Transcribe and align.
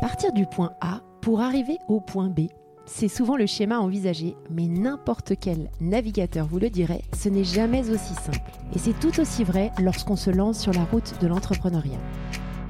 Partir 0.00 0.32
du 0.32 0.46
point 0.46 0.74
A 0.80 1.00
pour 1.20 1.40
arriver 1.40 1.80
au 1.88 2.00
point 2.00 2.28
B, 2.28 2.42
c'est 2.86 3.08
souvent 3.08 3.36
le 3.36 3.46
schéma 3.46 3.80
envisagé, 3.80 4.36
mais 4.48 4.68
n'importe 4.68 5.32
quel 5.40 5.70
navigateur 5.80 6.46
vous 6.46 6.60
le 6.60 6.70
dirait, 6.70 7.02
ce 7.16 7.28
n'est 7.28 7.42
jamais 7.42 7.90
aussi 7.90 8.14
simple. 8.14 8.38
Et 8.74 8.78
c'est 8.78 8.98
tout 9.00 9.18
aussi 9.18 9.42
vrai 9.42 9.72
lorsqu'on 9.82 10.14
se 10.14 10.30
lance 10.30 10.60
sur 10.60 10.72
la 10.72 10.84
route 10.84 11.14
de 11.20 11.26
l'entrepreneuriat. 11.26 11.98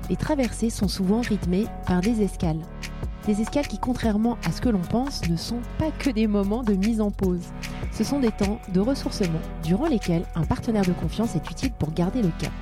Les 0.09 0.17
traversées 0.17 0.71
sont 0.71 0.89
souvent 0.89 1.21
rythmées 1.21 1.67
par 1.87 2.01
des 2.01 2.23
escales. 2.23 2.63
Des 3.27 3.43
escales 3.43 3.69
qui, 3.69 3.79
contrairement 3.79 4.39
à 4.47 4.51
ce 4.51 4.63
que 4.63 4.71
l'on 4.71 4.81
pense, 4.81 5.29
ne 5.29 5.37
sont 5.37 5.61
pas 5.79 5.91
que 5.91 6.09
des 6.09 6.27
moments 6.27 6.63
de 6.63 6.73
mise 6.73 7.03
en 7.03 7.11
pause. 7.11 7.53
Ce 7.93 8.05
sont 8.05 8.21
des 8.21 8.33
temps 8.33 8.59
de 8.73 8.81
ressourcement 8.81 9.41
durant 9.63 9.87
lesquels 9.87 10.25
un 10.35 10.45
partenaire 10.45 10.87
de 10.87 10.93
confiance 10.93 11.37
est 11.37 11.51
utile 11.51 11.73
pour 11.73 11.93
garder 11.93 12.23
le 12.23 12.31
cap. 12.39 12.53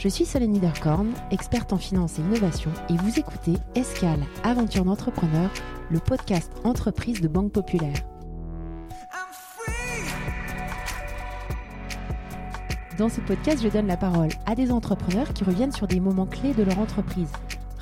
Je 0.00 0.08
suis 0.08 0.24
Solène 0.24 0.52
Niederkorn, 0.52 1.12
experte 1.30 1.74
en 1.74 1.76
finance 1.76 2.18
et 2.18 2.22
innovation, 2.22 2.70
et 2.88 2.96
vous 2.96 3.18
écoutez 3.18 3.52
Escale, 3.74 4.24
aventure 4.42 4.86
d'entrepreneur, 4.86 5.50
le 5.90 5.98
podcast 5.98 6.50
entreprise 6.64 7.20
de 7.20 7.28
Banque 7.28 7.52
Populaire. 7.52 7.98
Dans 12.96 13.10
ce 13.10 13.20
podcast, 13.20 13.62
je 13.62 13.68
donne 13.68 13.88
la 13.88 13.98
parole 13.98 14.30
à 14.46 14.54
des 14.54 14.72
entrepreneurs 14.72 15.34
qui 15.34 15.44
reviennent 15.44 15.70
sur 15.70 15.86
des 15.86 16.00
moments 16.00 16.24
clés 16.24 16.54
de 16.54 16.62
leur 16.62 16.78
entreprise. 16.78 17.32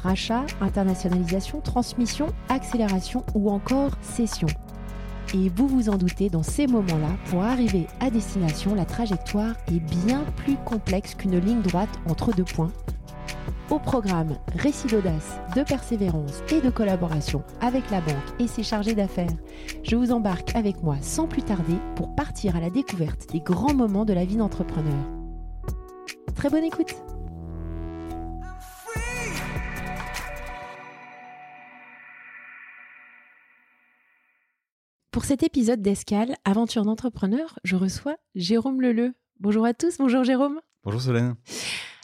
Rachat, 0.02 0.44
internationalisation, 0.60 1.60
transmission, 1.60 2.26
accélération 2.48 3.24
ou 3.36 3.48
encore 3.48 3.92
cession. 4.00 4.48
Et 5.34 5.50
vous 5.50 5.68
vous 5.68 5.90
en 5.90 5.96
doutez, 5.96 6.30
dans 6.30 6.42
ces 6.42 6.66
moments-là, 6.66 7.10
pour 7.26 7.42
arriver 7.42 7.86
à 8.00 8.08
destination, 8.10 8.74
la 8.74 8.86
trajectoire 8.86 9.54
est 9.70 9.80
bien 9.80 10.24
plus 10.36 10.56
complexe 10.64 11.14
qu'une 11.14 11.38
ligne 11.38 11.60
droite 11.60 11.90
entre 12.08 12.32
deux 12.32 12.44
points. 12.44 12.72
Au 13.68 13.78
programme, 13.78 14.38
récit 14.56 14.86
d'audace, 14.86 15.38
de 15.54 15.62
persévérance 15.62 16.42
et 16.50 16.62
de 16.62 16.70
collaboration 16.70 17.42
avec 17.60 17.90
la 17.90 18.00
banque 18.00 18.16
et 18.38 18.46
ses 18.46 18.62
chargés 18.62 18.94
d'affaires, 18.94 19.28
je 19.82 19.96
vous 19.96 20.12
embarque 20.12 20.56
avec 20.56 20.82
moi 20.82 20.96
sans 21.02 21.26
plus 21.26 21.42
tarder 21.42 21.76
pour 21.94 22.14
partir 22.14 22.56
à 22.56 22.60
la 22.60 22.70
découverte 22.70 23.30
des 23.30 23.40
grands 23.40 23.74
moments 23.74 24.06
de 24.06 24.14
la 24.14 24.24
vie 24.24 24.36
d'entrepreneur. 24.36 25.04
Très 26.34 26.48
bonne 26.48 26.64
écoute 26.64 26.96
Pour 35.18 35.24
cet 35.24 35.42
épisode 35.42 35.82
d'Escale, 35.82 36.36
Aventure 36.44 36.84
d'entrepreneur, 36.84 37.58
je 37.64 37.74
reçois 37.74 38.14
Jérôme 38.36 38.80
Leleu. 38.80 39.14
Bonjour 39.40 39.64
à 39.64 39.74
tous, 39.74 39.98
bonjour 39.98 40.22
Jérôme. 40.22 40.60
Bonjour 40.84 41.00
Solène. 41.00 41.34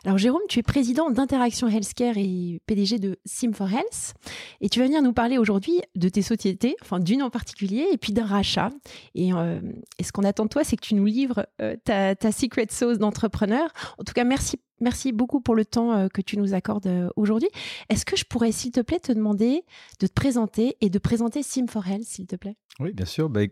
Alors 0.04 0.18
Jérôme, 0.18 0.42
tu 0.48 0.58
es 0.58 0.62
président 0.64 1.10
d'Interaction 1.10 1.68
Healthcare 1.68 2.18
et 2.18 2.60
PDG 2.66 2.98
de 2.98 3.16
Sim4Health 3.28 4.14
et 4.60 4.68
tu 4.68 4.80
vas 4.80 4.86
venir 4.86 5.00
nous 5.00 5.12
parler 5.12 5.38
aujourd'hui 5.38 5.80
de 5.94 6.08
tes 6.08 6.22
sociétés, 6.22 6.74
enfin 6.82 6.98
d'une 6.98 7.22
en 7.22 7.30
particulier 7.30 7.86
et 7.92 7.98
puis 7.98 8.12
d'un 8.12 8.26
rachat. 8.26 8.70
Et, 9.14 9.32
euh, 9.32 9.60
ce 10.02 10.10
qu'on 10.10 10.24
attend 10.24 10.46
de 10.46 10.48
toi, 10.48 10.64
c'est 10.64 10.74
que 10.74 10.84
tu 10.84 10.96
nous 10.96 11.04
livres 11.04 11.46
euh, 11.62 11.76
ta, 11.84 12.16
ta 12.16 12.32
secret 12.32 12.66
sauce 12.68 12.98
d'entrepreneur. 12.98 13.70
En 13.96 14.02
tout 14.02 14.12
cas, 14.12 14.24
merci 14.24 14.58
Merci 14.80 15.12
beaucoup 15.12 15.40
pour 15.40 15.54
le 15.54 15.64
temps 15.64 15.92
euh, 15.92 16.08
que 16.08 16.20
tu 16.20 16.36
nous 16.36 16.54
accordes 16.54 16.90
aujourd'hui. 17.16 17.48
Est-ce 17.88 18.04
que 18.04 18.16
je 18.16 18.24
pourrais, 18.24 18.52
s'il 18.52 18.72
te 18.72 18.80
plaît, 18.80 19.00
te 19.00 19.12
demander 19.12 19.64
de 20.00 20.06
te 20.06 20.12
présenter 20.12 20.76
et 20.80 20.90
de 20.90 20.98
présenter 20.98 21.40
Sim4Health, 21.40 22.04
s'il 22.04 22.26
te 22.26 22.36
plaît? 22.36 22.56
Oui, 22.80 22.92
bien 22.92 23.06
sûr. 23.06 23.30
Bah, 23.30 23.42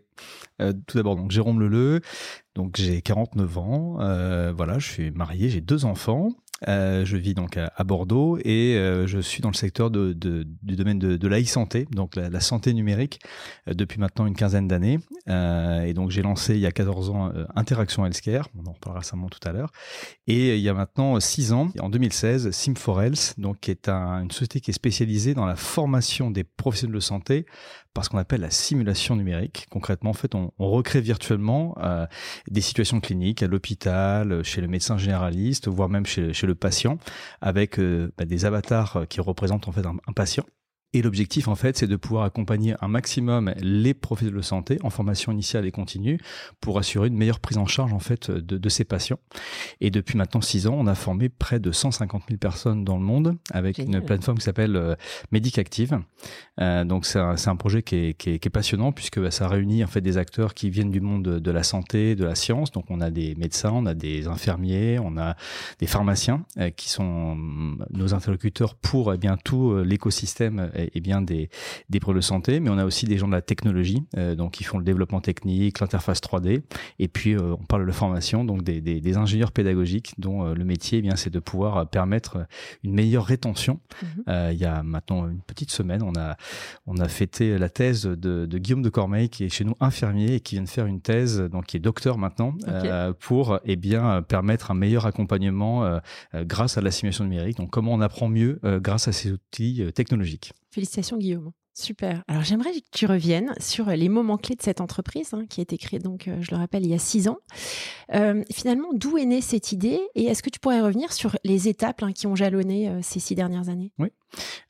tout 0.59 0.97
d'abord, 0.97 1.15
donc 1.15 1.31
Jérôme 1.31 1.59
Leleu. 1.61 2.01
J'ai 2.75 3.01
49 3.01 3.57
ans. 3.57 3.93
voilà, 4.53 4.79
je 4.79 4.91
suis 4.91 5.11
marié, 5.11 5.49
j'ai 5.49 5.61
deux 5.61 5.85
enfants. 5.85 6.29
Euh, 6.67 7.05
je 7.05 7.17
vis 7.17 7.33
donc 7.33 7.57
à, 7.57 7.83
Bordeaux 7.83 8.37
et 8.43 8.75
euh, 8.77 9.07
je 9.07 9.19
suis 9.19 9.41
dans 9.41 9.49
le 9.49 9.55
secteur 9.55 9.91
du 9.91 10.15
domaine 10.15 10.99
de, 10.99 11.17
de 11.17 11.27
l'e-santé, 11.27 11.87
donc 11.91 12.15
la, 12.15 12.39
santé 12.39 12.73
numérique, 12.73 13.19
euh, 13.67 13.73
depuis 13.73 13.99
maintenant 13.99 14.25
une 14.25 14.35
quinzaine 14.35 14.67
d'années. 14.67 14.99
Et 15.27 15.93
donc 15.93 16.11
j'ai 16.11 16.21
lancé 16.21 16.55
il 16.55 16.59
y 16.59 16.65
a 16.65 16.71
14 16.71 17.09
ans 17.09 17.31
Interaction 17.55 18.05
Healthcare, 18.05 18.47
on 18.57 18.67
en 18.67 18.73
reparlera 18.73 18.99
récemment 18.99 19.29
tout 19.29 19.39
à 19.47 19.51
l'heure. 19.51 19.71
Et 20.27 20.55
il 20.55 20.61
y 20.61 20.69
a 20.69 20.73
maintenant 20.73 21.19
6 21.19 21.53
ans, 21.53 21.69
en 21.79 21.89
2016, 21.89 22.49
Sim4Health, 22.49 23.39
donc 23.39 23.59
qui 23.61 23.71
est 23.71 23.89
un, 23.89 24.21
une 24.23 24.31
société 24.31 24.59
qui 24.59 24.71
est 24.71 24.73
spécialisée 24.73 25.33
dans 25.33 25.45
la 25.45 25.55
formation 25.55 26.31
des 26.31 26.43
professionnels 26.43 26.95
de 26.95 26.99
santé 26.99 27.45
par 27.93 28.05
ce 28.05 28.09
qu'on 28.09 28.17
appelle 28.17 28.41
la 28.41 28.49
simulation 28.49 29.15
numérique. 29.15 29.67
Concrètement, 29.69 30.11
en 30.11 30.13
fait, 30.13 30.35
on, 30.35 30.51
on 30.59 30.69
recrée 30.69 31.01
virtuellement 31.01 31.75
euh, 31.81 32.05
des 32.49 32.61
situations 32.61 32.99
cliniques 32.99 33.43
à 33.43 33.47
l'hôpital, 33.47 34.43
chez 34.43 34.61
le 34.61 34.67
médecin 34.67 34.97
généraliste, 34.97 35.67
voire 35.67 35.89
même 35.89 36.05
chez, 36.05 36.33
chez 36.33 36.47
le 36.47 36.55
patient, 36.55 36.97
avec 37.41 37.79
euh, 37.79 38.11
bah, 38.17 38.25
des 38.25 38.45
avatars 38.45 39.05
qui 39.09 39.21
représentent 39.21 39.67
en 39.67 39.71
fait 39.71 39.85
un 39.85 40.13
patient. 40.13 40.45
Et 40.93 41.01
l'objectif, 41.01 41.47
en 41.47 41.55
fait, 41.55 41.75
c'est 41.75 41.87
de 41.87 41.95
pouvoir 41.95 42.23
accompagner 42.23 42.75
un 42.81 42.87
maximum 42.87 43.53
les 43.59 43.95
professionnels 43.95 44.37
de 44.37 44.43
santé 44.43 44.77
en 44.83 44.91
formation 44.91 45.31
initiale 45.31 45.65
et 45.65 45.71
continue 45.71 46.19
pour 46.61 46.77
assurer 46.77 47.07
une 47.07 47.17
meilleure 47.17 47.39
prise 47.39 47.57
en 47.57 47.65
charge, 47.65 47.93
en 47.93 47.99
fait, 47.99 48.29
de, 48.29 48.57
de 48.57 48.69
ces 48.69 48.83
patients. 48.83 49.19
Et 49.81 49.89
depuis 49.89 50.17
maintenant 50.17 50.41
six 50.41 50.67
ans, 50.67 50.75
on 50.77 50.85
a 50.85 50.93
formé 50.93 51.29
près 51.29 51.59
de 51.59 51.71
150 51.71 52.23
000 52.27 52.37
personnes 52.37 52.83
dans 52.83 52.97
le 52.97 53.03
monde 53.03 53.37
avec 53.51 53.79
une 53.79 54.01
plateforme 54.01 54.37
qui 54.37 54.43
s'appelle 54.43 54.75
euh, 54.75 54.95
Medicactive. 55.31 55.99
Euh, 56.61 56.83
donc, 56.83 57.07
c'est 57.07 57.19
un, 57.19 57.35
un, 57.43 57.55
projet 57.55 57.81
qui 57.81 57.95
est, 57.95 58.13
qui, 58.13 58.31
est, 58.31 58.39
qui 58.39 58.47
est, 58.47 58.51
passionnant 58.51 58.91
puisque 58.91 59.19
bah, 59.19 59.31
ça 59.31 59.47
réunit, 59.47 59.83
en 59.83 59.87
fait, 59.87 60.01
des 60.01 60.17
acteurs 60.17 60.53
qui 60.53 60.69
viennent 60.69 60.91
du 60.91 61.01
monde 61.01 61.23
de, 61.23 61.39
de 61.39 61.51
la 61.51 61.63
santé, 61.63 62.15
de 62.15 62.25
la 62.25 62.35
science. 62.35 62.71
Donc, 62.71 62.85
on 62.89 63.01
a 63.01 63.09
des 63.09 63.33
médecins, 63.35 63.71
on 63.73 63.87
a 63.87 63.95
des 63.95 64.27
infirmiers, 64.27 64.99
on 64.99 65.17
a 65.17 65.35
des 65.79 65.87
pharmaciens 65.87 66.45
euh, 66.59 66.69
qui 66.69 66.89
sont 66.89 67.35
nos 67.89 68.13
interlocuteurs 68.13 68.75
pour, 68.75 69.11
eh 69.11 69.17
bien, 69.17 69.37
tout 69.43 69.75
l'écosystème 69.77 70.69
et 70.93 71.01
bien 71.01 71.21
des, 71.21 71.49
des 71.89 71.99
de 72.11 72.21
santé, 72.21 72.59
mais 72.59 72.69
on 72.69 72.77
a 72.77 72.85
aussi 72.85 73.05
des 73.05 73.17
gens 73.17 73.27
de 73.27 73.31
la 73.31 73.41
technologie, 73.41 74.03
euh, 74.17 74.35
donc 74.35 74.51
qui 74.53 74.63
font 74.63 74.77
le 74.77 74.83
développement 74.83 75.21
technique, 75.21 75.79
l'interface 75.79 76.19
3D, 76.19 76.61
et 76.99 77.07
puis 77.07 77.35
euh, 77.35 77.53
on 77.53 77.63
parle 77.65 77.85
de 77.85 77.91
formation, 77.91 78.43
donc 78.43 78.63
des, 78.63 78.81
des, 78.81 78.99
des 78.99 79.17
ingénieurs 79.17 79.51
pédagogiques 79.51 80.13
dont 80.17 80.45
euh, 80.45 80.53
le 80.53 80.65
métier, 80.65 80.99
eh 80.99 81.01
bien 81.01 81.15
c'est 81.15 81.29
de 81.29 81.39
pouvoir 81.39 81.87
permettre 81.87 82.45
une 82.83 82.93
meilleure 82.93 83.25
rétention. 83.25 83.79
Mhm. 84.01 84.51
il 84.51 84.57
y 84.57 84.65
a 84.65 84.83
maintenant 84.83 85.27
une 85.27 85.41
petite 85.41 85.71
semaine, 85.71 86.01
on 86.01 86.13
a 86.19 86.35
on 86.87 86.97
a 86.97 87.07
fêté 87.07 87.57
la 87.57 87.69
thèse 87.69 88.03
de, 88.03 88.45
de, 88.45 88.57
Guillaume 88.57 88.81
de 88.81 88.89
Cormeil, 88.89 89.29
qui 89.29 89.45
est 89.45 89.49
chez 89.49 89.63
nous 89.63 89.75
infirmier 89.79 90.35
et 90.35 90.39
qui 90.39 90.55
vient 90.55 90.63
de 90.63 90.69
faire 90.69 90.87
une 90.87 90.99
thèse, 90.99 91.39
donc 91.39 91.67
qui 91.67 91.77
est 91.77 91.79
docteur 91.79 92.17
maintenant, 92.17 92.55
pour 93.19 93.59
eh 93.63 93.75
bien 93.75 94.21
permettre 94.23 94.71
un 94.71 94.73
meilleur 94.73 95.05
accompagnement 95.05 95.99
grâce 96.33 96.77
à 96.77 96.81
la 96.81 96.91
simulation 96.91 97.23
numérique. 97.23 97.57
Donc 97.57 97.69
comment 97.69 97.93
on 97.93 98.01
apprend 98.01 98.27
mieux 98.27 98.59
grâce 98.63 99.07
à 99.07 99.11
ces 99.11 99.31
outils 99.31 99.83
technologiques. 99.93 100.53
Félicitations 100.73 101.17
Guillaume. 101.17 101.51
Super. 101.75 102.23
Alors 102.27 102.43
j'aimerais 102.43 102.71
que 102.71 102.85
tu 102.91 103.07
reviennes 103.07 103.53
sur 103.59 103.87
les 103.87 104.07
moments 104.07 104.37
clés 104.37 104.55
de 104.55 104.61
cette 104.61 104.79
entreprise 104.79 105.33
hein, 105.33 105.45
qui 105.49 105.59
a 105.59 105.63
été 105.63 105.77
créée, 105.79 105.99
donc 105.99 106.27
euh, 106.27 106.37
je 106.39 106.51
le 106.51 106.57
rappelle, 106.57 106.85
il 106.85 106.91
y 106.91 106.93
a 106.93 106.99
six 106.99 107.27
ans. 107.27 107.39
Euh, 108.13 108.43
finalement, 108.51 108.89
d'où 108.93 109.17
est 109.17 109.25
née 109.25 109.41
cette 109.41 109.71
idée 109.71 109.99
et 110.13 110.25
est-ce 110.25 110.43
que 110.43 110.51
tu 110.51 110.59
pourrais 110.59 110.81
revenir 110.81 111.11
sur 111.11 111.35
les 111.43 111.67
étapes 111.67 112.03
hein, 112.03 112.11
qui 112.11 112.27
ont 112.27 112.35
jalonné 112.35 112.89
euh, 112.89 112.99
ces 113.01 113.19
six 113.19 113.33
dernières 113.33 113.69
années? 113.69 113.91
Oui. 113.97 114.09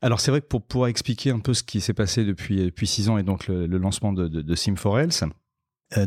Alors 0.02 0.22
c'est 0.22 0.32
vrai 0.32 0.40
que 0.40 0.48
pour 0.48 0.62
pouvoir 0.62 0.90
expliquer 0.90 1.32
un 1.32 1.40
peu 1.40 1.54
ce 1.54 1.64
qui 1.64 1.82
s'est 1.82 1.94
passé 1.94 2.24
depuis 2.24 2.58
depuis 2.58 2.88
six 2.88 3.10
ans 3.10 3.18
et 3.18 3.24
donc 3.24 3.48
le, 3.48 3.66
lancement 3.66 4.14
de, 4.14 4.30
de, 4.30 4.42
de 4.42 4.56
Sim4Health, 4.56 5.24
euh, 5.24 5.30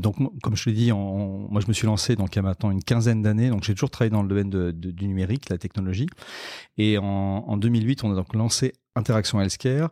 donc, 0.01 0.17
comme 0.43 0.57
je 0.57 0.69
l'ai 0.69 0.75
dit, 0.75 0.93
moi 0.93 1.61
je 1.61 1.69
me 1.69 1.73
suis 1.73 1.87
lancé 1.87 2.17
donc 2.17 2.35
il 2.35 2.37
y 2.37 2.39
a 2.41 2.43
maintenant 2.43 2.71
une 2.71 2.83
quinzaine 2.83 3.23
d'années. 3.23 3.51
Donc 3.51 3.65
j'ai 3.65 3.75
toujours 3.75 3.91
travaillé 3.91 4.11
dans 4.11 4.23
le 4.23 4.29
domaine 4.29 4.73
du 4.73 5.09
numérique, 5.09 5.49
la 5.49 5.59
technologie. 5.59 6.09
Et 6.79 6.99
en, 6.99 7.05
en, 7.05 7.57
2008, 7.57 8.05
on 8.05 8.13
a 8.13 8.15
donc 8.15 8.35
lancé 8.35 8.73
Interaction 8.97 9.41
Healthcare, 9.41 9.91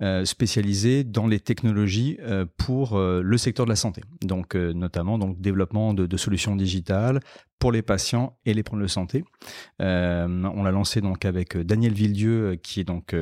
euh, 0.00 0.24
spécialisé 0.24 1.02
dans 1.02 1.26
les 1.26 1.40
technologies 1.40 2.16
euh, 2.20 2.46
pour 2.56 2.96
euh, 2.96 3.20
le 3.20 3.36
secteur 3.36 3.66
de 3.66 3.70
la 3.70 3.76
santé. 3.76 4.02
Donc 4.22 4.54
notamment 4.54 5.18
donc 5.18 5.40
développement 5.40 5.92
de, 5.92 6.06
de, 6.06 6.16
solutions 6.16 6.54
digitales 6.56 7.20
pour 7.58 7.72
les 7.72 7.82
patients 7.82 8.38
et 8.46 8.54
les 8.54 8.62
problèmes 8.62 8.86
de 8.86 8.90
santé. 8.90 9.24
on 9.80 10.62
l'a 10.62 10.70
lancé 10.70 11.00
donc 11.00 11.24
avec 11.24 11.56
Daniel 11.56 11.92
Villedieu, 11.92 12.56
qui 12.62 12.80
est 12.80 12.84
donc 12.84 13.14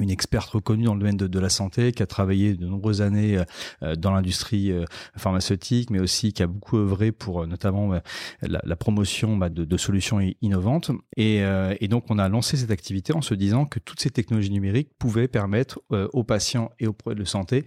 une 0.00 0.10
experte 0.10 0.50
reconnue 0.50 0.84
dans 0.84 0.94
le 0.94 1.00
domaine 1.00 1.16
de, 1.16 1.26
de, 1.26 1.38
la 1.38 1.48
santé, 1.48 1.92
qui 1.92 2.02
a 2.02 2.06
travaillé 2.06 2.54
de 2.54 2.66
nombreuses 2.66 3.02
années 3.02 3.42
euh, 3.82 3.94
dans 3.96 4.10
l'industrie 4.10 4.72
euh, 4.72 4.84
pharmaceutique, 5.16 5.90
mais 5.90 6.00
aussi 6.00 6.32
qui 6.32 6.42
a 6.42 6.46
beaucoup 6.46 6.76
œuvré 6.78 7.12
pour 7.12 7.42
euh, 7.42 7.46
notamment 7.46 7.92
la, 8.42 8.60
la, 8.64 8.76
promotion 8.76 9.36
bah, 9.36 9.48
de, 9.48 9.64
de, 9.64 9.76
solutions 9.76 10.20
innovantes. 10.42 10.90
Et, 11.16 11.42
et, 11.80 11.88
donc, 11.88 12.04
on 12.10 12.18
a 12.18 12.28
lancé 12.28 12.56
cette 12.56 12.70
activité 12.70 13.12
en 13.12 13.22
se 13.22 13.34
disant 13.34 13.66
que 13.66 13.78
toutes 13.78 14.00
ces 14.00 14.10
technologies 14.10 14.50
numériques 14.50 14.90
pouvaient 14.98 15.28
permettre 15.28 15.80
aux 15.90 16.24
patients 16.24 16.70
et 16.78 16.86
aux 16.86 16.92
produits 16.92 17.24
de 17.24 17.28
santé 17.28 17.64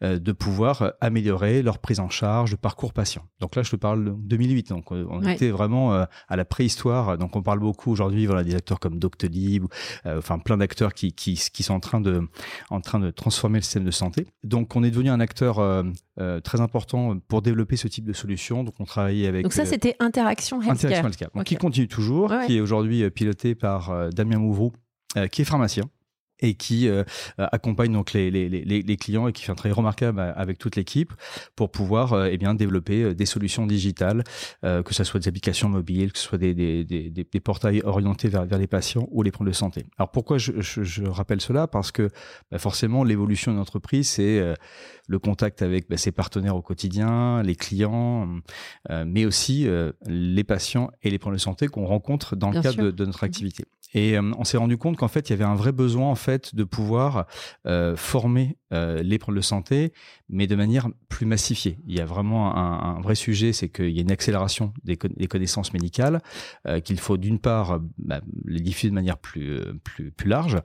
de 0.00 0.32
pouvoir 0.32 0.92
améliorer 1.00 1.62
leur 1.62 1.78
prise 1.78 2.00
en 2.00 2.10
charge, 2.10 2.52
de 2.52 2.56
parcours 2.56 2.92
patient. 2.92 3.24
Donc 3.40 3.56
là, 3.56 3.62
je 3.62 3.70
te 3.70 3.76
parle 3.76 4.04
de 4.04 4.10
2008. 4.10 4.68
Donc, 4.68 4.90
on 4.90 5.22
était 5.22 5.50
vraiment 5.50 5.92
à 5.92 6.36
la 6.36 6.44
préhistoire. 6.44 7.18
Donc, 7.18 7.36
on 7.36 7.42
parle 7.42 7.60
beaucoup 7.60 7.90
aujourd'hui, 7.90 8.26
voilà, 8.26 8.44
des 8.44 8.54
acteurs 8.54 8.80
comme 8.80 8.98
Doctolib, 8.98 9.66
enfin 10.04 10.38
plein 10.38 10.56
d'acteurs 10.56 10.94
qui, 10.94 11.12
qui, 11.12 11.34
qui 11.34 11.61
sont 11.62 11.74
en 11.74 11.80
train 11.80 12.00
de, 12.00 12.22
en 12.70 12.80
train 12.80 12.98
de 12.98 13.10
transformer 13.10 13.58
le 13.58 13.62
système 13.62 13.84
de 13.84 13.90
santé. 13.90 14.26
Donc, 14.44 14.74
on 14.76 14.82
est 14.82 14.90
devenu 14.90 15.10
un 15.10 15.20
acteur 15.20 15.58
euh, 15.58 15.82
euh, 16.20 16.40
très 16.40 16.60
important 16.60 17.18
pour 17.28 17.42
développer 17.42 17.76
ce 17.76 17.88
type 17.88 18.04
de 18.04 18.12
solution. 18.12 18.64
Donc, 18.64 18.74
on 18.78 18.84
travaillait 18.84 19.28
avec. 19.28 19.42
Donc 19.42 19.52
ça, 19.52 19.62
euh, 19.62 19.66
c'était 19.66 19.96
Interaction 19.98 20.58
Healthcare. 20.58 20.74
Interaction 20.74 21.06
Healthcare. 21.06 21.30
Donc, 21.34 21.44
qui 21.44 21.56
continue 21.56 21.88
toujours, 21.88 22.32
qui 22.46 22.56
est 22.56 22.60
aujourd'hui 22.60 23.08
piloté 23.10 23.54
par 23.54 24.10
Damien 24.10 24.38
Mouvroux, 24.38 24.72
qui 25.30 25.42
est 25.42 25.44
pharmacien 25.44 25.84
et 26.42 26.54
qui 26.54 26.88
euh, 26.88 27.04
accompagne 27.38 27.92
donc 27.92 28.12
les, 28.12 28.30
les, 28.30 28.48
les, 28.48 28.82
les, 28.82 28.96
clients 28.96 29.28
et 29.28 29.32
qui 29.32 29.44
fait 29.44 29.52
un 29.52 29.54
travail 29.54 29.72
remarquable 29.72 30.20
avec 30.36 30.58
toute 30.58 30.76
l'équipe 30.76 31.12
pour 31.56 31.70
pouvoir 31.70 32.12
euh, 32.12 32.28
eh 32.30 32.36
bien 32.36 32.54
développer 32.54 33.02
euh, 33.02 33.14
des 33.14 33.26
solutions 33.26 33.66
digitales, 33.66 34.24
euh, 34.64 34.82
que 34.82 34.92
ce 34.94 35.04
soit 35.04 35.20
des 35.20 35.28
applications 35.28 35.68
mobiles, 35.68 36.12
que 36.12 36.18
ce 36.18 36.24
soit 36.24 36.38
des, 36.38 36.54
des, 36.54 36.84
des, 36.84 37.10
des 37.10 37.40
portails 37.40 37.82
orientés 37.84 38.28
vers, 38.28 38.44
vers 38.44 38.58
les 38.58 38.66
patients 38.66 39.08
ou 39.10 39.22
les 39.22 39.30
problèmes 39.30 39.52
de 39.52 39.56
santé. 39.56 39.86
Alors 39.98 40.10
pourquoi 40.10 40.38
je, 40.38 40.52
je, 40.60 40.82
je 40.82 41.04
rappelle 41.04 41.40
cela? 41.40 41.66
Parce 41.66 41.92
que 41.92 42.10
bah 42.50 42.58
forcément 42.58 43.04
l'évolution 43.04 43.52
d'une 43.52 43.60
entreprise, 43.60 44.08
c'est 44.08 44.38
euh, 44.38 44.54
le 45.08 45.18
contact 45.18 45.62
avec 45.62 45.88
bah, 45.88 45.96
ses 45.96 46.12
partenaires 46.12 46.56
au 46.56 46.62
quotidien, 46.62 47.42
les 47.42 47.54
clients, 47.54 48.28
euh, 48.90 49.04
mais 49.06 49.24
aussi 49.24 49.68
les 50.06 50.44
patients 50.44 50.90
et 51.02 51.10
les 51.10 51.18
problèmes 51.18 51.36
de 51.36 51.42
santé 51.42 51.68
qu'on 51.68 51.86
rencontre 51.86 52.36
dans 52.36 52.50
le 52.50 52.60
cadre 52.60 52.82
de, 52.82 52.90
de, 52.90 53.04
notre 53.04 53.24
activité. 53.24 53.64
Et 53.94 54.16
euh, 54.16 54.32
on 54.38 54.44
s'est 54.44 54.56
rendu 54.56 54.76
compte 54.76 54.96
qu'en 54.96 55.08
fait, 55.08 55.28
il 55.28 55.32
y 55.32 55.34
avait 55.34 55.44
un 55.44 55.54
vrai 55.54 55.72
besoin 55.72 56.10
en 56.10 56.14
fait 56.14 56.54
de 56.54 56.64
pouvoir 56.64 57.26
euh, 57.66 57.96
former 57.96 58.56
euh, 58.72 59.02
les 59.02 59.18
problèmes 59.18 59.32
de 59.40 59.44
santé, 59.44 59.92
mais 60.30 60.46
de 60.46 60.54
manière 60.56 60.88
plus 61.08 61.26
massifiée. 61.26 61.78
Il 61.86 61.94
y 61.94 62.00
a 62.00 62.06
vraiment 62.06 62.56
un, 62.56 62.96
un 62.96 63.00
vrai 63.00 63.14
sujet, 63.14 63.52
c'est 63.52 63.68
qu'il 63.68 63.90
y 63.90 63.98
a 63.98 64.02
une 64.02 64.10
accélération 64.10 64.72
des, 64.84 64.98
des 65.16 65.26
connaissances 65.26 65.74
médicales, 65.74 66.22
euh, 66.66 66.80
qu'il 66.80 66.98
faut 66.98 67.18
d'une 67.18 67.38
part 67.38 67.80
bah, 67.98 68.20
les 68.46 68.60
diffuser 68.60 68.88
de 68.88 68.94
manière 68.94 69.18
plus 69.18 69.60
plus 69.84 70.10
plus 70.10 70.28
large, 70.28 70.58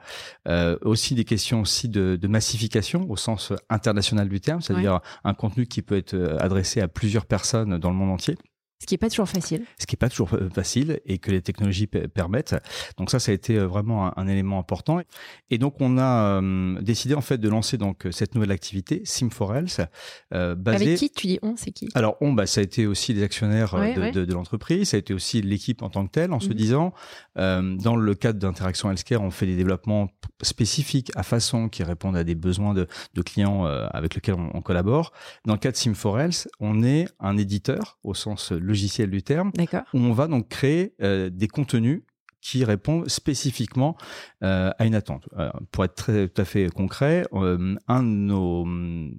euh, 0.48 0.78
aussi 0.84 1.16
des 1.16 1.26
questions 1.26 1.62
aussi 1.62 1.90
de, 1.90 2.18
de, 2.22 2.28
massification 2.28 3.10
au 3.10 3.18
sens 3.18 3.52
international 3.70 4.30
du 4.30 4.40
terme, 4.40 4.62
c'est-à-dire 4.62 4.94
ouais. 4.94 5.00
un 5.24 5.34
contenu 5.34 5.66
qui 5.66 5.82
peut 5.82 5.98
être 5.98 6.38
adressé 6.40 6.80
à 6.82 6.88
plusieurs 6.88 7.26
personnes 7.26 7.78
dans 7.78 7.90
le 7.90 7.96
monde 7.96 8.12
entier. 8.12 8.38
Ce 8.80 8.86
qui 8.86 8.94
n'est 8.94 9.00
pas 9.00 9.10
toujours 9.10 9.28
facile. 9.28 9.66
Ce 9.80 9.86
qui 9.86 9.96
n'est 9.96 9.98
pas 9.98 10.10
toujours 10.10 10.30
facile 10.54 11.00
et 11.06 11.18
que 11.18 11.32
les 11.32 11.42
technologies 11.42 11.88
permettent. 11.88 12.56
Donc 12.98 13.10
ça, 13.10 13.20
ça 13.20 13.32
a 13.32 13.36
été 13.36 13.58
euh, 13.58 13.68
vraiment 13.68 14.08
un, 14.08 14.14
un 14.16 14.28
élément 14.28 14.60
important. 14.60 15.02
Et 15.50 15.58
donc 15.58 15.76
on 15.80 15.98
a 15.98 16.42
euh, 16.42 16.80
décidé 16.82 17.16
en 17.16 17.22
fait 17.22 17.38
de 17.38 17.50
lancer 17.50 17.78
donc 17.78 18.08
cette 18.12 18.36
nouvelle 18.36 18.52
activité, 18.52 19.02
Sim4Health. 19.06 19.88
Euh, 20.34 20.56
basée... 20.56 20.86
Avec 20.86 21.00
qui? 21.00 21.10
Tu 21.10 21.28
dis 21.28 21.40
on, 21.42 21.56
c'est 21.56 21.72
qui? 21.72 21.90
Alors 21.96 22.18
on, 22.22 22.34
bah, 22.34 22.46
ça 22.46 22.62
a 22.62 22.64
été 22.64 22.86
aussi 22.86 23.14
les 23.14 23.24
actionnaires 23.24 23.74
ouais, 23.74 23.94
de, 23.94 24.02
ouais. 24.02 24.12
de, 24.12 24.26
de 24.26 24.34
l'entreprise, 24.34 24.90
ça 24.90 24.98
a 24.98 25.00
été 25.00 25.14
aussi 25.14 25.42
l'équipe 25.42 25.82
en 25.82 25.90
tant 25.90 26.06
que 26.06 26.12
telle, 26.12 26.32
en 26.32 26.40
se 26.40 26.50
mhm. 26.50 26.54
disant, 26.54 26.94
euh, 27.38 27.76
dans 27.76 27.96
le 27.96 28.16
cadre 28.16 28.40
d'interaction 28.40 28.90
healthcare, 28.92 29.22
on 29.22 29.32
fait 29.32 29.46
des 29.46 29.56
développements 29.56 30.10
spécifiques 30.42 31.12
à 31.16 31.24
façon 31.24 31.70
qui 31.70 31.84
répondent 31.84 32.18
à 32.18 32.24
des 32.24 32.36
besoins 32.36 32.74
de, 32.74 32.88
de 33.14 33.22
clients 33.22 33.66
euh, 33.66 33.88
avec 33.92 34.16
lesquels 34.16 34.36
on, 34.36 34.52
on, 34.54 34.62
collabore. 34.62 35.12
Dans 35.46 35.54
le 35.54 35.60
cas 35.60 35.72
de 35.72 35.76
Sim4Health, 35.76 36.48
on 36.60 36.84
est 36.84 37.08
un 37.20 37.38
éditeur 37.38 38.00
au 38.04 38.14
sens 38.14 38.52
logiciel 38.52 39.10
du 39.10 39.24
terme, 39.24 39.52
où 39.94 40.00
on 40.00 40.14
va 40.14 40.28
donc 40.28 40.50
créer 40.50 40.94
euh, 41.02 41.30
des 41.30 41.48
contenus 41.48 42.02
qui 42.42 42.64
répondent 42.64 43.10
spécifiquement 43.10 43.98
euh, 44.44 44.72
à 44.78 44.86
une 44.86 44.96
attente. 44.96 45.28
Euh, 45.38 45.50
pour 45.72 45.84
être 45.84 45.96
très, 45.96 46.28
tout 46.30 46.42
à 46.42 46.46
fait 46.46 46.70
concret, 46.70 47.26
euh, 47.34 47.76
un 47.88 48.04
de 48.04 48.08
nos 48.08 48.66
une 48.66 49.18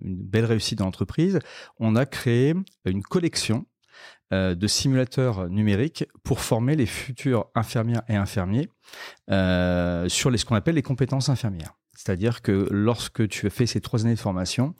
belle 0.00 0.46
réussite 0.46 0.78
dans 0.78 0.86
l'entreprise, 0.86 1.38
on 1.78 1.96
a 1.96 2.06
créé 2.06 2.54
une 2.86 3.02
collection 3.02 3.66
euh, 4.32 4.54
de 4.54 4.66
simulateurs 4.66 5.48
numériques 5.48 6.04
pour 6.22 6.40
former 6.40 6.76
les 6.76 6.86
futurs 6.86 7.46
infirmières 7.54 8.02
et 8.08 8.16
infirmiers 8.16 8.68
euh, 9.30 10.08
sur 10.08 10.30
les, 10.30 10.38
ce 10.38 10.44
qu'on 10.44 10.54
appelle 10.54 10.76
les 10.76 10.82
compétences 10.82 11.28
infirmières. 11.28 11.74
C'est-à-dire 12.00 12.40
que 12.40 12.66
lorsque 12.70 13.28
tu 13.28 13.46
as 13.46 13.50
fait 13.50 13.66
ces 13.66 13.82
trois 13.82 14.06
années 14.06 14.14
de 14.14 14.20
formation, 14.20 14.74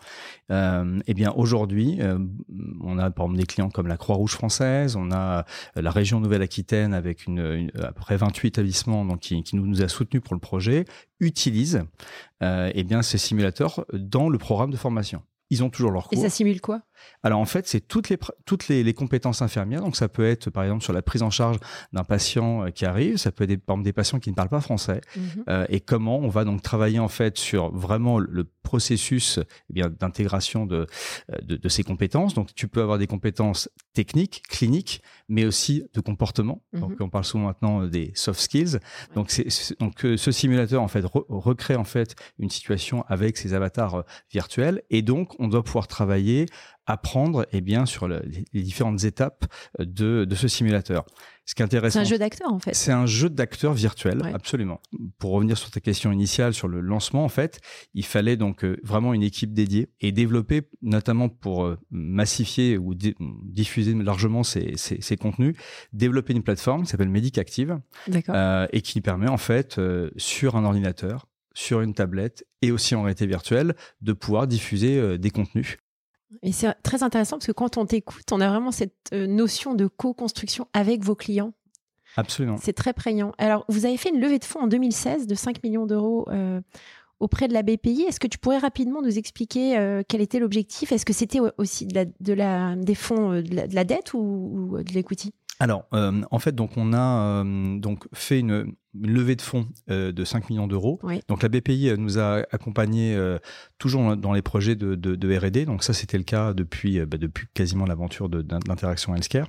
euh, 0.51 1.01
eh 1.07 1.13
bien 1.13 1.33
aujourd'hui, 1.33 1.99
euh, 2.01 2.19
on 2.81 2.97
a 2.97 3.11
par 3.11 3.27
exemple 3.27 3.41
des 3.41 3.47
clients 3.47 3.69
comme 3.69 3.89
la 3.89 3.99
Croix-Rouge 3.99 4.33
française, 4.33 4.97
on 4.97 5.13
a 5.13 5.45
la 5.77 5.91
région 5.91 6.21
Nouvelle-Aquitaine 6.21 6.95
avec 6.95 7.27
une, 7.27 7.41
une, 7.41 7.71
à 7.83 7.93
peu 7.93 8.01
près 8.01 8.17
28 8.17 8.49
établissements 8.49 9.05
donc 9.05 9.21
qui, 9.21 9.43
qui 9.43 9.57
nous, 9.57 9.67
nous 9.67 9.83
a 9.83 9.89
soutenus 9.89 10.23
pour 10.23 10.33
le 10.33 10.41
projet, 10.41 10.87
utilisent 11.19 11.83
euh, 12.43 12.71
eh 12.75 12.85
bien 12.85 13.03
ces 13.03 13.19
simulateurs 13.19 13.85
dans 13.93 14.31
le 14.31 14.39
programme 14.39 14.71
de 14.71 14.79
formation 14.79 15.23
ils 15.51 15.65
ont 15.65 15.69
toujours 15.71 15.91
leur 15.91 16.09
cours. 16.09 16.17
Et 16.17 16.23
ça 16.23 16.31
simule 16.31 16.61
quoi? 16.61 16.83
Alors 17.23 17.41
en 17.41 17.45
fait, 17.45 17.67
c'est 17.67 17.81
toutes 17.81 18.09
les 18.09 18.19
toutes 18.45 18.69
les, 18.69 18.83
les, 18.83 18.95
compétences 18.95 19.43
infirmières. 19.43 19.81
Donc 19.83 19.97
ça 19.97 20.09
peut 20.09 20.27
être 20.27 20.51
par 20.51 20.65
exemple 20.65 20.83
sur 20.83 20.93
la 20.93 21.03
prise 21.03 21.23
en 21.23 21.31
charge 21.31 21.59
d'un 21.93 22.05
patient 22.05 22.65
euh, 22.65 22.71
qui 22.71 22.85
arrive, 22.87 23.17
ça 23.17 23.33
peut 23.33 23.45
être 23.45 23.51
des, 23.51 23.57
par 23.59 23.75
exemple 23.75 23.85
des 23.85 23.93
patients 23.93 24.19
qui 24.19 24.31
ne 24.31 24.35
parlent 24.35 24.49
pas 24.49 24.61
français, 24.61 25.01
mm 25.17 25.21
-hmm. 25.21 25.43
euh, 25.49 25.67
et 25.69 25.81
comment 25.81 26.19
on 26.19 26.29
va 26.29 26.45
donc 26.45 26.63
travailler 26.63 26.99
en 26.99 27.09
fait 27.09 27.39
sur 27.39 27.71
vraiment 27.73 28.19
le 28.19 28.45
processus 28.63 29.39
eh 29.71 29.73
bien 29.73 29.89
d'intégration 30.01 30.67
de, 30.67 30.77
euh, 30.77 31.39
de, 31.43 31.57
de 31.57 31.69
ces 31.69 31.83
compétences. 31.83 32.35
Donc 32.35 32.55
tu 32.55 32.69
peux 32.69 32.83
avoir 32.83 32.99
des 32.99 33.07
compétences 33.07 33.69
techniques, 33.95 34.43
cliniques, 34.49 35.03
mais 35.29 35.45
aussi 35.45 35.85
de 35.97 36.01
comportement. 36.01 36.59
Mm 36.59 36.77
-hmm. 36.77 36.81
Donc 36.81 36.93
on 37.01 37.11
parle 37.15 37.25
souvent 37.25 37.47
maintenant 37.51 37.77
des 37.97 38.07
soft 38.15 38.41
skills. 38.41 38.75
Donc 39.17 39.27
c'est 39.31 39.49
donc 39.83 39.95
ce 40.25 40.31
simulateur 40.41 40.81
en 40.83 40.89
fait 40.95 41.05
re 41.15 41.21
recrée 41.51 41.77
en 41.85 41.89
fait 41.95 42.11
une 42.39 42.51
situation 42.59 42.97
avec 43.15 43.33
ses 43.41 43.51
avatars 43.59 43.97
virtuels 44.37 44.79
et 44.91 45.03
donc 45.03 45.27
on 45.39 45.49
doit 45.53 45.65
pouvoir 45.69 45.87
travailler, 45.87 46.47
apprendre 46.87 47.47
eh 47.53 47.61
bien, 47.61 47.87
sur 47.87 48.09
le, 48.09 48.23
les 48.53 48.63
différentes 48.63 49.05
étapes 49.05 49.45
de, 49.79 50.25
de 50.25 50.35
ce 50.35 50.49
simulateur. 50.49 51.05
Ce 51.47 51.55
qui 51.55 51.63
est 51.63 51.65
intéressant. 51.65 52.01
C'est 52.01 52.07
un 52.07 52.09
jeu 52.09 52.19
d'acteur, 52.19 52.53
en 52.53 52.59
fait. 52.61 52.75
C'est 52.75 52.93
un 52.93 53.07
jeu 53.07 53.29
d'acteur 53.29 53.73
virtuel, 53.73 54.23
ouais. 54.23 54.33
absolument. 54.33 54.81
Pour 55.19 55.33
revenir 55.33 55.59
sur 55.59 55.71
ta 55.71 55.81
question 55.81 56.13
initiale 56.13 56.55
sur 56.55 56.69
le 56.69 56.81
lancement, 56.81 57.25
en 57.25 57.29
fait, 57.29 57.61
il 57.95 58.05
fallait 58.05 58.37
donc 58.37 58.65
euh, 58.65 58.77
vraiment 58.85 59.15
une 59.15 59.23
équipe 59.23 59.53
dédiée 59.53 59.91
et 60.01 60.13
développer, 60.13 60.63
notamment 60.83 61.29
pour 61.29 61.65
euh, 61.65 61.77
massifier 61.91 62.79
ou 62.79 62.95
diffuser 62.95 63.95
largement 63.95 64.45
ces, 64.45 64.77
ces, 64.77 65.01
ces, 65.01 65.17
contenus, 65.17 65.57
développer 65.93 66.35
une 66.35 66.43
plateforme 66.43 66.85
qui 66.85 66.91
s'appelle 66.91 67.09
Medic 67.09 67.39
Active 67.39 67.81
euh, 68.29 68.67
et 68.73 68.81
qui 68.81 69.01
permet, 69.01 69.29
en 69.29 69.39
fait, 69.39 69.79
euh, 69.79 70.11
sur 70.17 70.57
un 70.57 70.65
ordinateur, 70.65 71.27
sur 71.53 71.81
une 71.81 71.95
tablette 71.95 72.47
et 72.63 72.71
aussi 72.71 72.95
en 72.95 73.03
réalité 73.03 73.27
virtuelle, 73.27 73.75
de 74.01 74.13
pouvoir 74.13 74.47
diffuser 74.47 74.99
euh, 74.99 75.19
des 75.19 75.31
contenus 75.31 75.79
et 76.43 76.53
c'est 76.53 76.73
très 76.83 77.03
intéressant 77.03 77.37
parce 77.37 77.47
que 77.47 77.53
quand 77.53 77.77
on 77.77 77.87
t'écoute, 77.87 78.31
on 78.33 78.41
a 78.41 78.49
vraiment 78.49 78.73
cette 78.73 78.95
euh, 79.13 79.27
notion 79.27 79.75
de 79.75 79.87
co-construction 79.87 80.69
avec 80.73 81.03
vos 81.05 81.15
clients. 81.15 81.53
Absolument. 82.17 82.57
C'est 82.61 82.73
très 82.73 82.93
prégnant. 82.93 83.33
Alors, 83.39 83.65
vous 83.69 83.87
avez 83.87 83.97
fait 83.97 84.11
une 84.11 84.21
levée 84.21 84.39
de 84.39 84.45
fonds 84.45 84.61
en 84.61 84.67
2016 84.67 85.27
de 85.27 85.35
5 85.35 85.63
millions 85.63 85.87
d'euros 85.87 86.27
euh, 86.31 86.61
auprès 87.21 87.47
de 87.47 87.53
la 87.53 87.63
BPI. 87.63 88.03
Est-ce 88.09 88.19
que 88.19 88.27
tu 88.27 88.39
pourrais 88.39 88.59
rapidement 88.59 89.03
nous 89.03 89.17
expliquer 89.17 89.79
euh, 89.79 90.03
quel 90.07 90.21
était 90.21 90.41
l'objectif? 90.41 90.91
Est-ce 90.93 91.05
que 91.05 91.13
c'était 91.13 91.41
aussi 91.59 91.87
de 91.87 91.95
la, 91.95 92.05
de 92.05 92.33
la, 92.33 92.75
des 92.77 92.97
fonds 92.97 93.41
de 93.41 93.55
la, 93.55 93.69
de 93.69 93.75
la 93.75 93.85
dette 93.85 94.15
ou, 94.15 94.19
ou 94.19 94.83
de 94.83 94.93
l'equity 94.93 95.33
alors, 95.61 95.85
euh, 95.93 96.23
en 96.31 96.39
fait, 96.39 96.55
donc 96.55 96.73
on 96.77 96.95
a 96.95 97.43
euh, 97.45 97.79
donc 97.79 98.07
fait 98.15 98.41
une, 98.41 98.73
une, 98.95 99.11
levée 99.11 99.37
de 99.37 99.43
fonds 99.43 99.67
euh, 99.91 100.13
de 100.13 100.25
5 100.25 100.51
millions 100.51 100.67
d'euros. 100.67 100.99
Oui. 101.03 101.21
Donc 101.29 101.43
la 101.43 101.49
BPI 101.49 101.93
nous 101.99 102.19
a 102.19 102.43
accompagnés 102.51 103.17
toujours 103.79 104.17
dans 104.17 104.33
les 104.33 104.43
projets 104.43 104.75
de, 104.75 104.95
de, 104.95 105.15
de 105.15 105.37
R&D. 105.37 105.65
Donc 105.67 105.83
ça, 105.83 105.93
c'était 105.93 106.19
le 106.19 106.25
cas 106.25 106.53
depuis 106.55 107.05
bah, 107.07 107.19
depuis 107.19 107.47
quasiment 107.55 107.87
l'aventure 107.87 108.29
d'interaction 108.29 109.15
healthcare. 109.15 109.49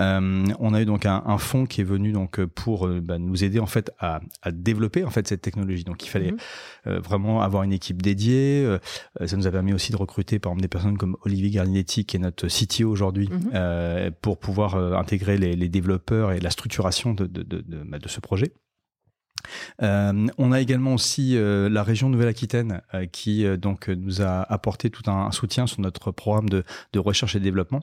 Euh, 0.00 0.44
on 0.58 0.72
a 0.72 0.80
eu 0.80 0.84
donc 0.86 1.04
un, 1.04 1.22
un, 1.26 1.36
fonds 1.36 1.66
qui 1.66 1.82
est 1.82 1.84
venu 1.84 2.12
donc 2.12 2.42
pour 2.46 2.86
euh, 2.86 3.00
bah, 3.02 3.18
nous 3.18 3.44
aider 3.44 3.58
en 3.58 3.66
fait 3.66 3.92
à, 3.98 4.20
à, 4.40 4.50
développer 4.50 5.04
en 5.04 5.10
fait 5.10 5.28
cette 5.28 5.42
technologie. 5.42 5.84
Donc 5.84 6.04
il 6.04 6.08
fallait 6.08 6.32
mmh. 6.32 6.36
euh, 6.86 7.00
vraiment 7.00 7.42
avoir 7.42 7.62
une 7.62 7.72
équipe 7.72 8.00
dédiée. 8.00 8.64
Euh, 8.64 8.78
ça 9.26 9.36
nous 9.36 9.46
a 9.46 9.50
permis 9.50 9.74
aussi 9.74 9.92
de 9.92 9.96
recruter 9.96 10.38
par 10.38 10.52
exemple 10.52 10.62
des 10.62 10.68
personnes 10.68 10.96
comme 10.96 11.16
Olivier 11.24 11.50
Gardinetti 11.50 12.06
qui 12.06 12.16
est 12.16 12.20
notre 12.20 12.46
CTO 12.48 12.90
aujourd'hui 12.90 13.28
mmh. 13.28 14.10
pour 14.22 14.38
pouvoir 14.38 14.76
intégrer 14.98 15.36
les, 15.36 15.54
les, 15.56 15.68
développeurs 15.68 16.32
et 16.32 16.40
la 16.40 16.50
structuration 16.50 17.14
de, 17.14 17.26
de, 17.26 17.42
de, 17.42 17.60
de, 17.60 17.82
bah, 17.84 17.98
de 17.98 18.08
ce 18.08 18.20
projet. 18.20 18.52
Euh, 19.82 20.26
on 20.38 20.52
a 20.52 20.60
également 20.60 20.94
aussi 20.94 21.36
euh, 21.36 21.68
la 21.68 21.82
région 21.82 22.08
Nouvelle-Aquitaine 22.08 22.82
euh, 22.94 23.06
qui 23.06 23.44
nous 23.96 24.22
a 24.22 24.42
apporté 24.52 24.90
tout 24.90 25.10
un, 25.10 25.30
soutien 25.32 25.66
sur 25.66 25.80
notre 25.80 26.10
programme 26.10 26.48
de, 26.48 26.64
recherche 26.96 27.34
et 27.34 27.40
développement. 27.40 27.80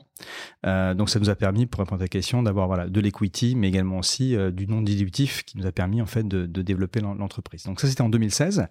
Donc 0.64 1.10
ça 1.10 1.18
nous 1.20 1.28
a 1.28 1.34
permis, 1.34 1.66
pour 1.66 1.80
répondre 1.80 2.00
à 2.00 2.04
ta 2.04 2.08
question, 2.08 2.42
d'avoir 2.42 2.88
de 2.88 3.00
l'equity, 3.00 3.54
mais 3.54 3.68
également 3.68 3.98
aussi 3.98 4.36
du 4.52 4.66
non 4.66 4.80
dilutif 4.80 5.44
qui 5.44 5.58
nous 5.58 5.66
a 5.66 5.72
permis 5.72 6.00
en 6.00 6.06
fait 6.06 6.26
de, 6.26 6.62
développer 6.62 7.00
l'entreprise. 7.00 7.64
Donc 7.64 7.80
ça 7.80 7.88
c'était 7.88 8.02
en 8.02 8.08
2016 8.08 8.66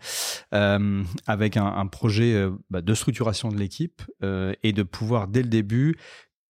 avec 0.52 1.58
un, 1.58 1.66
un 1.66 1.88
projet 1.88 2.48
bah, 2.70 2.82
de 2.82 2.94
structuration 2.94 3.50
de 3.50 3.58
l'équipe 3.58 4.02
et 4.22 4.74
de 4.74 4.84
pouvoir 4.84 5.28
dès 5.28 5.44
le 5.44 5.50
début 5.50 5.96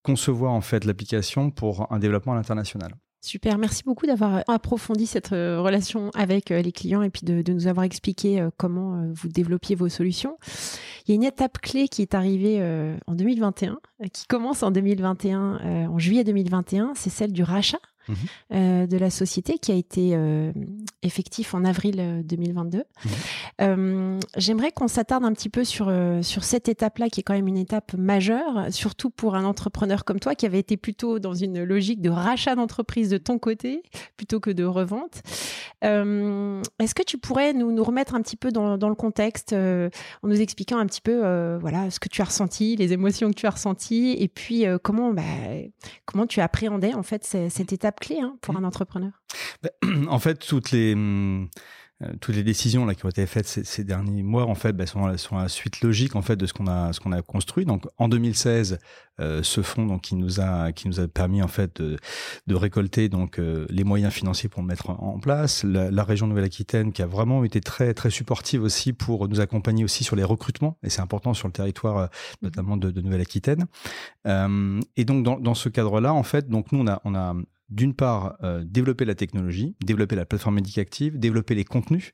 concevoir 0.04 0.54
en 0.54 0.62
fait 0.62 0.86
l'application 0.86 1.52
pour 1.52 1.92
un 1.92 2.00
développement 2.00 2.34
à 2.34 2.36
l'international. 2.36 2.96
Super, 3.22 3.58
merci 3.58 3.84
beaucoup 3.84 4.06
d'avoir 4.06 4.44
approfondi 4.48 5.06
cette 5.06 5.34
euh, 5.34 5.62
relation 5.62 6.10
avec 6.16 6.52
euh, 6.52 6.62
les 6.62 6.72
clients 6.72 7.02
et 7.02 7.10
puis 7.10 7.24
de, 7.24 7.42
de 7.42 7.52
nous 7.52 7.68
avoir 7.68 7.84
expliqué 7.84 8.40
euh, 8.40 8.50
comment 8.56 9.04
vous 9.14 9.28
développiez 9.28 9.76
vos 9.76 9.90
solutions. 9.90 10.38
Il 11.06 11.12
y 11.12 11.14
a 11.14 11.16
une 11.16 11.24
étape 11.24 11.60
clé 11.60 11.90
qui 11.90 12.02
est 12.02 12.14
arrivée 12.14 12.62
en 13.08 13.16
2021, 13.16 13.80
qui 14.14 14.28
commence 14.28 14.64
en 14.64 14.72
2021, 14.72 15.90
en 15.90 15.98
juillet 15.98 16.24
2021, 16.24 16.94
c'est 16.96 17.10
celle 17.10 17.34
du 17.34 17.42
rachat 17.42 17.80
Mmh. 18.10 18.14
Euh, 18.54 18.88
de 18.88 18.98
la 18.98 19.12
société 19.12 19.60
qui 19.60 19.72
a 19.72 19.76
été 19.76 20.12
euh, 20.14 20.52
effectif 21.04 21.54
en 21.54 21.64
avril 21.64 22.24
2022. 22.26 22.80
Mmh. 22.80 23.10
Euh, 23.62 24.20
J'aimerais 24.36 24.72
qu'on 24.72 24.88
s'attarde 24.88 25.24
un 25.24 25.34
petit 25.34 25.50
peu 25.50 25.64
sur, 25.64 25.94
sur 26.22 26.44
cette 26.44 26.70
étape-là 26.70 27.10
qui 27.10 27.20
est 27.20 27.24
quand 27.24 27.34
même 27.34 27.48
une 27.48 27.58
étape 27.58 27.94
majeure, 27.94 28.68
surtout 28.72 29.10
pour 29.10 29.36
un 29.36 29.46
entrepreneur 29.46 30.06
comme 30.06 30.20
toi 30.20 30.34
qui 30.34 30.46
avait 30.46 30.60
été 30.60 30.76
plutôt 30.78 31.20
dans 31.20 31.34
une 31.34 31.64
logique 31.64 32.02
de 32.02 32.10
rachat 32.10 32.56
d'entreprise 32.56 33.10
de 33.10 33.18
ton 33.18 33.38
côté 33.38 33.84
plutôt 34.18 34.40
que 34.40 34.50
de 34.50 34.64
revente. 34.64 35.22
Est-ce 35.82 36.96
que 36.96 37.04
tu 37.04 37.18
pourrais 37.18 37.54
nous, 37.54 37.72
nous, 37.72 37.84
remettre 37.84 38.16
un 38.16 38.22
petit 38.22 38.36
peu 38.36 38.52
dans, 38.52 38.78
dans 38.78 38.90
le 38.90 38.96
contexte 38.96 39.54
en 39.54 40.28
nous 40.28 40.42
expliquant 40.42 40.78
un 40.78 40.86
petit 40.86 41.02
peu 41.02 41.58
voilà, 41.60 41.92
ce 41.92 42.00
que 42.00 42.10
tu 42.10 42.22
as 42.22 42.26
ressenti, 42.26 42.76
les 42.76 42.94
émotions 42.94 43.30
que 43.30 43.36
tu 43.36 43.46
as 43.46 43.52
ressenties 43.52 44.16
et 44.20 44.28
puis 44.28 44.66
comment, 44.84 45.14
bah, 45.14 45.22
comment 46.06 46.28
tu 46.28 46.42
appréhendais 46.42 46.94
en 46.94 47.04
fait 47.04 47.24
cette, 47.24 47.74
étape 47.74 47.99
clé 48.00 48.20
hein, 48.20 48.38
pour 48.42 48.54
mmh. 48.54 48.58
un 48.58 48.64
entrepreneur. 48.64 49.12
Bah, 49.64 49.70
En 50.10 50.20
fait, 50.20 50.36
toutes 50.36 50.72
les 50.72 50.94
hum, 50.94 51.50
euh, 52.02 52.14
toutes 52.22 52.36
les 52.36 52.44
décisions 52.44 52.86
là 52.86 52.96
qui 52.96 53.06
ont 53.06 53.10
été 53.10 53.26
faites 53.26 53.46
ces, 53.46 53.66
ces 53.66 53.84
derniers 53.84 54.24
mois 54.24 54.46
en 54.46 54.56
fait 54.56 54.72
bah, 54.72 54.86
sont, 54.86 55.18
sont 55.18 55.38
la 55.38 55.50
suite 55.50 55.82
logique 55.82 56.16
en 56.16 56.22
fait 56.22 56.38
de 56.38 56.46
ce 56.46 56.54
qu'on 56.54 56.68
a 56.68 56.94
ce 56.94 57.02
qu'on 57.02 57.12
a 57.12 57.22
construit. 57.22 57.66
Donc 57.66 57.88
en 57.98 58.08
2016 58.08 58.80
euh, 59.20 59.44
ce 59.44 59.62
fonds 59.62 59.86
donc 59.86 60.04
qui 60.04 60.16
nous 60.16 60.40
a 60.40 60.72
qui 60.72 60.88
nous 60.88 61.02
a 61.02 61.10
permis 61.10 61.42
en 61.42 61.50
fait 61.50 61.82
de, 61.82 61.98
de 62.48 62.56
récolter 62.56 63.10
donc 63.10 63.38
euh, 63.38 63.66
les 63.70 63.84
moyens 63.84 64.14
financiers 64.14 64.48
pour 64.48 64.62
le 64.62 64.68
mettre 64.68 64.92
en, 64.92 65.20
place. 65.20 65.66
La, 65.66 65.92
la 65.92 66.04
région 66.06 66.28
Nouvelle-Aquitaine 66.28 66.94
qui 66.94 67.02
a 67.02 67.06
vraiment 67.06 67.44
été 67.44 67.60
très 67.60 67.94
très 67.94 68.12
supportive 68.12 68.64
aussi 68.64 68.94
pour 68.94 69.28
nous 69.28 69.42
accompagner 69.42 69.84
aussi 69.84 70.06
sur 70.06 70.16
les 70.16 70.24
recrutements 70.24 70.78
et 70.84 70.90
c'est 70.90 71.02
important 71.02 71.34
sur 71.34 71.50
le 71.50 71.54
territoire 71.54 71.98
euh, 71.98 72.08
notamment 72.42 72.78
de, 72.78 72.92
de 72.92 73.02
Nouvelle-Aquitaine. 73.02 73.66
Et 74.26 75.06
donc 75.06 75.24
dans, 75.24 75.38
dans 75.38 75.54
ce 75.54 75.68
cadre 75.68 76.00
là 76.00 76.14
en 76.14 76.24
fait 76.24 76.48
donc 76.48 76.72
nous 76.72 76.80
on 76.80 76.88
a 76.88 77.02
on 77.04 77.14
a 77.14 77.36
d'une 77.70 77.94
part, 77.94 78.38
euh, 78.44 78.64
développer 78.66 79.06
la 79.06 79.16
technologie, 79.16 79.76
développer 79.86 80.16
la 80.16 80.26
plateforme 80.26 80.56
médicactive, 80.56 81.20
développer 81.20 81.56
les 81.56 81.66
contenus. 81.66 82.14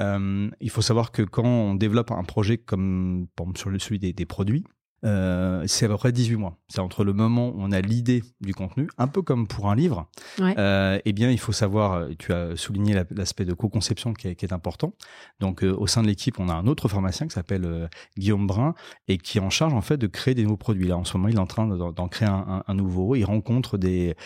Euh, 0.00 0.50
il 0.60 0.70
faut 0.70 0.82
savoir 0.82 1.12
que 1.12 1.22
quand 1.22 1.44
on 1.44 1.74
développe 1.74 2.10
un 2.10 2.24
projet 2.24 2.58
comme 2.58 3.28
sur 3.56 3.70
celui 3.78 3.98
des 3.98 4.26
produits, 4.26 4.64
euh, 5.04 5.64
c'est 5.66 5.86
à 5.86 5.88
peu 5.88 5.96
près 5.96 6.12
18 6.12 6.36
mois. 6.36 6.58
C'est 6.68 6.80
entre 6.80 7.04
le 7.04 7.12
moment 7.12 7.48
où 7.48 7.56
on 7.58 7.72
a 7.72 7.80
l'idée 7.80 8.22
du 8.40 8.54
contenu, 8.54 8.88
un 8.98 9.06
peu 9.06 9.22
comme 9.22 9.46
pour 9.46 9.70
un 9.70 9.74
livre. 9.74 10.08
Euh, 10.40 10.98
eh 11.04 11.12
bien, 11.12 11.30
il 11.30 11.38
faut 11.38 11.52
savoir, 11.52 11.92
euh, 11.92 12.08
tu 12.18 12.32
as 12.32 12.56
souligné 12.56 12.94
l'aspect 13.10 13.44
de 13.44 13.52
co-conception 13.52 14.14
qui, 14.14 14.28
est 14.28 14.52
important. 14.52 14.94
Donc, 15.40 15.62
au 15.62 15.86
sein 15.86 16.02
de 16.02 16.06
l'équipe, 16.06 16.38
on 16.38 16.48
a 16.48 16.54
un 16.54 16.66
autre 16.66 16.88
pharmacien 16.88 17.26
qui 17.26 17.34
s'appelle 17.34 17.88
Guillaume 18.18 18.46
Brun 18.46 18.74
et 19.08 19.18
qui 19.18 19.38
est 19.38 19.40
en 19.40 19.50
charge 19.50 19.74
en 19.74 19.80
fait 19.80 19.96
de 19.96 20.06
créer 20.06 20.34
des 20.34 20.42
nouveaux 20.42 20.56
produits. 20.56 20.86
Là, 20.86 20.96
en 20.96 21.04
ce 21.04 21.16
moment, 21.16 21.28
il 21.28 21.36
est 21.36 21.40
en 21.40 21.46
train 21.46 21.66
d'en 21.66 22.08
créer 22.08 22.28
un, 22.28 22.74
nouveau. 22.74 23.14
Il 23.14 23.24
rencontre 23.24 23.78
des, 23.78 24.16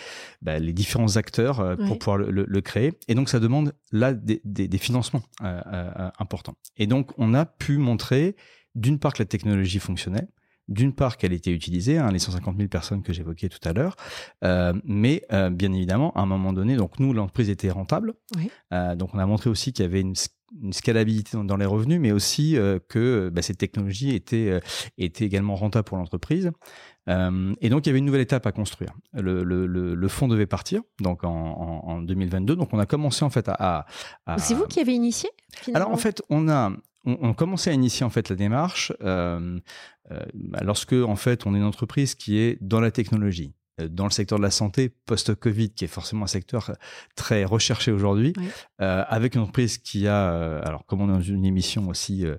bah, 0.41 0.59
les 0.59 0.73
différents 0.73 1.17
acteurs 1.17 1.77
pour 1.87 1.99
pouvoir 1.99 2.17
le, 2.17 2.61
créer. 2.61 2.93
Et 3.07 3.15
donc, 3.15 3.29
ça 3.29 3.39
demande 3.39 3.73
là 3.91 4.13
des, 4.13 4.41
des 4.43 4.77
financements 4.77 5.23
importants. 6.19 6.55
Et 6.77 6.87
donc, 6.87 7.11
on 7.17 7.33
a 7.33 7.45
pu 7.45 7.77
montrer 7.77 8.35
d'une 8.75 8.99
part 8.99 9.13
que 9.13 9.21
la 9.21 9.25
technologie 9.25 9.79
fonctionnait, 9.79 10.27
d'une 10.69 10.93
part 10.93 11.17
qu'elle 11.17 11.33
était 11.33 11.51
utilisée, 11.51 11.97
hein, 11.97 12.11
les 12.11 12.19
150 12.19 12.55
000 12.55 12.69
personnes 12.69 13.01
que 13.01 13.11
j'évoquais 13.11 13.49
tout 13.49 13.59
à 13.67 13.73
l'heure, 13.73 13.95
euh, 14.43 14.73
mais 14.85 15.23
euh, 15.33 15.49
bien 15.49 15.73
évidemment, 15.73 16.13
à 16.13 16.21
un 16.21 16.25
moment 16.25 16.53
donné, 16.53 16.75
donc 16.75 16.99
nous, 16.99 17.11
l'entreprise 17.11 17.49
était 17.49 17.71
rentable. 17.71 18.13
Euh, 18.71 18.95
donc 18.95 19.13
on 19.13 19.19
a 19.19 19.25
montré 19.25 19.49
aussi 19.49 19.73
qu'il 19.73 19.83
y 19.83 19.87
avait 19.87 20.01
une, 20.01 20.13
scalabilité 20.71 21.37
dans, 21.43 21.57
les 21.57 21.65
revenus, 21.65 21.99
mais 21.99 22.11
aussi 22.11 22.57
que 22.87 23.29
bah, 23.31 23.43
cette 23.43 23.59
technologie 23.59 24.15
était, 24.15 24.59
était 24.97 25.23
également 25.23 25.55
rentable 25.55 25.85
pour 25.85 25.97
l'entreprise. 25.97 26.49
et 27.07 27.69
donc 27.69 27.85
il 27.85 27.85
y 27.85 27.89
avait 27.91 27.99
une 27.99 28.05
nouvelle 28.05 28.21
étape 28.21 28.47
à 28.47 28.51
construire. 28.51 28.95
Le, 29.13 29.43
le, 29.43 29.67
le, 29.67 30.07
fonds 30.07 30.27
devait 30.27 30.47
partir, 30.47 30.81
donc 31.01 31.23
en, 31.23 31.29
en, 31.29 32.01
2022. 32.01 32.55
Donc 32.55 32.69
on 32.73 32.79
a 32.79 32.87
commencé 32.87 33.23
en 33.23 33.29
fait 33.29 33.47
à. 33.47 33.85
à 34.25 34.37
C'est 34.39 34.55
vous 34.55 34.65
qui 34.65 34.79
avez 34.79 34.93
initié 34.93 35.29
Alors 35.75 35.91
en 35.91 35.97
fait, 35.97 36.23
on 36.31 36.49
a 36.49 36.71
on, 37.21 37.33
commençait 37.33 37.69
à 37.69 37.73
initier 37.73 38.05
en 38.05 38.09
fait 38.09 38.29
la 38.29 38.35
démarche 38.35 38.93
euh, 39.01 39.59
euh, 40.11 40.19
lorsque 40.61 40.93
en 40.93 41.15
fait 41.15 41.45
on 41.45 41.55
est 41.55 41.57
une 41.57 41.63
entreprise 41.63 42.15
qui 42.15 42.37
est 42.37 42.57
dans 42.61 42.79
la 42.79 42.91
technologie. 42.91 43.53
Euh, 43.79 43.87
dans 43.87 44.05
le 44.05 44.11
secteur 44.11 44.37
de 44.37 44.43
la 44.43 44.51
santé 44.51 44.89
post-Covid, 45.05 45.71
qui 45.71 45.85
est 45.85 45.89
forcément 45.89 46.25
un 46.25 46.27
secteur 46.27 46.69
euh, 46.69 46.73
très 47.15 47.43
recherché 47.45 47.91
aujourd'hui, 47.91 48.33
euh, 48.81 49.03
avec 49.07 49.35
une 49.35 49.41
entreprise 49.41 49.77
qui 49.77 50.07
a, 50.07 50.59
alors 50.59 50.85
comme 50.85 51.01
on 51.01 51.09
est 51.09 51.13
dans 51.13 51.21
une 51.21 51.45
émission 51.45 51.87
aussi 51.89 52.25
euh, 52.25 52.37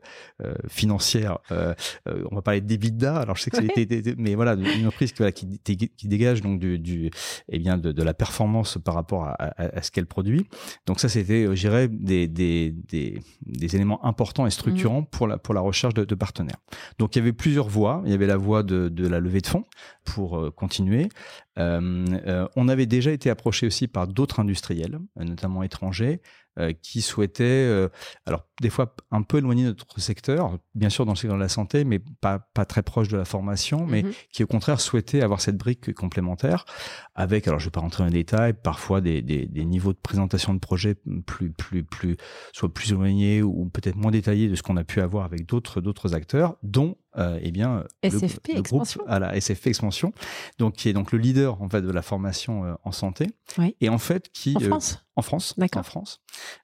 financière, 0.68 1.38
on 1.50 2.34
va 2.34 2.42
parler 2.42 2.60
d'EBITDA, 2.60 3.16
alors 3.16 3.36
je 3.36 3.42
sais 3.42 3.50
que 3.50 3.58
c'est, 3.58 4.16
mais 4.18 4.34
voilà, 4.34 4.54
une 4.54 4.86
entreprise 4.86 5.12
qui, 5.12 5.58
qui, 5.58 5.76
qui, 5.88 6.08
dégage 6.08 6.40
donc 6.40 6.58
du, 6.58 6.78
du 6.78 7.10
eh 7.48 7.58
bien 7.58 7.78
de, 7.78 7.92
de, 7.92 8.02
la 8.02 8.14
performance 8.14 8.78
par 8.82 8.94
rapport 8.94 9.24
à, 9.24 9.32
à, 9.32 9.78
à 9.78 9.82
ce 9.82 9.90
qu'elle 9.90 10.06
produit. 10.06 10.46
Donc 10.86 11.00
ça, 11.00 11.08
c'était, 11.08 11.46
je 11.46 11.60
dirais, 11.60 11.88
des, 11.88 12.28
des, 12.28 12.74
des, 12.88 13.20
des, 13.42 13.76
éléments 13.76 14.04
importants 14.04 14.46
et 14.46 14.50
structurants 14.50 15.02
mmh. 15.02 15.06
pour 15.10 15.26
la 15.26 15.38
pour 15.38 15.54
la 15.54 15.60
recherche 15.60 15.94
de, 15.94 16.04
de, 16.04 16.14
partenaires. 16.14 16.58
Donc 16.98 17.14
il 17.14 17.20
y 17.20 17.22
avait 17.22 17.32
plusieurs 17.32 17.68
voies. 17.68 18.02
Il 18.04 18.10
y 18.10 18.14
avait 18.14 18.26
la 18.26 18.36
voie 18.36 18.62
de, 18.62 18.88
de 18.88 19.06
la 19.06 19.20
levée 19.20 19.40
de 19.40 19.46
fonds 19.46 19.64
pour 20.04 20.54
continuer. 20.54 21.08
Euh, 21.58 22.04
euh, 22.26 22.48
on 22.56 22.68
avait 22.68 22.86
déjà 22.86 23.10
été 23.10 23.30
approché 23.30 23.66
aussi 23.66 23.88
par 23.88 24.06
d'autres 24.06 24.40
industriels, 24.40 24.98
notamment 25.16 25.62
étrangers, 25.62 26.20
euh, 26.58 26.72
qui 26.82 27.00
souhaitaient, 27.00 27.44
euh, 27.44 27.88
alors 28.26 28.44
des 28.60 28.70
fois 28.70 28.96
un 29.12 29.22
peu 29.22 29.38
éloigner 29.38 29.62
de 29.62 29.68
notre 29.68 30.00
secteur, 30.00 30.58
bien 30.74 30.88
sûr 30.88 31.06
dans 31.06 31.12
le 31.12 31.16
secteur 31.16 31.36
de 31.36 31.42
la 31.42 31.48
santé, 31.48 31.84
mais 31.84 32.00
pas, 32.20 32.40
pas 32.40 32.64
très 32.64 32.82
proche 32.82 33.06
de 33.06 33.16
la 33.16 33.24
formation, 33.24 33.86
mais 33.86 34.02
mhm. 34.02 34.12
qui 34.32 34.42
au 34.42 34.48
contraire 34.48 34.80
souhaitaient 34.80 35.22
avoir 35.22 35.40
cette 35.40 35.56
brique 35.56 35.94
complémentaire 35.94 36.64
avec, 37.14 37.46
alors 37.46 37.60
je 37.60 37.66
vais 37.66 37.70
pas 37.70 37.80
rentrer 37.80 38.02
dans 38.02 38.08
les 38.08 38.18
détails, 38.18 38.52
parfois 38.52 39.00
des, 39.00 39.22
des, 39.22 39.46
des 39.46 39.64
niveaux 39.64 39.92
de 39.92 39.98
présentation 39.98 40.52
de 40.52 40.58
projets 40.58 40.96
plus, 41.24 41.52
plus, 41.52 41.84
plus, 41.84 42.16
soit 42.52 42.74
plus 42.74 42.90
éloignés 42.90 43.42
ou 43.42 43.70
peut-être 43.72 43.96
moins 43.96 44.10
détaillés 44.10 44.48
de 44.48 44.56
ce 44.56 44.62
qu'on 44.64 44.76
a 44.76 44.84
pu 44.84 45.00
avoir 45.00 45.24
avec 45.24 45.46
d'autres, 45.46 45.80
d'autres 45.80 46.16
acteurs, 46.16 46.56
dont 46.64 46.96
euh, 47.16 47.38
eh 47.42 47.50
bien 47.50 47.84
SFP 48.02 48.48
le, 48.48 48.58
Expansion. 48.60 49.00
groupe 49.00 49.12
à 49.12 49.18
la 49.18 49.40
SFP 49.40 49.68
Expansion, 49.68 50.12
donc 50.58 50.74
qui 50.74 50.88
est 50.88 50.92
donc 50.92 51.12
le 51.12 51.18
leader 51.18 51.60
en 51.60 51.68
fait 51.68 51.82
de 51.82 51.90
la 51.90 52.02
formation 52.02 52.64
euh, 52.64 52.74
en 52.84 52.92
santé, 52.92 53.26
et 53.80 53.88
en 53.88 53.98
fait 53.98 54.30
qui 54.32 54.56
en 54.56 54.60
France. 54.60 55.04
en 55.16 55.22
France, 55.22 55.54
en 55.74 55.82
France. 55.82 56.20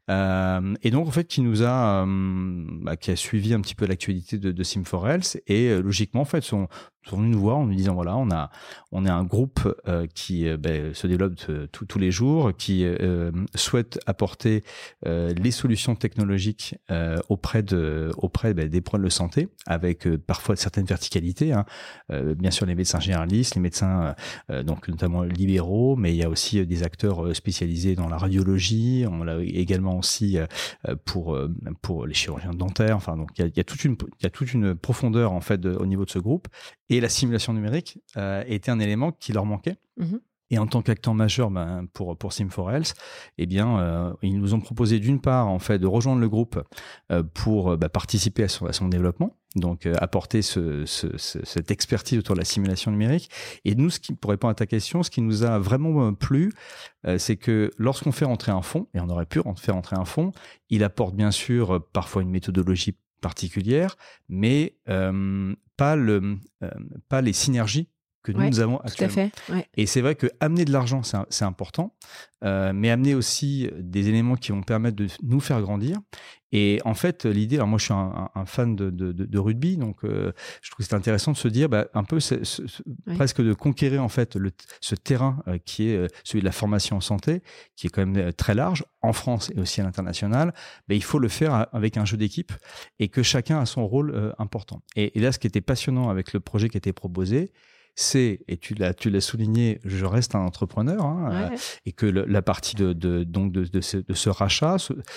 Euh, 0.09 0.75
et 0.83 0.91
donc 0.91 1.09
en 1.09 1.11
fait 1.11 1.27
qui 1.27 1.43
nous 1.43 1.63
a, 1.63 2.05
euh, 2.05 2.65
bah, 2.81 2.97
qui 2.97 3.11
a 3.11 3.17
suivi 3.17 3.55
un 3.55 3.61
petit 3.61 3.75
peu 3.75 3.87
l'actualité 3.87 4.39
de, 4.39 4.53
de 4.53 4.65
Sim4Health 4.65 5.41
et 5.47 5.69
euh, 5.69 5.81
logiquement 5.81 6.21
en 6.21 6.27
fait 6.27 6.43
sont, 6.43 6.69
sont 7.09 7.21
nous 7.21 7.39
voir 7.39 7.59
en 7.59 7.67
nous 7.67 7.75
disant 7.75 7.95
voilà 7.95 8.17
on 8.17 8.31
a 8.31 8.51
on 8.93 9.05
est 9.05 9.11
un 9.11 9.25
groupe 9.25 9.61
euh, 9.89 10.07
qui 10.15 10.49
euh, 10.49 10.57
ben, 10.57 10.95
se 10.95 11.07
développe 11.07 11.35
tous 11.73 11.99
les 11.99 12.11
jours, 12.11 12.53
qui 12.57 12.87
souhaite 13.55 13.99
apporter 14.07 14.65
les 15.05 15.51
solutions 15.51 15.95
technologiques 15.95 16.77
auprès 17.29 17.63
de 17.63 18.11
auprès 18.17 18.55
ben, 18.55 18.69
des 18.69 18.81
problèmes 18.81 19.07
de 19.07 19.13
santé 19.13 19.49
avec 19.67 20.09
parfois 20.27 20.57
certaines 20.57 20.87
verticalités. 20.87 21.53
Hein. 21.53 21.65
bien 22.09 22.51
sûr 22.51 22.67
les 22.67 22.75
médecins 22.75 23.01
généralistes, 23.01 23.55
les 23.55 23.61
médecins 23.61 24.15
donc 24.49 24.89
notamment 24.89 25.23
libéraux, 25.23 25.97
mais 25.97 26.13
il 26.13 26.17
y 26.17 26.23
a 26.23 26.29
aussi 26.29 26.65
des 26.67 26.83
acteurs 26.83 27.35
spécialisés 27.35 27.95
dans 27.95 28.09
la 28.09 28.17
radio 28.19 28.45
on 29.09 29.25
l'a 29.25 29.39
également 29.43 29.99
aussi 29.99 30.39
euh, 30.39 30.97
pour 31.05 31.35
euh, 31.35 31.53
les 32.07 32.15
chirurgiens 32.15 32.53
dentaires. 32.53 32.97
Enfin, 32.97 33.17
donc 33.17 33.31
il 33.39 33.53
y 33.55 33.61
a, 33.61 33.65
toute 34.31 34.55
une 34.55 34.75
profondeur 34.75 35.33
en 35.33 35.41
fait 35.41 35.65
au 35.67 35.87
niveau 35.87 36.05
de 36.05 36.11
ce 36.11 36.19
groupe. 36.19 36.49
La 37.01 37.09
simulation 37.09 37.53
numérique 37.53 37.99
euh, 38.17 38.43
était 38.47 38.71
un 38.71 38.79
élément 38.79 39.13
qui 39.13 39.33
leur 39.33 39.45
manquait. 39.45 39.77
Mm-hmm. 40.01 40.21
Et 40.51 40.59
en 40.59 40.67
tant 40.67 40.83
qu'acteur 40.83 41.15
majeur 41.15 41.51
ben, 41.51 41.87
pour 41.93 42.17
pour 42.17 42.31
Sim4Health, 42.31 42.95
eh 43.39 43.47
bien, 43.47 43.79
euh, 43.81 44.13
ils 44.23 44.39
nous 44.39 44.55
ont 44.55 44.61
proposé 44.61 45.01
d'une 45.01 45.21
part 45.21 45.49
en 45.49 45.59
fait 45.59 45.79
de 45.79 45.87
rejoindre 45.87 46.21
le 46.21 46.29
groupe 46.29 46.63
euh, 47.11 47.23
pour 47.23 47.77
bah, 47.77 47.89
participer 47.89 48.45
à 48.45 48.49
son, 48.49 48.67
à 48.67 48.73
son, 48.73 48.89
développement, 48.89 49.37
donc 49.57 49.87
euh, 49.87 49.95
apporter 49.99 50.43
ce, 50.43 50.85
ce, 50.87 51.09
cette 51.17 51.71
expertise 51.73 52.19
autour 52.19 52.37
de 52.37 52.41
la 52.41 52.45
simulation 52.45 52.93
numérique. 52.93 53.29
Et 53.65 53.75
nous, 53.75 53.91
ce 53.91 53.99
qui 53.99 54.15
pour 54.15 54.31
répondre 54.31 54.53
à 54.53 54.55
ta 54.55 54.67
question, 54.67 55.03
ce 55.03 55.11
qui 55.11 55.21
nous 55.21 55.43
a 55.43 55.59
vraiment 55.59 56.15
plu, 56.15 56.53
c'est 57.19 57.37
que 57.37 57.71
lorsqu'on 57.79 58.13
fait 58.13 58.25
rentrer 58.25 58.53
un 58.53 58.63
fonds, 58.63 58.89
et 58.95 59.01
on 59.01 59.09
aurait 59.09 59.27
pu 59.27 59.41
faire 59.57 59.75
rentrer 59.75 59.97
un 59.97 60.05
fonds, 60.05 60.33
il 60.71 60.83
apporte 60.85 61.15
bien 61.15 61.31
sûr 61.31 61.85
parfois 61.93 62.23
une 62.23 62.31
méthodologie 62.31 62.97
particulière, 63.27 63.97
mais 64.29 64.77
pas 65.77 65.97
le 65.97 66.39
pas 67.09 67.21
les 67.21 67.33
synergies 67.33 67.89
que 68.27 68.33
nous, 68.33 68.61
avons 68.61 68.79
actuellement. 68.79 69.31
Tout 69.47 69.53
à 69.53 69.57
fait, 69.57 69.69
Et 69.77 69.87
c'est 69.87 70.01
vrai 70.01 70.17
que 70.17 70.27
amener 70.41 70.65
de 70.65 70.73
l'argent, 70.73 71.03
c'est 71.03 71.45
important, 71.45 71.95
euh, 72.45 72.73
mais 72.75 72.91
amener 72.91 73.15
aussi 73.15 73.71
des 73.79 74.09
éléments 74.09 74.35
qui 74.35 74.53
vont 74.53 74.63
permettre 74.63 74.97
de 74.97 75.07
nous 75.23 75.41
faire 75.41 75.61
grandir. 75.63 75.99
Et 76.53 76.81
en 76.85 76.95
fait, 76.95 77.25
l'idée, 77.25 77.57
alors 77.57 77.69
moi 77.69 77.79
je 77.79 77.85
suis 77.85 77.95
un, 77.95 78.47
fan 78.47 78.77
de, 78.77 78.91
de, 78.91 79.13
de, 79.13 79.39
rugby, 79.39 79.77
donc 79.77 80.05
euh, 80.05 80.33
je 80.63 80.71
trouve 80.71 80.85
que 80.85 80.89
c'est 80.89 80.95
intéressant 80.95 81.33
de 81.33 81.37
se 81.37 81.49
dire 81.49 81.69
bah, 81.69 81.89
un 81.93 82.05
peu 82.05 82.19
presque 83.15 83.43
de 83.43 83.53
conquérir 83.53 84.03
en 84.03 84.09
fait 84.09 84.37
le, 84.37 84.53
ce 84.81 84.95
terrain 84.95 85.43
euh, 85.49 85.59
qui 85.59 85.89
est 85.89 86.09
celui 86.25 86.41
de 86.41 86.45
la 86.45 86.53
formation 86.53 86.97
en 86.97 87.01
santé, 87.01 87.43
qui 87.75 87.89
est 87.89 87.91
quand 87.91 88.07
même 88.07 88.33
très 88.33 88.55
large 88.55 88.85
en 89.03 89.13
France 89.13 89.51
et 89.55 89.61
aussi 89.61 89.81
à 89.81 89.85
l'international. 89.85 90.55
Bah, 90.89 90.95
il 90.95 91.03
faut 91.03 91.19
le 91.19 91.29
faire 91.29 91.67
avec 91.73 91.97
un 91.97 92.05
jeu 92.05 92.17
d'équipe 92.17 92.53
et 92.99 93.09
que 93.09 93.23
chacun 93.23 93.61
a 93.61 93.67
son 93.67 93.87
rôle 93.87 94.35
important. 94.39 94.83
Et, 94.95 95.19
et 95.19 95.21
là, 95.21 95.33
ce 95.33 95.39
qui 95.39 95.47
était 95.47 95.61
passionnant 95.61 96.11
avec 96.11 96.33
le 96.33 96.41
projet 96.41 96.69
qui 96.69 96.77
était 96.77 96.93
proposé, 96.93 97.53
c'est, 97.99 98.41
et 98.47 98.59
tu 98.59 98.75
l'as, 98.75 98.93
tu 98.93 99.09
l'as 99.09 99.23
souligné, 99.23 99.81
je 99.85 100.05
reste 100.05 100.35
un 100.35 100.41
entrepreneur, 100.41 101.03
hein, 101.03 101.31
euh, 101.33 101.57
et 101.87 101.93
que 101.93 102.05
la 102.05 102.43
partie 102.43 102.77
de, 102.77 102.93
de 102.93 103.25
donc 103.25 103.53
de, 103.53 103.65
de, 103.65 103.81
ce, 103.81 103.97
de, 103.97 104.13
ce, 104.13 104.29
rachat, 104.29 104.77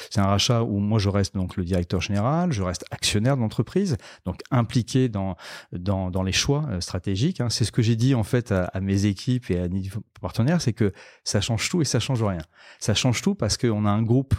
c'est 0.09 0.19
un 0.19 0.25
rachat 0.25 0.63
où 0.63 0.79
moi 0.79 0.97
je 0.97 1.09
reste 1.09 1.35
donc 1.35 1.57
le 1.57 1.65
directeur 1.65 1.99
général, 1.99 2.53
je 2.53 2.63
reste 2.63 2.85
actionnaire 2.89 3.35
de 3.35 3.41
l'entreprise, 3.41 3.97
donc 4.25 4.39
impliqué 4.49 5.09
dans, 5.09 5.35
dans, 5.73 6.09
dans 6.09 6.23
les 6.23 6.31
choix 6.31 6.65
euh, 6.69 6.79
stratégiques. 6.79 7.41
Hein. 7.41 7.49
C'est 7.49 7.65
ce 7.65 7.73
que 7.73 7.81
j'ai 7.81 7.97
dit 7.97 8.15
en 8.15 8.23
fait 8.23 8.53
à, 8.53 8.65
à, 8.65 8.79
mes 8.79 9.05
équipes 9.05 9.51
et 9.51 9.59
à 9.59 9.67
mes 9.67 9.83
partenaires, 10.21 10.61
c'est 10.61 10.73
que 10.73 10.93
ça 11.25 11.41
change 11.41 11.69
tout 11.69 11.81
et 11.81 11.85
ça 11.85 11.99
change 11.99 12.23
rien. 12.23 12.41
Ça 12.79 12.93
change 12.93 13.21
tout 13.21 13.35
parce 13.35 13.57
qu'on 13.57 13.85
a 13.85 13.89
un 13.89 14.03
groupe 14.03 14.35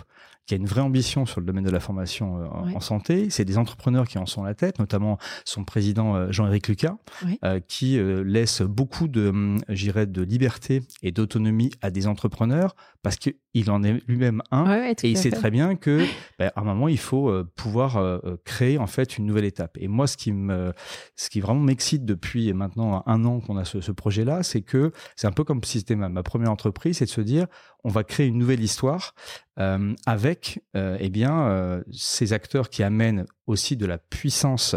qui 0.50 0.54
a 0.54 0.56
une 0.56 0.66
vraie 0.66 0.80
ambition 0.80 1.26
sur 1.26 1.38
le 1.38 1.46
domaine 1.46 1.62
de 1.62 1.70
la 1.70 1.78
formation 1.78 2.40
euh, 2.40 2.74
en 2.74 2.80
santé. 2.80 3.30
C'est 3.30 3.44
des 3.44 3.56
entrepreneurs 3.56 4.08
qui 4.08 4.18
en 4.18 4.26
sont 4.26 4.42
la 4.42 4.54
tête, 4.56 4.80
notamment 4.80 5.16
son 5.44 5.62
président 5.62 6.16
euh, 6.16 6.32
Jean-Éric 6.32 6.66
Lucas, 6.66 6.96
euh, 7.44 7.60
qui 7.68 8.00
laisse 8.24 8.60
beaucoup 8.62 9.06
de, 9.06 9.28
hum, 9.28 9.60
j'irais, 9.68 10.06
de 10.06 10.22
liberté 10.22 10.82
et 11.04 11.12
d'autonomie 11.12 11.70
à 11.82 11.92
des 11.92 12.08
entrepreneurs 12.08 12.74
parce 13.02 13.16
qu'il 13.16 13.70
en 13.70 13.84
est 13.84 14.02
lui-même 14.08 14.42
un 14.50 14.66
et 14.90 14.94
il 15.04 15.16
sait 15.16 15.30
très 15.30 15.52
bien 15.52 15.76
que, 15.76 16.04
bah, 16.40 16.52
à 16.56 16.60
un 16.60 16.64
moment, 16.64 16.88
il 16.88 16.98
faut 16.98 17.32
pouvoir 17.54 18.20
créer 18.44 18.76
en 18.76 18.88
fait 18.88 19.18
une 19.18 19.26
nouvelle 19.26 19.44
étape. 19.44 19.78
Et 19.78 19.86
moi, 19.86 20.08
ce 20.08 20.16
qui 20.16 20.32
me, 20.32 20.72
ce 21.14 21.30
qui 21.30 21.40
vraiment 21.40 21.60
m'excite 21.60 22.04
depuis 22.04 22.52
maintenant 22.52 23.04
un 23.06 23.24
an 23.24 23.38
qu'on 23.40 23.56
a 23.56 23.64
ce, 23.64 23.80
ce 23.80 23.92
projet-là, 23.92 24.42
c'est 24.42 24.62
que 24.62 24.90
c'est 25.14 25.28
un 25.28 25.32
peu 25.32 25.44
comme 25.44 25.62
si 25.62 25.78
c'était 25.78 25.96
ma, 25.96 26.08
ma 26.08 26.24
première 26.24 26.50
entreprise, 26.50 26.98
c'est 26.98 27.06
de 27.06 27.10
se 27.10 27.20
dire, 27.20 27.46
on 27.84 27.88
va 27.88 28.04
créer 28.04 28.26
une 28.26 28.38
nouvelle 28.38 28.62
histoire 28.62 29.14
euh, 29.58 29.94
avec 30.06 30.62
euh, 30.76 30.96
eh 31.00 31.10
bien 31.10 31.48
euh, 31.48 31.82
ces 31.92 32.32
acteurs 32.32 32.70
qui 32.70 32.82
amènent 32.82 33.26
aussi 33.46 33.76
de 33.76 33.86
la 33.86 33.98
puissance 33.98 34.76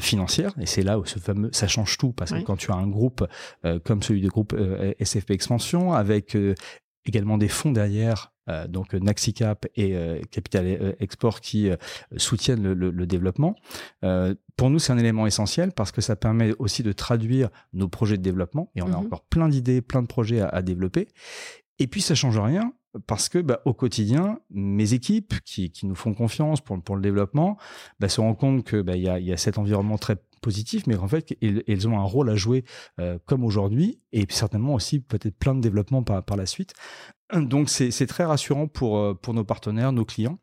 financière 0.00 0.52
et 0.58 0.66
c'est 0.66 0.82
là 0.82 0.98
où 0.98 1.04
ce 1.04 1.18
fameux 1.18 1.50
ça 1.52 1.68
change 1.68 1.98
tout 1.98 2.12
parce 2.12 2.30
que 2.32 2.40
quand 2.40 2.56
tu 2.56 2.70
as 2.70 2.74
un 2.74 2.86
groupe 2.86 3.26
comme 3.84 4.02
celui 4.02 4.22
du 4.22 4.28
groupe 4.28 4.56
SFP 4.98 5.32
Expansion 5.32 5.92
avec 5.92 6.36
également 7.04 7.36
des 7.36 7.48
fonds 7.48 7.70
derrière 7.70 8.32
donc 8.68 8.94
Naxicap 8.94 9.66
et 9.76 9.94
Capital 10.30 10.96
Export 11.00 11.42
qui 11.42 11.68
soutiennent 12.16 12.62
le, 12.62 12.72
le, 12.72 12.90
le 12.90 13.06
développement. 13.06 13.56
pour 14.56 14.70
nous, 14.70 14.78
c'est 14.78 14.92
un 14.92 14.98
élément 14.98 15.26
essentiel 15.26 15.72
parce 15.72 15.92
que 15.92 16.00
ça 16.00 16.16
permet 16.16 16.54
aussi 16.58 16.82
de 16.82 16.92
traduire 16.92 17.50
nos 17.74 17.88
projets 17.88 18.16
de 18.16 18.22
développement 18.22 18.70
et 18.74 18.82
on 18.82 18.86
a 18.86 18.96
mhm. 18.96 19.06
encore 19.06 19.22
plein 19.24 19.48
d'idées, 19.48 19.82
plein 19.82 20.00
de 20.00 20.06
projets 20.06 20.40
à, 20.40 20.48
à 20.48 20.62
développer. 20.62 21.08
Et 21.78 21.86
puis 21.86 22.00
ça 22.00 22.14
change 22.14 22.38
rien 22.38 22.72
parce 23.06 23.28
que 23.28 23.38
bah, 23.38 23.60
au 23.64 23.72
quotidien, 23.72 24.38
mes 24.50 24.92
équipes 24.92 25.34
qui, 25.44 25.72
nous 25.84 25.94
font 25.94 26.14
confiance 26.14 26.60
pour, 26.60 26.96
le 26.96 27.02
développement 27.02 27.56
bah, 28.00 28.08
se 28.08 28.20
rendent 28.20 28.38
compte 28.38 28.64
que 28.64 28.82
bah, 28.82 28.96
y, 28.96 29.08
a, 29.08 29.18
y 29.18 29.32
a 29.32 29.36
cet 29.36 29.58
environnement 29.58 29.98
très 29.98 30.16
positif, 30.42 30.86
mais 30.86 30.96
en 30.96 31.08
fait, 31.08 31.34
ils, 31.40 31.88
ont 31.88 31.98
un 31.98 32.04
rôle 32.04 32.28
à 32.28 32.36
jouer 32.36 32.64
euh, 33.00 33.18
comme 33.24 33.44
aujourd'hui, 33.44 34.00
et 34.12 34.26
certainement 34.28 34.74
aussi 34.74 35.00
peut-être 35.00 35.38
plein 35.38 35.54
de 35.54 35.60
développement 35.60 36.02
par, 36.02 36.36
la 36.36 36.44
suite. 36.44 36.74
Donc 37.34 37.70
c'est 37.70 38.06
très 38.06 38.24
rassurant 38.24 38.68
euh, 38.82 39.14
pour 39.14 39.34
nos 39.34 39.44
partenaires, 39.44 39.92
nos 39.92 40.04
clients. 40.04 40.38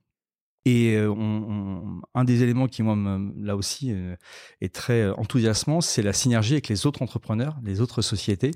Et 0.66 0.96
euh, 0.96 1.10
on, 1.10 2.02
un 2.14 2.24
des 2.26 2.44
éléments 2.44 2.68
qui, 2.68 2.84
moi, 2.84 2.98
là 3.38 3.56
aussi, 3.56 3.92
euh, 3.92 4.16
est 4.60 4.74
très 4.74 5.02
euh, 5.02 5.14
enthousiasmant, 5.16 5.80
c'est 5.80 6.02
la 6.02 6.12
synergie 6.12 6.54
avec 6.54 6.68
les 6.68 6.86
autres 6.86 7.02
entrepreneurs, 7.02 7.58
les 7.64 7.82
autres 7.82 8.02
sociétés 8.02 8.52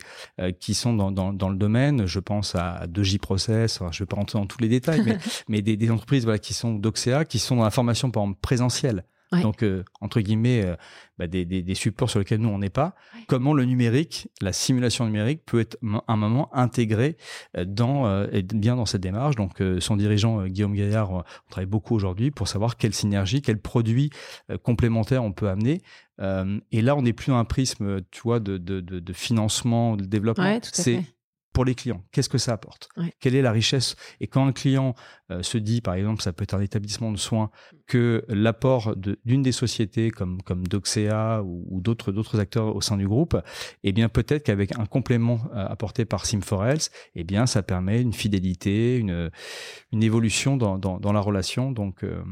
qui 0.60 0.74
sont 0.74 0.93
dans, 0.93 1.12
dans, 1.12 1.31
dans, 1.31 1.50
le 1.50 1.55
domaine. 1.55 2.05
Je 2.05 2.19
pense 2.19 2.55
à 2.55 2.86
2J 2.88 3.19
Process, 3.19 3.79
je 3.79 3.86
ne 3.86 4.00
vais 4.00 4.05
pas 4.05 4.17
rentrer 4.17 4.39
dans 4.39 4.45
tous 4.45 4.60
les 4.60 4.67
détails, 4.67 5.01
mais, 5.05 5.17
mais 5.48 5.62
des, 5.62 5.77
des, 5.77 5.91
entreprises 5.91 6.24
voilà, 6.24 6.39
qui 6.39 6.53
sont 6.53 6.74
d'Oxea, 6.74 7.25
qui 7.25 7.39
sont 7.39 7.55
dans 7.55 7.63
la 7.63 7.72
formation, 7.72 8.12
par 8.12 8.24
exemple, 8.24 8.39
présentielle. 8.41 9.05
Donc, 9.42 9.63
euh, 9.63 9.84
entre 10.02 10.22
guillemets, 10.22 10.63
euh, 10.63 10.75
bah, 11.18 11.28
des, 11.28 11.46
des, 11.46 11.62
des, 11.62 11.75
supports 11.75 12.10
sur 12.10 12.20
lesquels 12.20 12.40
nous, 12.40 12.50
on 12.50 12.60
n'est 12.60 12.70
pas. 12.70 12.96
Comment 13.28 13.54
le 13.54 13.66
numérique, 13.66 14.30
la 14.42 14.54
simulation 14.54 15.06
numérique 15.06 15.42
peut 15.46 15.60
être 15.60 15.78
un 16.08 16.16
moment 16.16 16.50
intégré 16.54 17.18
euh, 17.58 17.66
dans, 17.66 18.24
et 18.32 18.44
bien 18.44 18.75
dans 18.75 18.86
cette 18.86 19.02
démarche. 19.02 19.36
Donc, 19.36 19.62
son 19.80 19.96
dirigeant, 19.96 20.46
Guillaume 20.46 20.74
Gaillard, 20.74 21.12
on 21.12 21.24
travaille 21.50 21.70
beaucoup 21.70 21.96
aujourd'hui 21.96 22.32
pour 22.32 22.48
savoir 22.48 22.78
quelle 22.78 22.94
synergie, 22.94 23.42
quels 23.42 23.60
produits 23.60 24.10
complémentaires 24.63 25.24
on 25.24 25.32
peut 25.32 25.50
amener. 25.50 25.82
et 26.72 26.82
là, 26.82 26.96
on 26.96 27.02
n'est 27.02 27.13
plus 27.13 27.32
dans 27.32 27.38
un 27.38 27.46
prisme, 27.46 28.02
tu 28.12 28.22
vois, 28.22 28.40
de, 28.40 28.58
de, 28.58 28.82
de, 28.82 29.00
de 29.00 29.13
financement, 29.13 29.96
de 29.96 30.06
développement. 30.06 30.60
C'est 30.63 31.04
pour 31.53 31.65
les 31.65 31.75
clients 31.75 32.03
Qu'est-ce 32.12 32.29
que 32.29 32.38
ça 32.38 32.53
apporte 32.53 32.89
Quelle 33.19 33.36
est 33.36 33.41
la 33.41 33.51
richesse 33.51 33.95
Et 34.19 34.27
quand 34.27 34.45
un 34.45 34.51
client 34.51 34.95
euh, 35.31 35.43
se 35.43 35.57
dit, 35.57 35.81
par 35.81 35.93
exemple, 35.93 36.22
ça 36.22 36.33
peut 36.33 36.43
être 36.43 36.55
un 36.55 36.62
établissement 36.62 37.12
de 37.12 37.17
soins, 37.17 37.51
que 37.88 38.25
l'apport 38.28 38.95
d'une 38.95 39.41
des 39.41 39.51
sociétés 39.51 40.10
comme 40.10 40.41
comme 40.41 40.67
Doxea 40.67 41.41
ou, 41.43 41.80
d'autres 41.82 42.12
d'autres 42.12 42.39
acteurs 42.39 42.75
au 42.75 42.82
sein 42.82 42.97
du 42.97 43.08
groupe, 43.08 43.38
eh 43.84 43.91
bien 43.91 44.10
peut-être 44.10 44.43
qu'avec 44.43 44.78
un 44.78 44.86
complément 44.86 45.39
euh, 45.54 45.65
apporté 45.67 46.06
par 46.06 46.25
Sim4Health, 46.25 46.89
eh 47.15 47.23
bien 47.23 47.45
ça 47.45 47.62
permet 47.62 48.01
une 48.01 48.13
fidélité, 48.13 48.97
une 48.97 49.30
une 49.91 50.04
évolution 50.04 50.58
dans 50.58 50.78
dans, 50.78 50.99
dans 50.99 51.13
la 51.13 51.21
relation. 51.21 51.71
Donc 51.71 52.04
euh, 52.04 52.23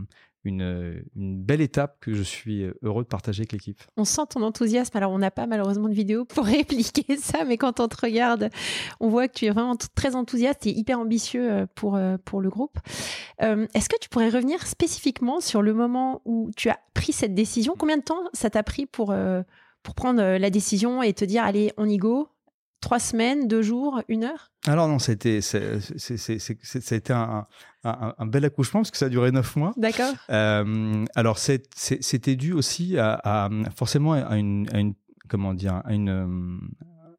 une, 0.43 1.03
belle 1.15 1.61
étape 1.61 1.97
que 1.99 2.13
je 2.13 2.23
suis 2.23 2.65
heureux 2.81 3.03
de 3.03 3.07
partager 3.07 3.41
avec 3.41 3.51
l'équipe. 3.51 3.79
On 3.97 4.05
sent 4.05 4.23
ton 4.29 4.41
enthousiasme. 4.41 4.95
Alors, 4.97 5.11
on 5.11 5.19
n'a 5.19 5.31
pas 5.31 5.47
malheureusement 5.47 5.89
de 5.89 5.93
vidéo 5.93 6.25
pour 6.25 6.45
répliquer 6.45 7.17
ça, 7.17 7.43
mais 7.45 7.57
quand 7.57 7.79
on 7.79 7.87
te 7.87 7.97
regarde, 8.01 8.49
on 8.99 9.09
voit 9.09 9.27
que 9.27 9.33
tu 9.33 9.45
es 9.45 9.49
vraiment 9.49 9.75
très 9.95 10.15
enthousiaste 10.15 10.65
et 10.67 10.71
hyper 10.71 10.99
ambitieux 10.99 11.51
euh, 11.51 11.65
pour, 11.75 11.95
euh, 11.95 12.17
pour 12.23 12.41
le 12.41 12.49
groupe. 12.49 12.77
Euh, 13.41 13.67
Est-ce 13.73 13.89
que 13.89 13.97
tu 13.99 14.09
pourrais 14.09 14.29
revenir 14.29 14.65
spécifiquement 14.65 15.39
sur 15.39 15.61
le 15.61 15.73
moment 15.73 16.21
où 16.25 16.51
tu 16.55 16.69
as 16.69 16.79
pris 16.93 17.13
cette 17.13 17.33
décision? 17.33 17.75
Combien 17.77 17.97
de 17.97 18.03
temps 18.03 18.23
ça 18.33 18.49
t'a 18.49 18.63
pris 18.63 18.85
pour, 18.85 19.11
euh, 19.11 19.41
pour 19.83 19.95
prendre 19.95 20.21
la 20.21 20.49
décision 20.49 21.01
et 21.01 21.13
te 21.13 21.25
dire, 21.25 21.43
allez, 21.43 21.71
on 21.77 21.87
y 21.87 21.97
go? 21.97 22.27
Trois 22.81 22.99
semaines, 22.99 23.47
deux 23.47 23.61
jours, 23.61 24.01
une 24.09 24.23
heure? 24.23 24.51
Alors 24.67 24.87
non, 24.87 24.99
c'était 24.99 25.39
c'était 25.41 27.13
un, 27.13 27.47
un, 27.83 28.13
un, 28.17 28.25
bel 28.25 28.43
accouchement 28.43 28.81
parce 28.81 28.91
que 28.91 28.97
ça 28.97 29.05
a 29.05 29.09
duré 29.09 29.31
neuf 29.31 29.55
mois. 29.55 29.71
D'accord. 29.77 30.13
Euh, 30.29 31.05
alors 31.15 31.37
c'était 31.37 32.35
dû 32.35 32.53
aussi 32.53 32.97
à, 32.97 33.19
à, 33.23 33.49
forcément 33.75 34.13
à 34.13 34.35
une, 34.35 34.67
à 34.73 34.79
une 34.79 34.95
comment 35.29 35.53
dire 35.53 35.81
à 35.85 35.93
une 35.93 36.59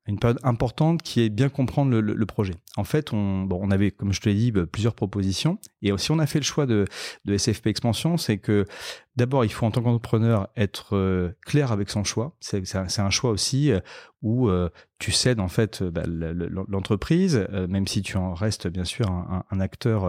une 0.07 0.19
période 0.19 0.41
importante 0.43 1.03
qui 1.03 1.21
est 1.21 1.29
bien 1.29 1.49
comprendre 1.49 1.93
le, 1.93 2.01
le, 2.01 2.27
projet. 2.27 2.55
En 2.77 2.83
fait, 2.83 3.13
on, 3.13 3.43
bon, 3.43 3.61
on 3.63 3.71
avait, 3.71 3.93
comme 3.93 4.13
je 4.13 4.21
te 4.21 4.29
l'ai 4.29 4.35
dit, 4.35 4.51
bah, 4.51 4.67
plusieurs 4.67 4.95
propositions. 4.95 5.59
Et 5.81 5.93
aussi, 5.93 6.11
on 6.11 6.19
a 6.19 6.27
fait 6.27 6.41
le 6.41 6.45
choix 6.45 6.67
de, 6.67 6.87
de 7.25 7.37
SFP 7.37 7.69
Expansion, 7.69 8.17
c'est 8.17 8.39
que 8.39 8.67
D'abord, 9.15 9.45
il 9.45 9.53
faut 9.53 9.67
en 9.67 9.71
tant 9.71 9.83
qu'entrepreneur 9.83 10.49
être 10.57 10.97
euh, 10.97 11.37
clair 11.45 11.71
avec 11.71 11.91
son 11.91 12.03
choix. 12.03 12.35
C'est 12.41 12.65
un, 12.75 13.11
choix 13.11 13.31
aussi 13.31 13.71
euh, 13.71 13.81
où 14.23 14.49
euh, 14.49 14.71
tu 14.99 15.13
cèdes 15.13 15.39
en 15.39 15.49
fait 15.49 15.83
bah, 15.83 16.05
l'entreprise, 16.07 17.47
même 17.69 17.87
si 17.87 18.01
tu 18.01 18.17
en 18.17 18.33
restes 18.33 18.69
bien 18.69 18.85
sûr 18.85 19.11
un, 19.11 19.61
acteur, 19.61 20.05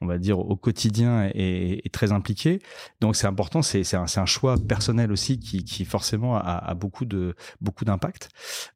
on 0.00 0.06
va 0.06 0.16
dire 0.16 0.38
au 0.38 0.56
quotidien 0.56 1.30
et, 1.34 1.82
très 1.92 2.10
impliqué. 2.10 2.60
Donc 3.02 3.16
c'est 3.16 3.26
important, 3.26 3.60
c'est 3.60 3.84
un, 3.94 4.24
choix 4.24 4.56
personnel 4.56 5.12
aussi 5.12 5.38
qui, 5.38 5.84
forcément 5.84 6.36
a, 6.38 6.72
beaucoup 6.72 7.04
de 7.04 7.34
beaucoup 7.60 7.84
d'impact. 7.84 8.30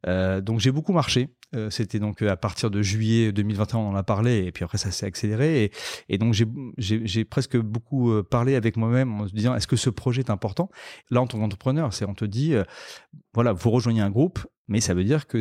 donc 0.05 0.59
j'ai 0.59 0.71
beaucoup 0.71 0.93
marché 0.93 1.33
c'était 1.71 1.97
donc 1.97 2.21
à 2.21 2.37
partir 2.37 2.69
de 2.69 2.83
juillet 2.83 3.31
2021, 3.31 3.79
on 3.79 3.89
en 3.89 3.95
a 3.95 4.03
parlé, 4.03 4.45
et 4.45 4.51
puis 4.51 4.63
après 4.63 4.77
ça 4.77 4.91
s'est 4.91 5.07
accéléré. 5.07 5.63
Et, 5.63 5.71
et 6.09 6.17
donc 6.19 6.35
j'ai 6.77 7.25
presque 7.25 7.57
beaucoup 7.57 8.21
parlé 8.21 8.53
avec 8.53 8.77
moi-même 8.77 9.19
en 9.19 9.27
se 9.27 9.33
disant 9.33 9.48
est-ce 9.55 9.67
que 9.67 9.75
ce 9.75 9.89
projet 9.89 10.21
est 10.21 10.29
important? 10.29 10.69
Là, 11.09 11.21
en 11.21 11.27
tant 11.27 11.39
qu'entrepreneur, 11.39 11.93
c'est 11.93 12.05
on 12.05 12.13
te 12.13 12.25
dit 12.25 12.55
voilà, 13.33 13.53
vous 13.53 13.71
rejoignez 13.71 14.01
un 14.01 14.09
groupe, 14.09 14.39
mais 14.69 14.81
ça 14.81 14.93
veut 14.93 15.03
dire 15.03 15.27
que 15.27 15.39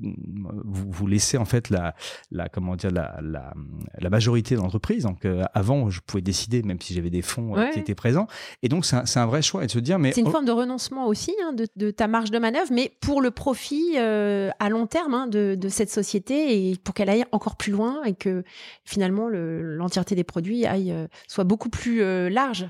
vous, 0.00 0.90
vous 0.90 1.06
laissez 1.06 1.36
en 1.36 1.44
fait 1.44 1.70
la, 1.70 1.94
la 2.30 2.48
comment 2.48 2.74
dire 2.74 2.90
la, 2.90 3.20
la, 3.22 3.52
la 3.98 4.10
majorité 4.10 4.56
de 4.56 4.60
l'entreprise. 4.60 5.04
Donc 5.04 5.24
euh, 5.24 5.44
avant, 5.54 5.90
je 5.90 6.00
pouvais 6.00 6.22
décider 6.22 6.62
même 6.62 6.80
si 6.80 6.94
j'avais 6.94 7.10
des 7.10 7.22
fonds 7.22 7.56
euh, 7.56 7.68
qui 7.68 7.78
étaient 7.78 7.94
présents. 7.94 8.26
Et 8.62 8.68
donc 8.68 8.84
c'est 8.84 8.96
un, 8.96 9.22
un, 9.22 9.26
vrai 9.26 9.42
choix 9.42 9.62
et 9.62 9.66
de 9.66 9.70
se 9.70 9.78
dire 9.78 9.98
mais 9.98 10.12
c'est 10.12 10.22
une 10.22 10.30
forme 10.30 10.46
de 10.46 10.52
renoncement 10.52 11.06
aussi 11.06 11.34
hein, 11.44 11.52
de, 11.52 11.68
de, 11.76 11.90
ta 11.90 12.08
marge 12.08 12.30
de 12.30 12.38
manœuvre, 12.38 12.72
mais 12.72 12.90
pour 13.00 13.20
le 13.20 13.30
profit 13.30 13.92
euh, 13.96 14.50
à 14.58 14.70
long 14.70 14.86
terme 14.86 15.14
hein, 15.14 15.26
de, 15.26 15.54
de, 15.54 15.68
cette 15.68 15.90
société 15.90 16.70
et 16.70 16.76
pour 16.76 16.94
qu'elle 16.94 17.10
aille 17.10 17.24
encore 17.30 17.56
plus 17.56 17.72
loin 17.72 18.02
et 18.04 18.14
que 18.14 18.42
finalement 18.84 19.28
l'entièreté 19.28 20.14
des 20.14 20.24
produits 20.24 20.66
aille 20.66 20.94
soit 21.28 21.44
beaucoup 21.44 21.68
plus 21.68 22.00
large 22.30 22.66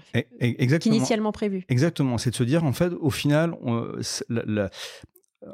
qu'initialement 0.80 1.32
prévu. 1.32 1.64
Exactement, 1.68 2.18
c'est 2.18 2.30
de 2.30 2.36
se 2.36 2.44
dire 2.44 2.64
en 2.64 2.72
fait 2.72 2.92
au 3.00 3.10
final 3.10 3.54
on, 3.62 3.86
la, 4.28 4.70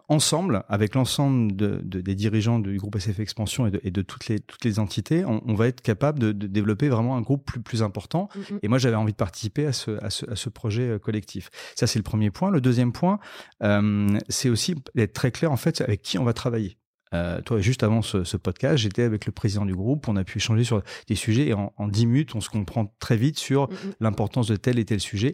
ensemble, 0.09 0.65
avec 0.69 0.95
l'ensemble 0.95 1.55
de, 1.57 1.81
de, 1.83 2.01
des 2.01 2.15
dirigeants 2.15 2.59
du 2.59 2.77
groupe 2.77 2.97
SF 2.97 3.21
Expansion 3.21 3.67
et 3.67 3.71
de, 3.71 3.81
et 3.85 3.91
de 3.91 4.03
toutes, 4.03 4.29
les, 4.29 4.39
toutes 4.41 4.65
les 4.65 4.79
entités, 4.79 5.25
on, 5.25 5.43
on 5.47 5.55
va 5.55 5.69
être 5.69 5.81
capable 5.81 6.19
de, 6.19 6.33
développer 6.33 6.89
vraiment 6.89 7.17
un 7.17 7.21
groupe 7.21 7.45
plus, 7.45 7.61
plus 7.61 7.83
important. 7.83 8.29
Mm 8.35 8.41
-hmm. 8.41 8.59
Et 8.63 8.69
moi, 8.69 8.79
j'avais 8.79 8.97
envie 8.97 9.13
de 9.13 9.17
participer 9.17 9.67
à 9.67 9.73
ce, 9.73 9.93
à 10.05 10.11
ce, 10.11 10.31
à 10.31 10.37
ce 10.37 10.49
projet 10.51 10.89
euh, 10.89 10.99
collectif. 10.99 11.51
Ça, 11.75 11.87
c'est 11.87 11.99
le 11.99 12.05
premier 12.05 12.31
point. 12.31 12.51
Le 12.51 12.61
deuxième 12.61 12.93
point, 12.93 13.19
euh, 13.63 14.19
c'est 14.29 14.51
aussi 14.51 14.75
d'être 14.95 15.13
très 15.13 15.31
clair, 15.31 15.51
en 15.53 15.57
fait, 15.57 15.81
avec 15.81 16.03
qui 16.03 16.19
on 16.19 16.25
va 16.25 16.33
travailler. 16.33 16.77
Euh, 17.15 17.41
toi, 17.41 17.61
juste 17.61 17.83
avant 17.83 18.03
ce, 18.03 18.25
ce 18.25 18.37
podcast, 18.37 18.77
j'étais 18.79 19.03
avec 19.03 19.25
le 19.27 19.33
président 19.33 19.65
du 19.65 19.75
groupe, 19.75 20.09
on 20.09 20.17
a 20.17 20.25
pu 20.25 20.39
échanger 20.39 20.65
sur 20.65 20.83
des 21.07 21.15
sujets 21.15 21.47
et 21.49 21.55
en, 21.55 21.73
en 21.77 21.89
10 21.89 22.07
minutes, 22.07 22.35
on 22.35 22.41
se 22.41 22.51
comprend 22.51 22.95
très 22.99 23.17
vite 23.17 23.39
sur 23.39 23.63
mm 23.63 23.73
-hmm. 23.73 23.95
l'importance 24.01 24.47
de 24.49 24.57
tel 24.57 24.79
et 24.79 24.85
tel 24.85 25.01
sujet. 25.01 25.33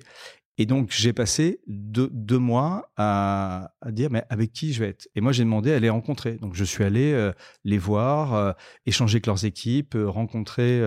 Et 0.57 0.67
donc, 0.67 0.90
j'ai 0.90 1.12
passé 1.12 1.61
deux, 1.67 2.09
deux 2.12 2.38
mois 2.38 2.90
à, 2.97 3.73
à, 3.81 3.90
dire, 3.90 4.11
mais 4.11 4.25
avec 4.31 4.53
qui 4.53 4.73
je 4.73 4.81
vais 4.81 4.90
être? 4.90 5.09
Et 5.17 5.21
moi, 5.21 5.33
j'ai 5.33 5.43
demandé 5.43 5.73
à 5.73 5.81
les 5.81 5.90
rencontrer. 5.90 6.35
Donc, 6.35 6.55
je 6.55 6.62
suis 6.64 6.85
allé 6.85 7.12
euh, 7.12 7.33
les 7.64 7.79
voir, 7.79 8.35
euh, 8.35 8.53
échanger 8.87 9.17
avec 9.17 9.27
leurs 9.27 9.45
équipes, 9.45 9.97
euh, 9.97 10.09
rencontrer 10.09 10.81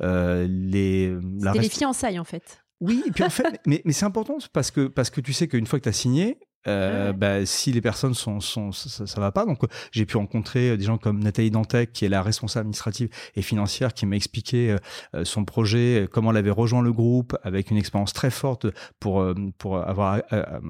les... 0.00 1.16
C'était 1.38 1.58
les 1.58 1.68
fiançailles, 1.68 2.18
en 2.18 2.24
fait. 2.24 2.64
Oui, 2.80 3.02
et 3.06 3.12
puis 3.12 3.22
en 3.22 3.30
fait, 3.30 3.60
mais, 3.66 3.80
mais 3.84 3.92
c'est 3.92 4.04
important 4.04 4.38
parce 4.52 4.70
que, 4.70 4.88
parce 4.88 5.08
que 5.08 5.20
tu 5.20 5.32
sais 5.32 5.48
qu'une 5.48 5.66
fois 5.66 5.78
que 5.78 5.84
tu 5.84 5.88
as 5.88 5.92
signé, 5.92 6.38
euh, 6.66 7.12
bah, 7.12 7.44
si 7.46 7.72
les 7.72 7.80
personnes 7.80 8.14
sont, 8.14 8.40
sont 8.40 8.72
ça, 8.72 9.06
ça 9.06 9.20
va 9.20 9.32
pas. 9.32 9.44
Donc, 9.44 9.60
j'ai 9.92 10.06
pu 10.06 10.16
rencontrer 10.16 10.70
euh, 10.70 10.76
des 10.76 10.84
gens 10.84 10.98
comme 10.98 11.22
Nathalie 11.22 11.50
Dantec, 11.50 11.92
qui 11.92 12.04
est 12.04 12.08
la 12.08 12.22
responsable 12.22 12.62
administrative 12.62 13.08
et 13.36 13.42
financière, 13.42 13.94
qui 13.94 14.06
m'a 14.06 14.16
expliqué 14.16 14.70
euh, 14.70 14.78
euh, 15.14 15.24
son 15.24 15.44
projet, 15.44 16.08
comment 16.10 16.30
elle 16.30 16.38
avait 16.38 16.50
rejoint 16.50 16.82
le 16.82 16.92
groupe 16.92 17.36
avec 17.42 17.70
une 17.70 17.76
expérience 17.76 18.12
très 18.12 18.30
forte 18.30 18.66
pour 19.00 19.24
pour 19.58 19.78
avoir 19.78 20.22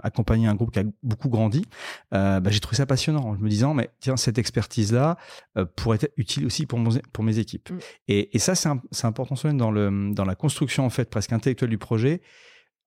accompagné 0.02 0.46
un 0.46 0.54
groupe 0.54 0.72
qui 0.72 0.80
a 0.80 0.84
beaucoup 1.02 1.28
grandi. 1.28 1.64
Euh, 2.12 2.40
bah, 2.40 2.50
j'ai 2.50 2.60
trouvé 2.60 2.76
ça 2.76 2.86
passionnant 2.86 3.24
en 3.24 3.32
me 3.34 3.48
disant, 3.48 3.74
mais 3.74 3.90
tiens, 4.00 4.16
cette 4.16 4.38
expertise-là 4.38 5.16
pourrait 5.76 5.98
être 6.00 6.12
utile 6.16 6.46
aussi 6.46 6.66
pour, 6.66 6.78
mon, 6.78 6.90
pour 7.12 7.24
mes 7.24 7.38
équipes. 7.38 7.70
Mm. 7.70 7.78
Et, 8.08 8.36
et, 8.36 8.38
ça, 8.38 8.54
c'est 8.54 9.06
important 9.06 9.34
dans 9.52 9.70
le 9.70 10.12
dans 10.14 10.24
la 10.24 10.34
construction 10.34 10.84
en 10.84 10.90
fait 10.90 11.10
presque 11.10 11.32
intellectuelle 11.32 11.70
du 11.70 11.78
projet 11.78 12.22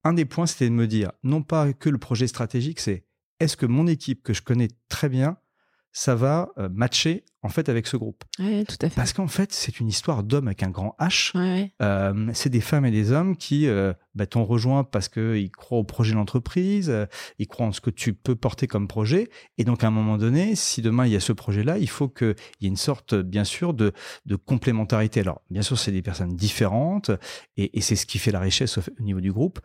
un 0.08 0.14
des 0.14 0.24
points, 0.24 0.46
c'était 0.46 0.68
de 0.68 0.74
me 0.74 0.86
dire, 0.86 1.12
non 1.22 1.42
pas 1.42 1.72
que 1.72 1.90
le 1.90 1.98
projet 1.98 2.26
stratégique, 2.26 2.80
c'est 2.80 3.04
est-ce 3.40 3.56
que 3.56 3.66
mon 3.66 3.86
équipe 3.86 4.22
que 4.22 4.32
je 4.32 4.42
connais 4.42 4.68
très 4.88 5.08
bien, 5.08 5.36
ça 5.92 6.14
va 6.14 6.50
euh, 6.58 6.68
matcher 6.70 7.24
en 7.42 7.48
fait 7.48 7.68
avec 7.68 7.86
ce 7.86 7.96
groupe? 7.96 8.22
Oui, 8.38 8.64
tout 8.64 8.76
à 8.82 8.88
fait. 8.88 8.94
Parce 8.94 9.12
qu'en 9.12 9.26
fait, 9.26 9.52
c'est 9.52 9.80
une 9.80 9.88
histoire 9.88 10.22
d'hommes 10.22 10.48
avec 10.48 10.62
un 10.62 10.70
grand 10.70 10.94
H. 11.00 11.32
Euh, 11.80 12.30
c'est 12.34 12.50
des 12.50 12.60
femmes 12.60 12.84
et 12.84 12.90
des 12.90 13.10
hommes 13.10 13.36
qui 13.36 13.66
euh, 13.66 13.92
bah, 14.14 14.26
t'ont 14.26 14.44
rejoint 14.44 14.84
parce 14.84 15.08
qu'ils 15.08 15.50
croient 15.50 15.78
au 15.78 15.84
projet 15.84 16.14
d'entreprise, 16.14 16.90
euh, 16.90 17.06
ils 17.38 17.48
croient 17.48 17.66
en 17.66 17.72
ce 17.72 17.80
que 17.80 17.90
tu 17.90 18.12
peux 18.12 18.36
porter 18.36 18.66
comme 18.66 18.86
projet. 18.86 19.30
Et 19.56 19.64
donc, 19.64 19.82
à 19.82 19.86
un 19.86 19.90
moment 19.90 20.18
donné, 20.18 20.56
si 20.56 20.82
demain 20.82 21.06
il 21.06 21.12
y 21.12 21.16
a 21.16 21.20
ce 21.20 21.32
projet-là, 21.32 21.78
il 21.78 21.88
faut 21.88 22.08
qu'il 22.08 22.36
y 22.60 22.66
ait 22.66 22.68
une 22.68 22.76
sorte, 22.76 23.14
bien 23.14 23.44
sûr, 23.44 23.72
de, 23.72 23.92
de 24.26 24.36
complémentarité. 24.36 25.20
Alors, 25.20 25.40
bien 25.50 25.62
sûr, 25.62 25.78
c'est 25.78 25.92
des 25.92 26.02
personnes 26.02 26.36
différentes 26.36 27.10
et, 27.56 27.78
et 27.78 27.80
c'est 27.80 27.96
ce 27.96 28.04
qui 28.04 28.18
fait 28.18 28.32
la 28.32 28.40
richesse 28.40 28.78
au, 28.78 28.82
au 29.00 29.02
niveau 29.02 29.20
du 29.20 29.32
groupe. 29.32 29.60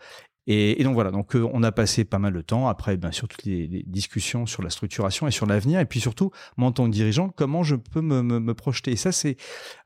Et, 0.47 0.84
donc 0.84 0.93
voilà, 0.93 1.12
donc 1.12 1.36
euh, 1.36 1.49
on 1.53 1.63
a 1.63 1.71
passé 1.71 2.03
pas 2.03 2.19
mal 2.19 2.34
de 2.34 2.41
temps 2.41 2.67
après, 2.67 2.97
bien 2.97 3.12
sûr, 3.12 3.27
toutes 3.27 3.43
les, 3.45 3.67
discussions 3.88 4.45
sur 4.45 4.62
la 4.62 4.69
structuration 4.69 5.27
et 5.27 5.32
sur 5.32 5.45
l'avenir, 5.45 5.79
et 5.79 5.86
puis 5.86 5.99
surtout, 5.99 6.32
moi 6.58 6.69
en 6.69 6.71
tant 6.71 6.86
que 6.86 6.91
dirigeant, 6.91 7.29
comment 7.29 7.63
je 7.63 7.75
peux 7.75 8.01
me, 8.01 8.21
me, 8.21 8.53
projeter? 8.53 8.91
Et 8.91 8.95
ça, 8.95 9.12
c'est, 9.12 9.38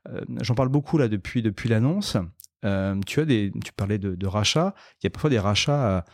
euh, 0.08 0.20
j'en 0.40 0.54
parle 0.54 0.68
beaucoup 0.68 0.98
là 0.98 1.08
depuis 1.08 1.42
depuis 1.42 1.68
l'annonce. 1.68 2.16
Euh, 2.64 2.98
tu 3.06 3.20
as 3.20 3.24
des, 3.24 3.52
tu 3.64 3.72
parlais 3.72 3.98
de, 3.98 4.16
de 4.16 4.26
rachats. 4.26 4.74
Il 5.00 5.04
y 5.04 5.06
a 5.06 5.10
parfois 5.10 5.30
des 5.30 5.38
rachats. 5.38 6.04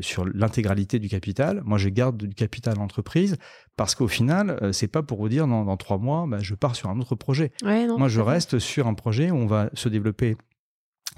sur 0.00 0.24
l'intégralité 0.24 0.98
du 0.98 1.10
capital. 1.10 1.60
Moi, 1.66 1.76
je 1.76 1.90
garde 1.90 2.16
du 2.16 2.34
capital 2.34 2.78
en 2.78 2.84
entreprise 2.84 3.36
parce 3.76 3.94
qu'au 3.94 4.08
final, 4.08 4.70
c'est 4.72 4.88
pas 4.88 5.02
pour 5.02 5.18
vous 5.18 5.28
dire 5.28 5.46
dans, 5.46 5.66
dans 5.66 5.76
trois 5.76 5.98
mois, 5.98 6.24
bah, 6.26 6.38
je 6.40 6.54
pars 6.54 6.74
sur 6.74 6.88
un 6.88 6.98
autre 6.98 7.16
projet. 7.16 7.52
Moi, 7.62 8.08
je 8.08 8.20
reste 8.22 8.58
sur 8.58 8.86
un 8.86 8.94
projet 8.94 9.30
où 9.30 9.36
on 9.36 9.46
va 9.46 9.68
se 9.74 9.90
développer 9.90 10.36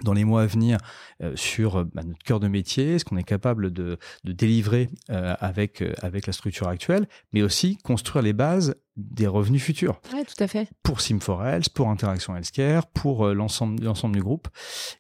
dans 0.03 0.13
les 0.13 0.25
mois 0.25 0.43
à 0.43 0.47
venir 0.47 0.79
euh, 1.23 1.37
sur 1.37 1.77
euh, 1.77 1.85
bah, 1.85 2.03
notre 2.03 2.23
cœur 2.23 2.41
de 2.41 2.49
métier, 2.49 2.99
ce 2.99 3.05
qu'on 3.05 3.17
est 3.17 3.25
capable 3.25 3.73
de, 3.73 3.99
de 4.25 4.33
délivrer 4.33 4.89
euh, 5.11 5.35
avec, 5.39 5.85
avec 6.03 6.27
la 6.27 6.33
structure 6.33 6.69
actuelle, 6.69 7.07
mais 7.33 7.43
aussi 7.43 7.77
construire 7.79 8.23
les 8.23 8.33
bases 8.33 8.75
des 8.97 9.27
revenus 9.27 9.63
futurs. 9.63 10.01
Oui, 10.13 10.23
tout 10.25 10.43
à 10.43 10.47
fait. 10.47 10.69
Pour 10.83 10.99
Sim4Health, 10.99 11.73
pour 11.73 11.89
Interaction 11.89 12.37
Healthcare, 12.37 12.87
pour 12.87 13.29
l'ensemble 13.29 13.83
l'ensemble 13.83 14.15
du 14.15 14.23
groupe. 14.23 14.49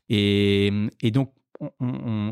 Et, 0.09 0.73
et 1.01 1.11
donc, 1.13 1.33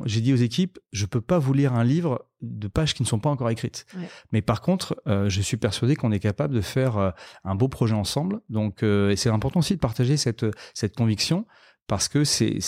j'ai 0.05 0.21
dit 0.21 0.33
aux 0.33 0.37
équipes, 0.37 0.81
je 0.91 1.07
peux 1.07 1.21
pas 1.21 1.39
vous 1.39 1.55
lire 1.55 1.75
un 1.75 1.85
livre 1.85 2.27
de 2.41 2.67
pages 2.67 2.95
qui 2.95 3.05
ne 3.05 3.07
sont 3.07 3.21
pas 3.21 3.31
encore 3.31 3.49
écrites. 3.51 3.87
Mais 4.33 4.43
par 4.43 4.61
contre, 4.61 5.01
je 5.07 5.41
suis 5.41 5.57
persuadé 5.57 5.95
qu'on 5.95 6.11
est 6.11 6.19
capable 6.19 6.53
de 6.53 6.61
faire 6.61 7.15
un 7.45 7.55
beau 7.55 7.69
projet 7.69 7.95
ensemble. 7.95 8.41
Donc, 8.49 8.85
c'est 9.15 9.31
important 9.31 9.61
aussi 9.61 9.77
de 9.77 9.81
partager 9.81 10.17
cette, 10.17 10.45
cette 10.75 10.97
conviction 10.97 11.47
parce 11.87 12.09
que 12.09 12.25
c'est 12.25 12.59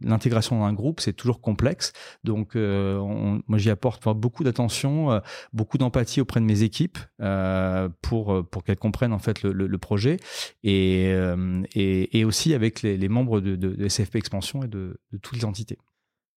l'intégration 0.00 0.58
dans 0.58 0.64
un 0.64 0.72
groupe, 0.72 1.00
c'est 1.00 1.12
toujours 1.12 1.40
complexe. 1.40 1.92
Donc, 2.24 2.56
euh, 2.56 2.98
moi, 3.46 3.58
j'y 3.58 3.70
apporte 3.70 4.02
beaucoup 4.16 4.44
d'attention, 4.44 5.12
euh, 5.12 5.20
beaucoup 5.52 5.78
d'empathie 5.78 6.20
auprès 6.20 6.40
de 6.40 6.44
mes 6.44 6.62
équipes 6.62 6.98
euh, 7.20 7.88
pour 8.00 8.48
pour 8.50 8.64
qu'elles 8.64 8.78
comprennent 8.78 9.12
en 9.12 9.18
fait 9.18 9.42
le, 9.42 9.78
projet 9.78 10.16
et, 10.62 11.12
et, 11.74 12.24
aussi 12.24 12.54
avec 12.54 12.82
les, 12.82 13.08
membres 13.08 13.40
de, 13.40 13.56
de, 13.56 13.88
SFP 13.88 14.16
Expansion 14.16 14.62
et 14.62 14.68
de, 14.68 14.98
de 15.12 15.18
toutes 15.18 15.36
les 15.36 15.44
entités. 15.44 15.78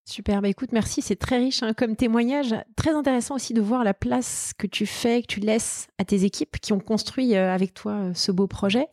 Super, 0.07 0.41
bah 0.41 0.49
écoute, 0.49 0.71
merci, 0.71 1.01
c'est 1.01 1.15
très 1.15 1.37
riche 1.37 1.63
hein, 1.63 1.73
comme 1.73 1.95
témoignage. 1.95 2.53
Très 2.75 2.91
intéressant 2.91 3.35
aussi 3.35 3.53
de 3.53 3.61
voir 3.61 3.83
la 3.83 3.93
place 3.95 4.53
que 4.57 4.67
tu 4.67 4.85
fais, 4.85 5.21
que 5.21 5.27
tu 5.27 5.39
laisses 5.39 5.87
à 5.97 6.05
tes 6.05 6.23
équipes 6.23 6.59
qui 6.59 6.73
ont 6.73 6.79
construit 6.79 7.35
avec 7.35 7.73
toi 7.73 8.11
ce 8.13 8.31
beau 8.31 8.47
projet. 8.47 8.87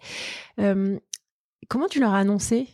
comment 0.56 1.88
tu 1.90 2.00
leur 2.00 2.14
as 2.14 2.18
annoncé? 2.18 2.68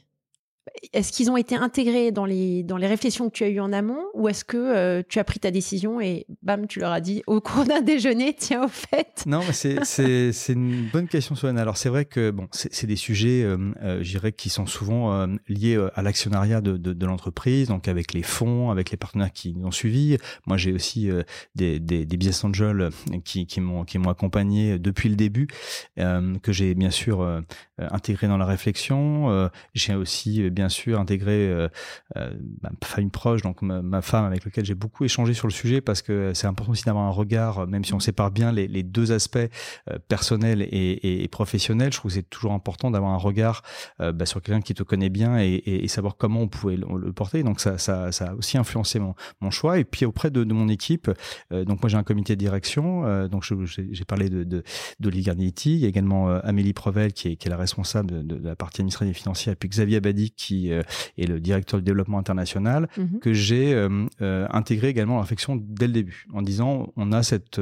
Est-ce 0.92 1.12
qu'ils 1.12 1.30
ont 1.30 1.36
été 1.36 1.54
intégrés 1.54 2.12
dans 2.12 2.24
les, 2.24 2.62
dans 2.62 2.76
les 2.76 2.86
réflexions 2.86 3.28
que 3.28 3.34
tu 3.34 3.44
as 3.44 3.48
eues 3.48 3.60
en 3.60 3.72
amont 3.72 4.04
ou 4.14 4.28
est-ce 4.28 4.44
que 4.44 4.56
euh, 4.56 5.02
tu 5.08 5.18
as 5.18 5.24
pris 5.24 5.40
ta 5.40 5.50
décision 5.50 6.00
et 6.00 6.26
bam, 6.42 6.66
tu 6.66 6.80
leur 6.80 6.92
as 6.92 7.00
dit 7.00 7.22
au 7.26 7.40
cours 7.40 7.64
d'un 7.64 7.80
déjeuner, 7.88 8.34
tiens, 8.34 8.64
au 8.64 8.68
fait? 8.68 9.24
Non, 9.26 9.40
c'est 9.52 10.52
une 10.52 10.88
bonne 10.92 11.08
question, 11.08 11.34
Solène. 11.34 11.58
Alors, 11.58 11.76
c'est 11.76 11.88
vrai 11.88 12.04
que 12.04 12.30
bon, 12.30 12.48
c'est 12.52 12.86
des 12.86 12.96
sujets, 12.96 13.42
euh, 13.42 13.56
euh, 13.82 14.02
je 14.02 14.10
dirais, 14.10 14.32
qui 14.32 14.50
sont 14.50 14.66
souvent 14.66 15.12
euh, 15.12 15.26
liés 15.48 15.78
à 15.94 16.02
l'actionnariat 16.02 16.60
de, 16.60 16.76
de, 16.76 16.92
de 16.92 17.06
l'entreprise, 17.06 17.68
donc 17.68 17.88
avec 17.88 18.12
les 18.12 18.22
fonds, 18.22 18.70
avec 18.70 18.90
les 18.90 18.96
partenaires 18.96 19.32
qui 19.32 19.54
nous 19.54 19.66
ont 19.66 19.70
suivis. 19.70 20.18
Moi, 20.46 20.56
j'ai 20.56 20.72
aussi 20.72 21.10
des, 21.54 21.78
des, 21.78 22.04
des, 22.04 22.16
business 22.16 22.44
angels 22.44 22.90
qui, 23.24 23.46
qui 23.46 23.60
m'ont 23.60 23.84
accompagné 24.08 24.78
depuis 24.78 25.08
le 25.08 25.16
début, 25.16 25.48
que 25.96 26.52
j'ai 26.52 26.74
bien 26.74 26.90
sûr 26.90 27.42
intégré 27.78 28.26
dans 28.26 28.36
la 28.36 28.46
réflexion. 28.46 29.50
j'ai 29.74 29.94
aussi 29.94 30.50
bien 30.58 30.68
sûr 30.68 30.98
intégré 30.98 31.48
euh, 31.48 31.68
euh, 32.16 32.32
ma 32.62 32.70
famille 32.82 33.10
proche, 33.10 33.42
donc 33.42 33.62
ma, 33.62 34.02
femme 34.02 34.24
avec 34.24 34.44
laquelle 34.44 34.64
j'ai 34.64 34.74
beaucoup 34.74 35.04
échangé 35.04 35.32
sur 35.32 35.46
le 35.46 35.52
sujet 35.52 35.80
parce 35.80 36.02
que 36.02 36.32
c'est 36.34 36.48
important 36.48 36.72
aussi 36.72 36.82
d'avoir 36.82 37.04
un 37.04 37.10
regard, 37.10 37.68
même 37.68 37.84
si 37.84 37.94
on 37.94 38.00
sépare 38.00 38.32
bien 38.32 38.50
les, 38.50 38.82
deux 38.82 39.12
aspects 39.12 39.38
euh, 39.38 39.98
personnels 40.08 40.62
et, 40.62 41.22
et, 41.22 41.28
professionnels. 41.28 41.92
Je 41.92 41.98
trouve 41.98 42.10
que 42.10 42.16
c'est 42.16 42.28
toujours 42.28 42.52
important 42.52 42.90
d'avoir 42.90 43.12
un 43.12 43.18
regard 43.18 43.62
bah, 44.00 44.26
sur 44.26 44.42
quelqu'un 44.42 44.60
qui 44.60 44.74
te 44.74 44.82
connaît 44.82 45.10
bien 45.10 45.38
et, 45.38 45.86
savoir 45.86 46.16
comment 46.16 46.40
on 46.40 46.48
pouvait 46.48 46.76
le, 46.76 47.12
porter. 47.12 47.42
Donc 47.44 47.60
ça, 47.60 47.78
ça, 47.78 48.08
a 48.08 48.34
aussi 48.34 48.58
influencé 48.58 48.98
mon, 48.98 49.14
choix. 49.50 49.78
Et 49.78 49.84
puis 49.84 50.04
auprès 50.06 50.30
de, 50.30 50.42
mon 50.44 50.68
équipe, 50.68 51.10
donc 51.50 51.80
moi 51.82 51.88
j'ai 51.88 51.96
un 51.96 52.02
comité 52.02 52.34
de 52.34 52.40
direction, 52.40 53.28
donc 53.28 53.44
j'ai 53.44 54.04
parlé 54.04 54.28
de, 54.28 54.42
de, 54.42 54.62
de 54.98 55.10
Il 55.10 55.76
y 55.76 55.84
a 55.84 55.88
également 55.88 56.28
Amélie 56.28 56.72
Prevel 56.72 57.12
qui 57.12 57.28
est, 57.28 57.48
la 57.48 57.56
responsable 57.56 58.10
de, 58.10 58.22
de 58.22 58.48
la 58.48 58.56
partie 58.56 58.80
administrative 58.80 59.12
et 59.12 59.18
financière, 59.18 59.52
et 59.52 59.56
puis 59.56 59.68
Xavier 59.68 59.98
Abadi 59.98 60.30
qui 60.30 60.47
qui 60.48 60.72
euh, 60.72 60.82
est 61.18 61.26
le 61.26 61.40
directeur 61.40 61.78
du 61.80 61.84
développement 61.84 62.18
international, 62.18 62.88
mhm. 62.96 63.18
que 63.20 63.34
j'ai 63.34 63.74
euh, 63.74 64.06
euh, 64.22 64.46
intégré 64.50 64.88
également 64.88 65.16
la 65.16 65.22
réflexion 65.22 65.56
dès 65.62 65.86
le 65.86 65.92
début, 65.92 66.26
en 66.32 66.40
disant 66.40 66.92
on 66.96 67.12
a 67.12 67.22
cette 67.22 67.60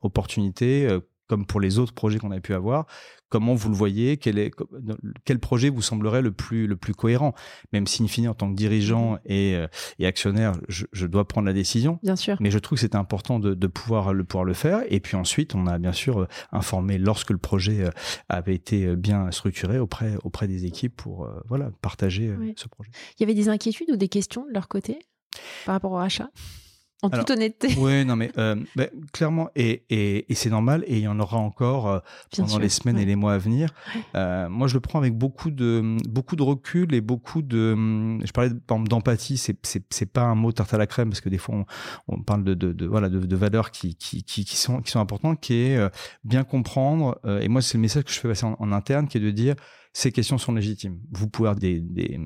opportunité 0.00 0.88
comme 1.26 1.46
pour 1.46 1.60
les 1.60 1.78
autres 1.78 1.94
projets 1.94 2.18
qu'on 2.18 2.30
a 2.30 2.40
pu 2.40 2.54
avoir, 2.54 2.86
comment 3.28 3.54
vous 3.54 3.68
le 3.68 3.74
voyez 3.74 4.16
quel, 4.16 4.38
est, 4.38 4.52
quel 5.24 5.38
projet 5.40 5.68
vous 5.68 5.82
semblerait 5.82 6.22
le 6.22 6.32
plus, 6.32 6.66
le 6.66 6.76
plus 6.76 6.94
cohérent? 6.94 7.34
Même 7.72 7.86
si, 7.86 8.02
in 8.02 8.06
fine, 8.06 8.28
en 8.28 8.34
tant 8.34 8.50
que 8.50 8.56
dirigeant 8.56 9.12
mhm. 9.12 9.18
et, 9.26 9.64
et 9.98 10.06
actionnaire, 10.06 10.52
je, 10.68 10.86
je, 10.92 11.06
dois 11.06 11.26
prendre 11.26 11.46
la 11.46 11.52
décision. 11.52 11.98
Bien 12.02 12.16
sûr. 12.16 12.36
Mais 12.40 12.50
je 12.50 12.58
trouve 12.58 12.76
que 12.76 12.80
c'était 12.80 12.96
important 12.96 13.38
de, 13.38 13.54
de, 13.54 13.66
pouvoir, 13.66 14.12
le, 14.12 14.24
pouvoir 14.24 14.44
le 14.44 14.54
faire. 14.54 14.82
Et 14.88 15.00
puis 15.00 15.16
ensuite, 15.16 15.54
on 15.54 15.66
a 15.66 15.78
bien 15.78 15.92
sûr 15.92 16.28
informé 16.52 16.98
lorsque 16.98 17.30
le 17.30 17.38
projet 17.38 17.90
avait 18.28 18.54
été 18.54 18.94
bien 18.96 19.30
structuré 19.30 19.78
auprès, 19.78 20.16
auprès 20.22 20.46
des 20.46 20.64
équipes 20.64 20.94
pour 20.94 21.28
voilà, 21.48 21.70
partager 21.82 22.34
ce 22.56 22.68
projet. 22.68 22.90
Il 23.18 23.22
y 23.22 23.24
avait 23.24 23.34
des 23.34 23.48
inquiétudes 23.48 23.90
ou 23.90 23.96
des 23.96 24.08
questions 24.08 24.44
de 24.46 24.52
leur 24.52 24.68
côté 24.68 24.98
par 25.64 25.74
rapport 25.74 25.92
au 25.92 25.96
rachat? 25.96 26.30
En 27.04 27.10
toute 27.10 27.30
honnêteté. 27.30 27.68
Oui, 27.78 28.04
non, 28.04 28.16
mais 28.16 28.30
euh, 28.38 28.56
bah, 28.76 28.86
clairement, 29.12 29.48
et, 29.54 29.84
et, 29.90 30.30
et 30.30 30.34
c'est 30.34 30.50
normal, 30.50 30.84
et 30.86 30.96
il 30.96 31.02
y 31.02 31.08
en 31.08 31.20
aura 31.20 31.36
encore 31.36 31.88
euh, 31.88 31.98
pendant 32.36 32.58
les 32.58 32.68
semaines 32.68 32.98
et 32.98 33.04
les 33.04 33.16
mois 33.16 33.34
à 33.34 33.38
venir. 33.38 33.70
Euh, 34.14 34.48
moi, 34.48 34.66
je 34.68 34.74
le 34.74 34.80
prends 34.80 34.98
avec 34.98 35.14
beaucoup 35.14 35.50
de, 35.50 35.96
beaucoup 36.08 36.36
de 36.36 36.42
recul 36.42 36.94
et 36.94 37.00
beaucoup 37.00 37.42
de. 37.42 37.74
Je 38.24 38.32
parlais 38.32 38.50
d'empathie, 38.68 39.36
c'est, 39.36 39.56
c'est, 39.62 39.84
c'est 39.90 40.10
pas 40.10 40.22
un 40.22 40.34
mot 40.34 40.52
tarte 40.52 40.74
à 40.74 40.78
la 40.78 40.86
crème, 40.86 41.10
parce 41.10 41.20
que 41.20 41.28
des 41.28 41.38
fois, 41.38 41.56
on, 41.56 41.64
on 42.08 42.22
parle 42.22 42.44
de, 42.44 42.54
de, 42.54 42.72
de, 42.72 42.86
voilà, 42.86 43.08
de, 43.08 43.18
de 43.18 43.36
valeurs 43.36 43.70
qui, 43.70 43.94
qui, 43.96 44.22
qui, 44.22 44.44
qui, 44.44 44.56
sont, 44.56 44.80
qui 44.80 44.90
sont 44.90 45.00
importantes, 45.00 45.40
qui 45.40 45.54
est 45.54 45.76
euh, 45.76 45.88
bien 46.24 46.44
comprendre. 46.44 47.18
Euh, 47.24 47.40
et 47.40 47.48
moi, 47.48 47.62
c'est 47.62 47.78
le 47.78 47.82
message 47.82 48.04
que 48.04 48.12
je 48.12 48.18
fais 48.20 48.28
passer 48.28 48.46
en, 48.46 48.56
en 48.58 48.72
interne, 48.72 49.08
qui 49.08 49.18
est 49.18 49.20
de 49.20 49.30
dire 49.30 49.54
ces 49.94 50.10
questions 50.10 50.38
sont 50.38 50.52
légitimes. 50.52 50.98
Vous 51.12 51.28
pouvez 51.28 51.48
avoir 51.48 51.60
des, 51.60 51.78
des, 51.80 52.20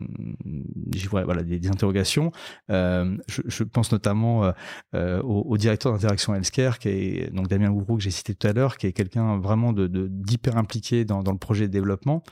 voilà, 1.11 1.43
des, 1.43 1.59
des 1.59 1.69
interrogations. 1.69 2.33
Euh, 2.71 3.17
je, 3.29 3.43
je, 3.47 3.63
pense 3.63 3.93
notamment 3.93 4.45
euh, 4.45 4.53
euh 4.95 5.21
au, 5.21 5.43
au, 5.43 5.57
directeur 5.59 5.93
d'interaction 5.93 6.35
healthcare, 6.35 6.79
qui 6.79 6.89
est 6.89 7.31
donc 7.33 7.47
Damien 7.49 7.71
Gourou 7.71 7.99
que 7.99 8.03
j'ai 8.03 8.11
cité 8.11 8.35
tout 8.35 8.47
à 8.47 8.55
l'heure, 8.55 8.79
qui 8.79 8.87
est 8.87 8.93
quelqu'un 8.93 9.39
vraiment 9.39 9.75
de 9.75 9.87
d'hyper 9.87 10.57
impliqué 10.57 11.05
dans, 11.05 11.23
dans, 11.23 11.33
le 11.33 11.39
projet 11.39 11.69
de 11.69 11.73
développement. 11.73 12.23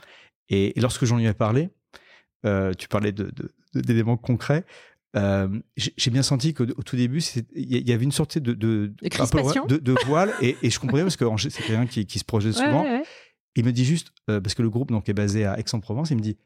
Et, 0.49 0.77
et 0.77 0.81
lorsque 0.81 1.05
j'en 1.05 1.17
lui 1.17 1.27
ai 1.27 1.33
parlé, 1.33 1.69
euh, 2.45 2.73
tu 2.73 2.87
parlais 2.87 3.11
de 3.11 3.31
d'éléments 3.75 4.17
concrets. 4.17 4.65
j'ai 5.75 6.11
bien 6.11 6.23
senti 6.23 6.55
qu'au 6.55 6.65
tout 6.65 6.95
début, 6.95 7.21
il 7.53 7.87
y, 7.87 7.93
avait 7.93 8.03
une 8.03 8.11
sorte 8.11 8.39
de, 8.39 8.53
de, 8.53 8.91
de, 9.67 9.77
de, 9.77 9.95
voile, 10.05 10.33
et, 10.41 10.57
et, 10.63 10.71
je 10.71 10.79
comprenais 10.79 11.03
parce 11.03 11.15
que 11.15 11.25
c'est 11.37 11.63
quelqu'un 11.63 11.85
qui, 11.85 12.07
qui, 12.07 12.17
se 12.17 12.25
projette 12.25 12.53
souvent. 12.53 12.85
Il 13.57 13.65
me 13.65 13.73
dit 13.73 13.83
juste, 13.83 14.13
parce 14.27 14.53
que 14.53 14.61
le 14.61 14.69
groupe 14.69 14.91
donc, 14.91 15.09
est 15.09 15.13
basé 15.13 15.45
à 15.45 15.59
Aix-en-Provence, 15.59 16.11
il 16.11 16.15
me 16.15 16.21
dit 16.21 16.37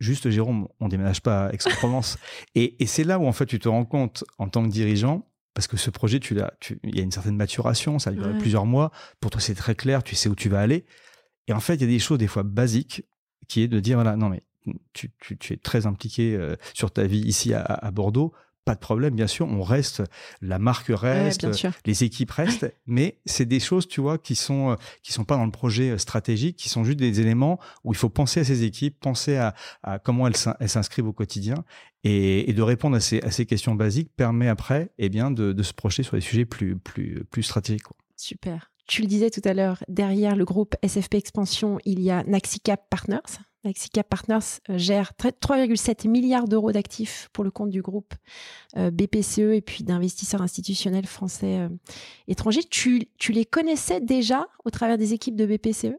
juste 0.00 0.30
Jérôme, 0.30 0.68
on 0.80 0.88
déménage 0.88 1.20
pas 1.20 1.46
à 1.46 1.52
Aix-en-Provence. 1.52 2.18
et, 2.54 2.82
et 2.82 2.86
c'est 2.86 3.04
là 3.04 3.18
où 3.18 3.26
en 3.26 3.32
fait 3.32 3.46
tu 3.46 3.58
te 3.58 3.68
rends 3.68 3.84
compte 3.84 4.24
en 4.38 4.48
tant 4.48 4.62
que 4.62 4.70
dirigeant, 4.70 5.26
parce 5.54 5.66
que 5.66 5.76
ce 5.76 5.90
projet, 5.90 6.18
tu 6.18 6.34
l'as, 6.34 6.52
il 6.82 6.96
y 6.96 7.00
a 7.00 7.02
une 7.02 7.10
certaine 7.10 7.36
maturation, 7.36 7.98
ça 7.98 8.10
a 8.10 8.12
duré 8.12 8.38
plusieurs 8.38 8.64
mois. 8.64 8.90
Pour 9.20 9.30
toi, 9.30 9.40
c'est 9.40 9.54
très 9.54 9.74
clair, 9.74 10.02
tu 10.02 10.14
sais 10.14 10.28
où 10.28 10.34
tu 10.34 10.48
vas 10.48 10.60
aller. 10.60 10.86
Et 11.46 11.52
en 11.52 11.60
fait, 11.60 11.74
il 11.74 11.80
y 11.82 11.84
a 11.84 11.88
des 11.88 11.98
choses 11.98 12.18
des 12.18 12.26
fois 12.26 12.42
basiques 12.42 13.04
qui 13.48 13.62
est 13.62 13.68
de 13.68 13.80
dire 13.80 13.96
voilà, 13.96 14.16
non 14.16 14.28
mais 14.28 14.44
tu, 14.92 15.10
tu, 15.18 15.36
tu 15.36 15.52
es 15.52 15.56
très 15.56 15.86
impliqué 15.86 16.36
euh, 16.36 16.56
sur 16.72 16.90
ta 16.90 17.04
vie 17.04 17.20
ici 17.20 17.52
à, 17.52 17.62
à 17.62 17.90
Bordeaux 17.90 18.32
pas 18.64 18.74
de 18.74 18.80
problème, 18.80 19.14
bien 19.14 19.26
sûr, 19.26 19.48
on 19.48 19.62
reste, 19.62 20.02
la 20.40 20.58
marque 20.58 20.88
reste, 20.88 21.46
les 21.84 22.04
équipes 22.04 22.30
restent, 22.30 22.72
mais 22.86 23.18
c'est 23.26 23.44
des 23.44 23.60
choses, 23.60 23.88
tu 23.88 24.00
vois, 24.00 24.18
qui 24.18 24.34
sont 24.34 24.70
euh, 24.70 24.76
qui 25.02 25.12
sont 25.12 25.24
pas 25.24 25.36
dans 25.36 25.44
le 25.44 25.50
projet 25.50 25.90
euh, 25.90 25.98
stratégique, 25.98 26.56
qui 26.56 26.68
sont 26.68 26.84
juste 26.84 26.98
des 26.98 27.20
éléments 27.20 27.58
où 27.84 27.92
il 27.92 27.96
faut 27.96 28.08
penser 28.08 28.40
à 28.40 28.44
ces 28.44 28.62
équipes, 28.62 28.98
penser 29.00 29.36
à, 29.36 29.54
à 29.82 29.98
comment 29.98 30.26
elles 30.28 30.36
s'inscrivent 30.36 31.08
au 31.08 31.12
quotidien 31.12 31.64
et, 32.04 32.48
et, 32.48 32.52
de 32.52 32.62
répondre 32.62 32.96
à 32.96 33.00
ces, 33.00 33.20
à 33.22 33.30
ces 33.30 33.46
questions 33.46 33.74
basiques 33.74 34.10
permet 34.14 34.48
après, 34.48 34.92
eh 34.98 35.08
bien, 35.08 35.30
de, 35.30 35.52
de 35.52 35.62
se 35.62 35.72
projeter 35.72 36.02
sur 36.02 36.16
des 36.16 36.20
sujets 36.20 36.44
plus 36.44 36.76
plus 36.76 37.24
plus 37.30 37.42
stratégiques. 37.42 37.86
Super. 38.16 38.70
Tu 38.86 39.02
le 39.02 39.08
disais 39.08 39.30
tout 39.30 39.42
à 39.44 39.54
l'heure, 39.54 39.82
derrière 39.88 40.36
le 40.36 40.44
groupe 40.44 40.74
SFP 40.82 41.14
Expansion, 41.14 41.78
il 41.84 42.00
y 42.00 42.10
a 42.10 42.24
Naxicap 42.24 42.88
Partners. 42.90 43.38
Naxicap 43.64 44.08
Partners 44.08 44.60
euh, 44.70 44.78
gère 44.78 45.12
3,7 45.18 46.08
milliards 46.08 46.48
d'euros 46.48 46.72
d'actifs 46.72 47.28
pour 47.32 47.44
le 47.44 47.50
compte 47.50 47.70
du 47.70 47.82
groupe 47.82 48.14
euh, 48.76 48.90
BPCE 48.90 49.54
et 49.54 49.60
puis 49.60 49.84
d'investisseurs 49.84 50.42
institutionnels 50.42 51.06
français 51.06 51.58
euh, 51.58 51.68
étrangers. 52.28 52.64
Tu, 52.64 53.08
tu 53.18 53.32
les 53.32 53.44
connaissais 53.44 54.00
déjà 54.00 54.48
au 54.64 54.70
travers 54.70 54.98
des 54.98 55.12
équipes 55.12 55.36
de 55.36 55.46
BPCE 55.46 55.96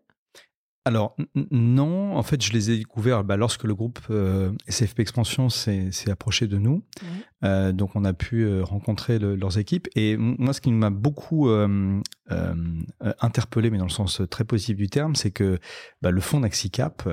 alors 0.86 1.16
non, 1.52 2.18
en 2.18 2.24
fait 2.24 2.44
je 2.44 2.52
les 2.52 2.72
ai 2.72 2.78
découverts 2.78 3.24
bah, 3.24 3.38
lorsque 3.38 3.64
le 3.64 3.74
groupe 3.74 4.00
euh, 4.10 4.52
SFP 4.68 5.00
Expansion 5.00 5.48
s'est 5.50 5.92
approché 6.12 6.48
de 6.48 6.58
nous. 6.58 6.84
Euh, 7.46 7.72
donc 7.72 7.96
on 7.96 8.04
a 8.04 8.14
pu 8.14 8.44
euh, 8.44 8.64
rencontrer 8.64 9.18
leurs 9.18 9.58
équipes. 9.58 9.88
Et 9.96 10.18
moi 10.18 10.52
ce 10.52 10.60
qui 10.60 10.72
m'a 10.72 10.90
beaucoup 10.90 11.50
interpellé, 13.22 13.70
mais 13.70 13.78
dans 13.78 13.86
le 13.86 13.90
sens 13.90 14.22
très 14.30 14.44
positif 14.44 14.76
du 14.76 14.90
terme, 14.90 15.16
c'est 15.16 15.32
que 15.32 15.58
bah, 16.02 16.12
le 16.12 16.20
fonds 16.20 16.42
Naxicap, 16.42 17.08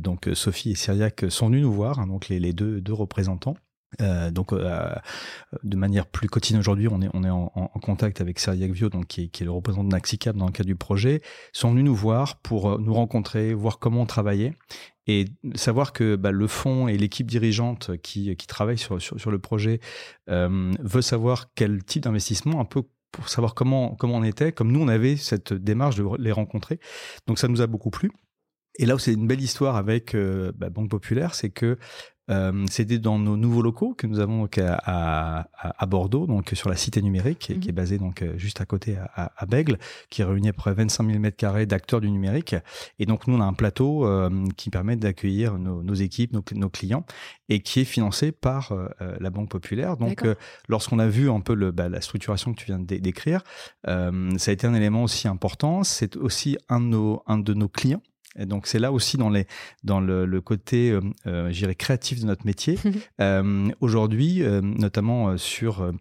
donc 0.00 0.28
Sophie 0.34 0.72
et 0.72 0.74
Syriac 0.74 1.26
sont 1.28 1.46
venus 1.46 1.62
nous 1.62 1.72
voir, 1.72 2.00
hein, 2.00 2.08
donc 2.08 2.28
les, 2.28 2.40
les 2.40 2.52
deux, 2.52 2.80
deux 2.80 2.94
représentants. 2.94 3.56
Euh, 4.00 4.30
donc, 4.30 4.52
euh, 4.52 4.94
de 5.62 5.76
manière 5.76 6.06
plus 6.06 6.28
quotidienne 6.28 6.60
aujourd'hui, 6.60 6.88
on 6.88 7.02
est, 7.02 7.30
en, 7.30 7.48
contact 7.82 8.20
avec 8.20 8.38
Seriac 8.38 8.70
Vio, 8.72 8.88
donc 8.88 9.06
qui 9.06 9.22
est, 9.22 9.40
le 9.40 9.50
représentant 9.50 9.84
de 9.84 9.92
Naxicap 9.92 10.36
dans 10.36 10.46
le 10.46 10.52
cadre 10.52 10.66
du 10.66 10.76
projet, 10.76 11.22
sont 11.52 11.70
venus 11.70 11.84
nous 11.84 11.94
voir 11.94 12.36
pour 12.40 12.72
euh, 12.72 12.78
nous 12.78 12.94
rencontrer, 12.94 13.54
voir 13.54 13.78
comment 13.78 14.02
on 14.02 14.06
travaillait 14.06 14.54
et 15.06 15.26
savoir 15.54 15.92
que 15.92 16.16
bah, 16.16 16.32
le 16.32 16.46
fonds 16.46 16.88
et 16.88 16.96
l'équipe 16.96 17.26
dirigeante 17.26 17.96
qui, 17.98 18.34
travaille 18.48 18.78
sur, 18.78 18.98
le 19.30 19.38
projet 19.38 19.80
euh, 20.28 20.72
veut 20.80 21.02
savoir 21.02 21.52
quel 21.54 21.84
type 21.84 22.02
d'investissement, 22.02 22.60
un 22.60 22.64
peu 22.64 22.82
pour 23.12 23.28
savoir 23.28 23.54
comment, 23.54 23.94
comment 23.94 24.16
on 24.16 24.24
était, 24.24 24.52
comme 24.52 24.72
nous 24.72 24.80
on 24.80 24.88
avait 24.88 25.16
cette 25.16 25.52
démarche 25.52 25.96
de 25.96 26.04
les 26.18 26.32
rencontrer. 26.32 26.80
Donc 27.26 27.38
ça 27.38 27.48
nous 27.48 27.62
a 27.62 27.66
beaucoup 27.66 27.90
plu. 27.90 28.10
Et 28.78 28.84
là 28.84 28.94
où 28.94 28.98
c'est 28.98 29.14
une 29.14 29.26
belle 29.26 29.40
histoire 29.40 29.76
avec 29.76 30.14
euh, 30.14 30.52
bah, 30.54 30.70
Banque 30.70 30.90
Populaire, 30.90 31.34
c'est 31.34 31.50
que 31.50 31.78
euh, 32.30 32.64
C'était 32.70 32.98
dans 32.98 33.18
nos 33.18 33.36
nouveaux 33.36 33.62
locaux 33.62 33.94
que 33.94 34.06
nous 34.06 34.20
avons 34.20 34.46
donc 34.46 34.58
à, 34.58 35.48
à, 35.56 35.86
Bordeaux, 35.86 36.26
donc 36.26 36.50
sur 36.54 36.68
la 36.68 36.76
cité 36.76 37.02
numérique, 37.02 37.38
qui, 37.38 37.52
est 37.52 37.66
mhm. 37.66 37.72
basée 37.72 37.98
donc 37.98 38.22
euh, 38.22 38.38
juste 38.38 38.60
à 38.60 38.64
côté 38.64 38.96
à, 39.14 39.32
à 39.36 39.46
Bègle, 39.46 39.78
qui 40.08 40.22
réunit 40.22 40.50
à 40.50 40.52
peu 40.52 40.58
près 40.58 40.72
25 40.72 41.04
000 41.04 41.18
mètres 41.18 41.36
carrés 41.36 41.66
d'acteurs 41.66 42.00
du 42.00 42.10
numérique. 42.10 42.54
Et 43.00 43.06
donc 43.06 43.26
nous, 43.26 43.36
on 43.36 43.40
a 43.40 43.44
un 43.44 43.52
plateau 43.52 44.06
euh, 44.06 44.30
qui 44.56 44.70
permet 44.70 44.94
d'accueillir 44.94 45.58
nos, 45.58 45.82
nos, 45.82 45.94
équipes, 45.94 46.32
nos, 46.32 46.44
nos, 46.54 46.68
clients, 46.68 47.04
et 47.48 47.60
qui 47.60 47.80
est 47.80 47.84
financé 47.84 48.30
par 48.30 48.70
euh, 48.70 48.88
la 49.18 49.30
Banque 49.30 49.48
Populaire. 49.48 49.96
Donc 49.96 50.24
lorsqu'on 50.68 51.00
a 51.00 51.08
vu 51.08 51.28
un 51.28 51.40
peu 51.40 51.54
le, 51.54 51.72
bah, 51.72 51.88
la 51.88 52.00
structuration 52.00 52.52
que 52.52 52.60
tu 52.60 52.66
viens 52.66 52.78
de 52.78 52.84
décrire, 52.84 53.42
ça 53.84 54.50
a 54.50 54.52
été 54.52 54.66
un 54.66 54.74
élément 54.74 55.02
aussi 55.02 55.26
important. 55.26 55.82
C'est 55.82 56.16
aussi 56.16 56.56
un 56.68 56.80
de 56.80 56.86
nos, 56.86 57.22
un 57.26 57.38
de 57.38 57.54
nos 57.54 57.68
clients 57.68 58.02
et 58.38 58.46
donc 58.46 58.66
c'est 58.66 58.78
là 58.78 58.92
aussi 58.92 59.16
dans 59.16 59.30
les 59.30 59.46
dans 59.84 60.00
le, 60.00 60.26
le 60.26 60.40
côté, 60.40 60.90
euh, 60.90 61.00
euh 61.26 61.72
créatif 61.78 62.20
de 62.20 62.26
notre 62.26 62.46
métier. 62.46 62.78
euh, 63.20 63.68
Aujourd'hui, 63.80 64.42
euh, 64.42 64.60
notamment 64.60 65.36
sur 65.36 65.82
euh, 65.82 65.92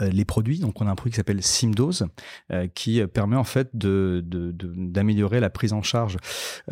les 0.00 0.24
produits. 0.24 0.58
Donc, 0.58 0.80
on 0.80 0.86
a 0.86 0.90
un 0.90 0.94
produit 0.94 1.12
qui 1.12 1.16
s'appelle 1.16 1.42
Simdose, 1.42 2.06
euh, 2.52 2.66
qui 2.74 3.04
permet 3.06 3.36
en 3.36 3.44
fait 3.44 3.70
d'améliorer 3.74 5.40
la 5.40 5.50
prise 5.50 5.72
en 5.72 5.82
charge, 5.82 6.16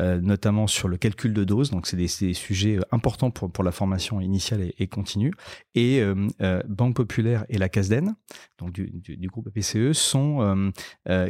euh, 0.00 0.20
notamment 0.20 0.66
sur 0.66 0.88
le 0.88 0.96
calcul 0.96 1.32
de 1.32 1.44
dose. 1.44 1.70
Donc, 1.70 1.86
c'est 1.86 1.96
des, 1.96 2.08
sujets 2.34 2.78
importants 2.90 3.30
pour, 3.30 3.64
la 3.64 3.72
formation 3.72 4.20
initiale 4.20 4.72
et, 4.78 4.86
continue. 4.86 5.32
Et 5.74 6.02
Banque 6.66 6.96
Populaire 6.96 7.44
et 7.48 7.58
la 7.58 7.68
CASDEN, 7.68 8.14
donc 8.58 8.72
du, 8.72 9.28
groupe 9.28 9.50
PCE, 9.50 9.92
sont 9.92 10.72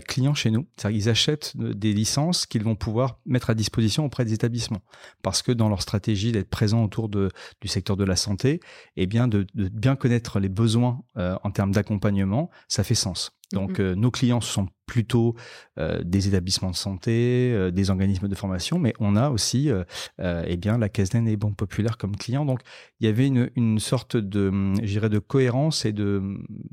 clients 0.07 0.35
chez 0.35 0.51
nous. 0.51 0.67
C'est-à-dire 0.77 0.99
qu'ils 0.99 1.09
achètent 1.11 1.57
des 1.57 1.93
licences 1.93 2.47
qu'ils 2.47 2.65
vont 2.65 2.75
pouvoir 2.75 3.19
mettre 3.27 3.51
à 3.51 3.55
disposition 3.55 4.05
auprès 4.05 4.25
des 4.25 4.33
établissements. 4.33 4.83
Parce 5.23 5.43
que 5.43 5.53
dans 5.53 5.69
leur 5.69 5.83
stratégie 5.83 6.33
d'être 6.33 6.51
présent 6.51 6.85
autour 6.85 7.09
du 7.09 7.69
secteur 7.69 7.97
de 7.97 8.05
la 8.05 8.17
santé, 8.17 8.55
et 8.55 8.61
eh 9.03 9.07
bien 9.07 9.29
de, 9.29 9.47
bien 9.55 9.97
connaître 9.97 10.41
les 10.41 10.49
besoins 10.49 11.03
en 11.17 11.51
termes 11.51 11.73
accompagnement, 11.83 12.51
ça 12.69 12.83
fait 12.85 12.95
sens. 12.95 13.37
Donc, 13.53 13.79
mm-hmm. 13.79 13.83
euh, 13.83 13.95
nos 13.95 14.11
clients 14.11 14.41
sont 14.41 14.69
plutôt 14.87 15.37
euh, 15.79 16.03
des 16.05 16.29
établissements 16.29 16.71
de 16.71 16.77
santé, 16.77 17.53
euh, 17.55 17.71
des 17.71 17.89
organismes 17.89 18.29
de 18.29 18.35
formation, 18.35 18.79
mais 18.79 18.93
on 19.01 19.17
a 19.17 19.31
aussi 19.31 19.71
eh 20.19 20.57
bien, 20.57 20.77
la 20.79 20.89
Caisse 20.89 21.15
et 21.15 21.37
Banque 21.37 21.57
Populaire 21.57 21.97
comme 21.99 22.17
clients. 22.17 22.45
Donc, 22.45 22.61
il 23.01 23.07
y 23.07 23.09
avait 23.09 23.27
une, 23.27 23.51
une 23.57 23.79
sorte 23.79 24.17
de, 24.17 24.51
de 24.51 25.19
cohérence 25.19 25.85
et 25.85 25.93
de, 25.93 26.23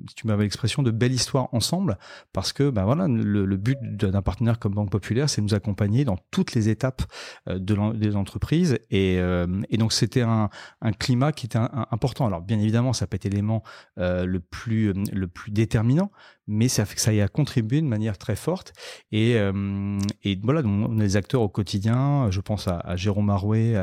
si 0.08 0.16
tu 0.16 0.28
m'avais 0.28 0.44
l'expression, 0.44 0.84
de 0.84 0.92
belle 0.92 1.14
histoire 1.14 1.54
ensemble, 1.54 1.98
parce 2.34 2.54
que 2.54 2.70
ben 2.70 2.86
voilà, 2.86 3.08
le, 3.08 3.58
but 3.58 3.78
d'un 3.82 4.22
partenaire 4.22 4.60
comme 4.60 4.74
Banque 4.74 4.92
Populaire, 4.92 5.30
c'est 5.30 5.42
de 5.42 5.46
nous 5.46 5.54
accompagner 5.54 6.06
dans 6.06 6.18
toutes 6.32 6.54
les 6.54 6.70
étapes 6.70 7.04
de 7.48 7.94
des 7.94 8.16
entreprises. 8.16 8.80
Et, 8.90 9.16
et 9.16 9.78
donc, 9.78 9.94
c'était 9.94 10.22
un, 10.22 10.50
un, 10.82 10.92
climat 10.92 11.32
qui 11.32 11.46
était 11.46 11.60
important. 11.60 12.26
Alors, 12.28 12.42
bien 12.42 12.60
évidemment, 12.60 12.94
ça 12.94 13.08
peut 13.08 13.16
être 13.16 13.26
l'élément 13.26 13.64
le, 13.98 14.40
plus, 14.40 14.94
le 15.12 15.28
plus 15.28 15.52
déterminant, 15.52 16.12
mais 16.50 16.68
ça 16.70 16.86
fait 16.86 16.96
que 16.96 17.02
ça 17.02 17.14
y 17.14 17.22
a 17.22 17.28
contribué 17.28 17.82
de 17.82 17.88
manière 17.88 18.18
très 18.18 18.36
forte. 18.36 18.74
Et, 19.12 19.36
euh, 19.36 20.00
et 20.24 20.40
voilà, 20.42 20.62
donc 20.62 20.90
on 20.90 21.00
a 21.00 21.04
des 21.04 21.18
acteurs 21.18 21.42
au 21.42 21.50
quotidien. 21.50 22.30
Je 22.32 22.42
pense 22.42 22.68
à, 22.68 22.96
Jérôme 22.96 23.30
Arouet 23.30 23.76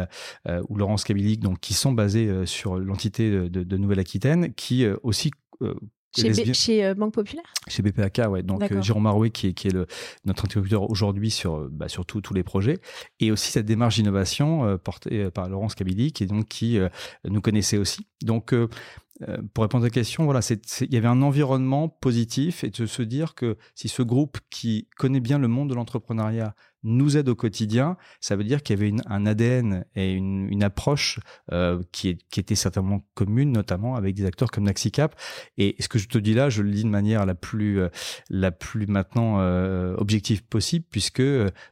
euh, 0.49 0.63
ou 0.69 0.77
Laurence 0.77 1.05
Kabilik, 1.05 1.41
donc 1.41 1.61
qui 1.61 1.75
sont 1.75 1.93
basés 1.93 2.29
euh, 2.29 2.47
sur 2.47 2.79
l'entité 2.79 3.31
de, 3.31 3.49
de, 3.49 3.77
Nouvelle-Aquitaine, 3.77 4.55
qui 4.55 4.87
aussi 5.03 5.31
chez, 6.17 6.55
chez 6.55 6.95
Banque 6.95 7.13
Populaire? 7.13 7.45
Chez 7.69 7.83
BPAK, 7.83 8.23
ouais. 8.31 8.43
Donc 8.43 8.63
Jérôme 8.83 9.03
Marouet, 9.03 9.31
qui 9.31 9.49
est, 9.49 9.53
qui 9.53 9.69
est 9.69 9.73
le, 9.73 9.87
notre 10.25 10.47
interlocuteur 10.47 10.89
aujourd'hui 10.91 11.31
sur, 11.31 11.69
bah, 11.71 11.89
sur 11.89 12.07
tous 12.07 12.33
les 12.33 12.43
projets. 12.43 12.79
Et 13.21 13.31
aussi 13.31 13.53
cette 13.53 13.67
démarche 13.67 13.97
d'innovation 13.97 14.79
portée 14.79 15.31
par 15.31 15.49
Laurence 15.49 15.75
Kabili, 15.75 16.13
qui, 16.13 16.27
donc, 16.27 16.49
qui 16.49 16.79
nous 17.25 17.41
connaissait 17.43 17.77
aussi. 17.77 18.07
Donc 18.23 18.55
euh, 19.23 19.39
pour 19.55 19.63
répondre 19.63 19.85
à 19.85 19.87
la 19.87 19.91
question, 19.91 20.25
voilà, 20.25 20.41
il 20.81 20.93
y 20.93 20.97
avait 20.97 21.09
un 21.09 21.23
environnement 21.23 21.89
positif 21.89 22.65
et 22.65 22.71
de 22.71 22.87
se 22.87 23.03
dire 23.03 23.35
que 23.35 23.57
si 23.75 23.89
ce 23.89 24.03
groupe 24.03 24.39
qui 24.51 24.89
connaît 24.97 25.21
bien 25.21 25.39
le 25.39 25.49
monde 25.49 25.71
de 25.71 25.75
l'entrepreneuriat 25.75 26.55
nous 26.87 27.17
aide 27.17 27.29
au 27.29 27.35
quotidien, 27.35 27.97
ça 28.21 28.37
veut 28.37 28.45
dire 28.45 28.63
qu'il 28.63 28.81
y 28.81 28.83
avait 28.83 28.97
un 29.07 29.27
ADN 29.27 29.85
et 29.95 30.13
une, 30.13 30.63
approche 30.63 31.21
euh, 31.53 31.83
qui, 31.93 32.19
était 32.37 32.55
certainement 32.55 33.05
commune, 33.15 33.53
notamment 33.53 33.97
avec 33.97 34.15
des 34.15 34.25
acteurs 34.25 34.51
comme 34.51 34.65
Naxicap. 34.65 35.15
Et 35.59 35.77
ce 35.81 35.89
que 35.89 35.99
je 35.99 36.09
te 36.09 36.19
dis 36.19 36.33
là, 36.33 36.49
je 36.49 36.63
le 36.63 36.71
dis 36.71 36.83
de 36.83 36.89
manière 36.89 37.27
la 37.27 37.35
plus, 37.35 37.81
euh, 37.81 37.89
la 38.31 38.53
plus 38.53 38.87
maintenant 38.87 39.41
euh, 39.41 39.95
objective 39.99 40.45
possible, 40.45 40.87
puisque 40.91 41.23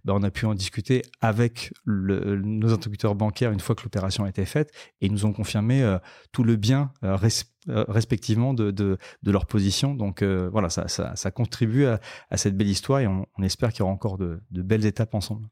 bah, 0.05 0.13
on 0.15 0.23
a 0.23 0.31
pu 0.31 0.47
en 0.47 0.55
discuter 0.55 1.03
avec 1.21 1.73
nos 1.87 2.73
interlocuteurs 2.73 3.15
bancaires 3.15 3.53
une 3.53 3.61
fois 3.61 3.75
que 3.75 3.85
l'opération 3.85 4.25
a 4.25 4.29
été 4.29 4.45
faite, 4.45 4.71
et 5.01 5.07
ils 5.07 5.13
nous 5.13 5.25
ont 5.25 5.33
confirmé 5.33 5.97
tout 6.33 6.45
le 6.45 6.57
bien 6.57 6.93
respectivement 7.67 8.55
de, 8.55 8.71
de, 8.71 8.99
leur 9.25 9.47
position. 9.47 9.95
Donc 9.95 10.23
voilà, 10.23 10.69
ça, 10.71 10.89
ça, 10.89 11.31
contribue 11.31 11.87
à, 11.87 12.01
cette 12.37 12.57
belle 12.57 12.69
histoire 12.69 13.01
et 13.01 13.07
on, 13.07 13.27
espère 13.43 13.73
qu'il 13.73 13.81
y 13.81 13.83
aura 13.83 13.93
encore 13.93 14.19
de 14.19 14.41
belles 14.51 14.87
étapes 14.87 15.15
ensemble. 15.15 15.49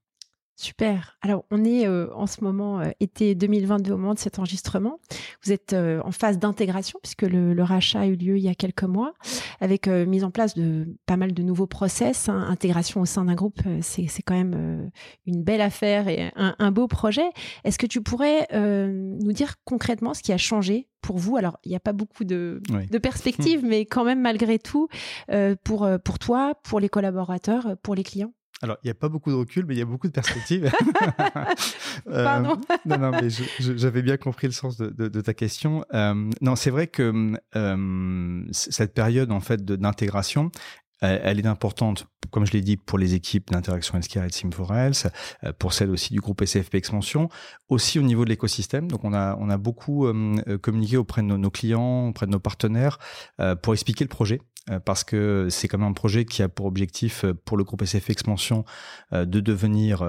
Super. 0.57 1.17
Alors, 1.23 1.45
on 1.51 1.65
est 1.65 1.87
euh, 1.87 2.09
en 2.15 2.27
ce 2.27 2.45
moment, 2.45 2.81
euh, 2.81 2.91
été 3.01 3.35
2022, 3.35 3.93
au 3.93 3.97
moment 3.97 4.13
de 4.13 4.19
cet 4.19 4.39
enregistrement. 4.39 5.01
Vous 5.43 5.51
êtes 5.51 5.73
euh, 5.73 6.01
en 6.05 6.13
phase 6.13 6.39
d'intégration, 6.39 6.99
puisque 7.03 7.23
le, 7.23 7.61
rachat 7.63 8.01
a 8.01 8.07
eu 8.07 8.17
lieu 8.17 8.37
il 8.37 8.43
y 8.43 8.49
a 8.49 8.55
quelques 8.55 8.83
mois, 8.83 9.15
avec 9.61 9.87
mise 9.87 10.25
en 10.25 10.31
place 10.31 10.55
de 10.55 10.95
pas 11.07 11.17
mal 11.17 11.33
de 11.33 11.43
nouveaux 11.43 11.67
process. 11.67 12.29
Hein. 12.29 12.47
Intégration 12.49 13.01
au 13.01 13.07
sein 13.07 13.25
d'un 13.25 13.35
groupe, 13.35 13.61
c'est 13.81 14.07
quand 14.25 14.35
même 14.35 14.91
une 15.27 15.43
belle 15.43 15.61
affaire 15.61 16.09
et 16.09 16.33
un, 16.37 16.73
beau 16.73 16.89
projet. 16.89 17.31
Est-ce 17.65 17.79
que 17.79 17.87
tu 17.87 18.03
pourrais 18.03 18.49
nous 18.53 19.33
dire 19.33 19.55
concrètement 19.65 20.13
ce 20.13 20.23
qui 20.23 20.33
a 20.33 20.39
changé 20.39 20.89
pour 21.01 21.19
vous? 21.19 21.37
Alors, 21.37 21.59
il 21.65 21.69
n'y 21.69 21.77
a 21.77 21.81
pas 21.81 21.93
beaucoup 21.93 22.25
de, 22.25 22.61
de 22.69 22.99
perspectives, 22.99 23.65
mais 23.65 23.87
quand 23.87 24.05
même, 24.05 24.21
malgré 24.21 24.59
tout, 24.59 24.89
pour, 25.63 25.89
pour 26.05 26.19
toi, 26.19 26.55
pour 26.65 26.81
les 26.81 26.89
collaborateurs, 26.89 27.77
pour 27.83 27.95
les 27.95 28.03
clients 28.03 28.33
alors, 28.63 28.77
il 28.85 28.87
n'y 28.87 28.93
a 28.93 28.95
pas 28.95 29.09
beaucoup 29.09 29.31
de 29.31 29.35
recul, 29.35 29.67
mais 29.67 29.75
il 29.75 29.79
y 29.79 29.83
a 29.83 29.87
beaucoup 29.87 30.07
de 30.07 30.13
perspectives. 30.13 30.71
Euh, 32.09 32.41
non, 32.41 32.59
non, 32.87 33.11
mais 33.11 33.29
j'avais 33.59 34.03
bien 34.03 34.17
compris 34.17 34.47
le 34.47 34.53
sens 34.53 34.77
de, 34.77 35.21
ta 35.21 35.35
question. 35.35 35.85
Euh, 35.95 36.31
non, 36.41 36.57
c'est 36.57 36.71
vrai 36.71 36.87
que 36.87 37.35
euh, 37.55 38.45
cette 38.51 38.95
période 38.95 39.31
en 39.31 39.41
fait 39.41 39.65
d'intégration, 39.65 40.51
elle 41.01 41.39
est 41.39 41.47
importante, 41.47 42.07
comme 42.31 42.47
je 42.47 42.53
l'ai 42.53 42.61
dit, 42.61 42.77
pour 42.77 42.99
les 42.99 43.15
équipes 43.15 43.51
d'interaction 43.51 43.97
healthcare 43.97 44.25
et 44.25 44.29
de 44.29 44.33
Sim4Health, 44.33 45.11
pour 45.59 45.75
celles 45.75 45.91
aussi 45.91 46.13
du 46.13 46.21
groupe 46.21 46.43
SFP 46.43 46.77
Expansion, 46.77 47.29
aussi 47.69 47.99
au 47.99 48.03
niveau 48.03 48.25
de 48.25 48.31
l'écosystème. 48.31 48.91
Donc, 48.91 49.05
on 49.05 49.13
a, 49.13 49.37
on 49.39 49.51
a 49.51 49.59
beaucoup 49.59 50.07
communiqué 50.63 50.97
auprès 50.97 51.23
de 51.23 51.27
nos, 51.27 51.39
nos, 51.39 51.51
clients, 51.51 52.09
auprès 52.09 52.27
de 52.27 52.33
nos 52.33 52.41
partenaires, 52.41 52.99
pour 53.63 53.75
expliquer 53.75 54.05
le 54.05 54.09
projet. 54.09 54.41
Euh, 54.71 54.79
parce 54.79 55.03
que 55.03 55.49
c'est 55.51 55.67
quand 55.67 55.79
même 55.79 55.89
un 55.89 55.93
projet 55.93 56.25
qui 56.25 56.41
a 56.43 56.49
pour 56.49 56.67
objectif 56.67 57.25
euh, 57.25 57.35
pour 57.35 57.57
le 57.57 57.65
groupe 57.65 57.83
SF 57.83 58.11
Expansion 58.11 58.65
euh, 59.13 59.25
de 59.25 59.41
devenir, 59.41 60.05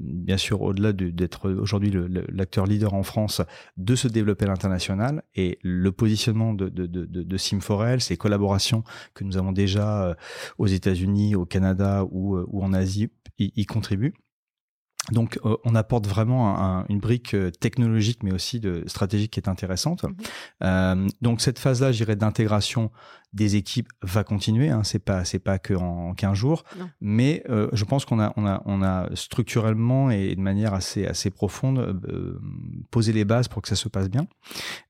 bien 0.00 0.36
sûr, 0.36 0.62
au-delà 0.62 0.92
d'être 0.92 1.50
aujourd'hui 1.50 1.92
l'acteur 2.28 2.66
leader 2.66 2.94
en 2.94 3.02
France, 3.02 3.42
de 3.76 3.94
se 3.94 4.08
développer 4.08 4.46
à 4.46 4.48
l'international. 4.48 5.22
Et 5.34 5.58
le 5.62 5.92
positionnement 5.92 6.54
de, 6.54 6.68
de, 6.68 6.86
de, 6.86 7.04
de 7.04 7.38
Sim4L, 7.38 8.00
ces 8.00 8.16
collaborations 8.16 8.84
que 9.14 9.24
nous 9.24 9.36
avons 9.36 9.52
déjà 9.52 10.16
aux 10.58 10.66
États-Unis, 10.66 11.34
au 11.34 11.44
Canada 11.44 12.04
ou, 12.10 12.38
ou 12.38 12.62
en 12.62 12.72
Asie, 12.72 13.10
y, 13.38 13.66
contribuent. 13.66 14.14
Donc, 15.12 15.40
on 15.64 15.74
apporte 15.74 16.06
vraiment 16.06 16.84
une 16.88 17.00
brique 17.00 17.34
technologique, 17.58 18.22
mais 18.22 18.32
aussi 18.32 18.60
de 18.60 18.84
stratégique 18.86 19.32
qui 19.32 19.40
est 19.40 19.48
intéressante. 19.48 20.04
Mmh 20.60 21.08
donc, 21.20 21.40
cette 21.40 21.58
phase-là, 21.58 21.92
j'irais 21.92 22.16
d'intégration 22.16 22.90
des 23.32 23.56
équipes 23.56 23.88
va 24.02 24.24
continuer. 24.24 24.70
Hein, 24.70 24.82
c'est 24.82 24.98
pas 24.98 25.24
c'est 25.24 25.38
pas 25.38 25.58
que 25.58 25.74
en 25.74 26.14
15 26.14 26.36
jours, 26.36 26.64
mais 27.00 27.44
euh, 27.48 27.68
je 27.72 27.84
pense 27.84 28.04
qu'on 28.04 28.20
a 28.20 28.32
on 28.36 28.46
a 28.46 28.62
on 28.66 28.82
a 28.82 29.08
structurellement 29.14 30.10
et 30.10 30.34
de 30.34 30.40
manière 30.40 30.74
assez 30.74 31.06
assez 31.06 31.30
profonde 31.30 31.78
euh, 31.78 32.40
posé 32.90 33.12
les 33.12 33.24
bases 33.24 33.48
pour 33.48 33.62
que 33.62 33.68
ça 33.68 33.76
se 33.76 33.88
passe 33.88 34.10
bien. 34.10 34.26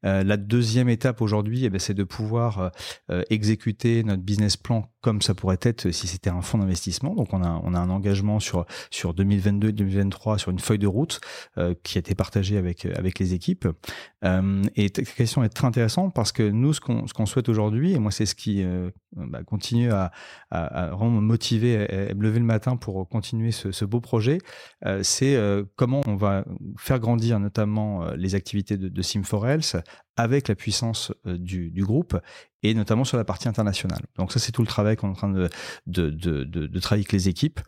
Euh, 0.07 0.25
la 0.25 0.37
deuxième 0.37 0.89
étape 0.89 1.21
aujourd'hui, 1.21 1.65
eh 1.65 1.71
ben, 1.71 1.79
c'est 1.79 1.95
de 1.95 2.05
pouvoir 2.05 2.71
exécuter 3.29 4.03
notre 4.05 4.23
business 4.23 4.57
plan 4.57 4.91
comme 5.01 5.23
ça 5.23 5.35
pourrait 5.35 5.59
être 5.63 5.91
si 5.91 6.07
c'était 6.07 6.31
un 6.31 6.43
fonds 6.43 6.59
d'investissement. 6.59 7.15
Donc 7.15 7.33
on 7.33 7.43
a 7.43 7.61
on 7.63 7.75
a 7.75 7.79
un 7.79 7.91
engagement 7.91 8.41
sur 8.41 8.65
sur 8.91 9.15
2022 9.15 9.73
2023 9.73 10.39
sur 10.39 10.51
une 10.51 10.59
feuille 10.59 10.79
de 10.79 10.87
route 10.87 11.21
qui 11.83 11.99
a 11.99 12.01
été 12.01 12.15
partagée 12.15 12.57
avec 12.57 12.87
avec 12.87 13.19
les 13.19 13.35
équipes. 13.35 13.69
et 14.77 14.91
ta 14.91 15.03
question 15.03 15.43
est 15.43 15.49
très 15.49 15.67
intéressante 15.67 16.15
parce 16.15 16.33
que 16.33 16.49
nous 16.49 16.73
ce 16.73 16.81
qu'on 16.81 17.07
ce 17.07 17.13
qu'on 17.13 17.27
souhaite 17.27 17.49
aujourd'hui 17.49 17.93
et 17.93 17.99
moi 17.99 18.11
c'est 18.11 18.30
ce 18.31 18.35
qui 18.35 18.63
euh, 18.63 18.91
bah, 19.13 19.43
continue 19.45 19.91
à, 19.93 20.13
à, 20.51 20.91
me 20.91 21.21
motiver 21.21 21.87
et, 21.91 22.15
me 22.15 22.23
lever 22.23 22.39
le 22.39 22.45
matin 22.45 22.77
pour 22.77 23.09
continuer 23.09 23.51
ce, 23.51 23.85
beau 23.85 24.01
projet, 24.01 24.39
euh, 24.87 25.03
c'est 25.03 25.37
euh, 25.37 25.65
comment 25.77 26.01
on 26.07 26.17
va 26.17 26.45
faire 26.79 26.99
grandir 26.99 27.39
notamment 27.41 28.13
les 28.13 28.35
activités 28.35 28.77
de, 28.77 28.89
de 28.89 29.03
Sim4Health 29.03 29.83
avec 30.21 30.49
la 30.49 30.55
puissance 30.55 31.13
du, 31.25 31.71
du, 31.71 31.85
groupe 31.85 32.17
et 32.63 32.75
notamment 32.75 33.05
sur 33.05 33.17
la 33.17 33.25
partie 33.25 33.49
internationale. 33.49 34.01
Donc 34.17 34.33
ça, 34.33 34.39
c'est 34.39 34.53
tout 34.53 34.63
le 34.63 34.67
travail 34.67 34.97
qu'on 34.97 35.09
est 35.09 35.13
en 35.13 35.15
train 35.15 35.31
de, 35.31 35.49
de, 35.87 36.11
de, 36.11 36.81
travailler 36.81 37.03
avec 37.03 37.13
les 37.13 37.29
équipes. 37.29 37.61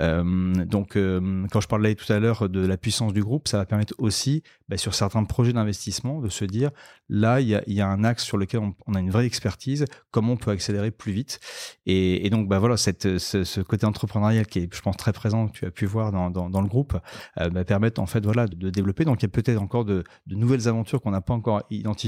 Euh, 0.00 0.52
donc 0.64 0.96
euh, 0.96 1.46
quand 1.50 1.60
je 1.60 1.68
parlais 1.68 1.94
tout 1.94 2.12
à 2.12 2.18
l'heure 2.18 2.48
de 2.48 2.66
la 2.66 2.76
puissance 2.76 3.12
du 3.12 3.22
groupe, 3.22 3.48
ça 3.48 3.58
va 3.58 3.66
permettre 3.66 3.94
aussi, 3.98 4.42
bah, 4.68 4.76
sur 4.76 4.94
certains 4.94 5.24
projets 5.24 5.52
d'investissement, 5.52 6.20
de 6.20 6.28
se 6.28 6.44
dire, 6.44 6.70
là, 7.08 7.40
il 7.40 7.48
y 7.48 7.54
a, 7.54 7.62
y 7.66 7.80
a, 7.80 7.86
un 7.86 8.02
axe 8.02 8.24
sur 8.24 8.38
lequel 8.38 8.60
on, 8.86 8.94
a 8.94 9.00
une 9.00 9.10
vraie 9.10 9.26
expertise, 9.26 9.84
comment 10.10 10.32
on 10.32 10.36
peut 10.36 10.50
accélérer 10.50 10.90
plus 10.90 11.12
vite. 11.12 11.40
Et, 11.86 12.28
donc, 12.30 12.48
bah, 12.48 12.58
voilà, 12.58 12.76
ce, 12.76 13.60
côté 13.62 13.86
entrepreneurial 13.86 14.46
qui 14.46 14.60
est, 14.60 14.74
je 14.74 14.80
pense, 14.80 14.96
très 14.96 15.12
présent, 15.12 15.48
que 15.48 15.52
tu 15.52 15.64
as 15.64 15.70
pu 15.70 15.86
voir 15.86 16.10
dans, 16.10 16.30
dans, 16.30 16.60
le 16.60 16.68
groupe, 16.68 16.96
euh, 17.40 17.50
bah, 17.50 17.64
permettre 17.64 18.00
en 18.00 18.06
fait 18.06 18.24
voilà, 18.24 18.46
de, 18.46 18.56
de 18.56 18.70
développer. 18.70 19.04
Donc 19.04 19.22
il 19.22 19.24
y 19.24 19.26
a 19.26 19.30
peut-être 19.30 19.60
encore 19.60 19.84
de, 19.84 20.04
de 20.26 20.34
nouvelles 20.34 20.68
aventures 20.68 21.00
qu'on 21.00 21.10
n'a 21.10 21.20
pas 21.20 21.34
encore 21.34 21.62
identifiées, 21.70 21.99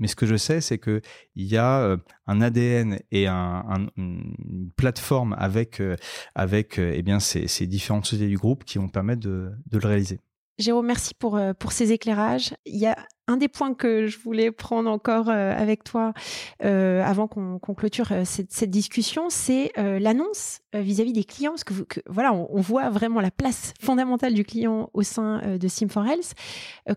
mais 0.00 0.08
ce 0.08 0.16
que 0.16 0.26
je 0.26 0.36
sais, 0.36 0.60
c'est 0.60 0.78
qu'il 0.78 1.02
y 1.36 1.56
a 1.56 1.82
euh, 1.82 1.96
un 2.26 2.40
ADN 2.40 2.98
et 3.12 3.28
un, 3.28 3.86
une 3.96 4.70
plateforme 4.74 5.36
avec, 5.38 5.80
euh, 5.80 5.96
avec 6.34 6.78
euh, 6.78 6.92
eh 6.94 7.02
bien, 7.02 7.20
ces, 7.20 7.46
ces, 7.46 7.66
différentes 7.66 8.06
sociétés 8.06 8.28
du 8.28 8.38
groupe 8.38 8.64
qui 8.64 8.78
vont 8.78 8.88
permettre 8.88 9.20
de, 9.20 9.52
le 9.70 9.86
réaliser. 9.86 10.18
Jérôme, 10.58 10.86
merci 10.86 11.14
pour, 11.14 11.38
ces 11.70 11.92
éclairages. 11.92 12.54
Il 12.66 12.76
y 12.76 12.86
a 12.86 12.96
un 13.28 13.36
des 13.36 13.48
points 13.48 13.72
que 13.72 14.06
je 14.08 14.18
voulais 14.18 14.50
prendre 14.50 14.90
encore 14.90 15.30
avec 15.30 15.84
toi 15.84 16.12
avant 16.60 17.28
qu'on 17.28 17.74
clôture 17.74 18.12
cette, 18.24 18.68
discussion, 18.68 19.30
c'est 19.30 19.72
l'annonce 19.76 20.60
vis-à-vis 20.74 21.14
des 21.14 21.24
clients, 21.24 21.52
parce 21.52 21.64
que, 21.64 22.00
voilà, 22.10 22.34
on, 22.34 22.60
voit 22.60 22.90
vraiment 22.90 23.22
la 23.22 23.30
place 23.30 23.72
fondamentale 23.80 24.34
du 24.34 24.44
client 24.44 24.90
au 24.92 25.02
sein 25.02 25.56
de 25.56 25.66
Sim4Health. 25.66 26.32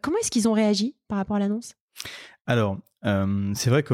comment 0.02 0.18
est-ce 0.18 0.32
qu'ils 0.32 0.50
ont 0.50 0.54
réagi 0.54 0.98
par 1.08 1.18
rapport 1.18 1.38
à 1.38 1.40
l'annonce? 1.40 1.74
Alors, 2.46 2.78
euh, 3.06 3.52
c'est 3.56 3.70
vrai 3.70 3.84
que 3.84 3.94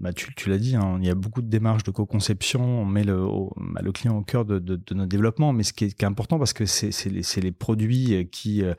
bah 0.00 0.12
tu, 0.12 0.34
tu 0.34 0.50
l'as 0.50 0.58
dit, 0.58 0.76
hein, 0.76 0.98
il 1.00 1.06
y 1.06 1.10
a 1.10 1.14
beaucoup 1.14 1.40
de 1.42 1.48
démarches 1.48 1.82
de 1.82 1.90
co-conception, 1.90 2.62
on 2.62 2.84
met 2.84 3.04
le, 3.04 3.26
bah, 3.56 3.80
le 3.82 3.92
client 3.92 4.16
au 4.16 4.22
cœur 4.22 4.44
de, 4.44 4.58
de, 4.58 4.76
de, 4.76 4.94
notre 4.94 5.08
développement, 5.08 5.52
mais 5.52 5.62
ce 5.62 5.72
qui 5.72 5.84
est, 5.84 6.04
important 6.04 6.38
parce 6.38 6.52
que 6.52 6.66
c'est 6.66 6.90
les, 7.06 7.22
les, 7.42 7.52
produits 7.52 8.28
qui 8.30 8.62
euh, 8.62 8.74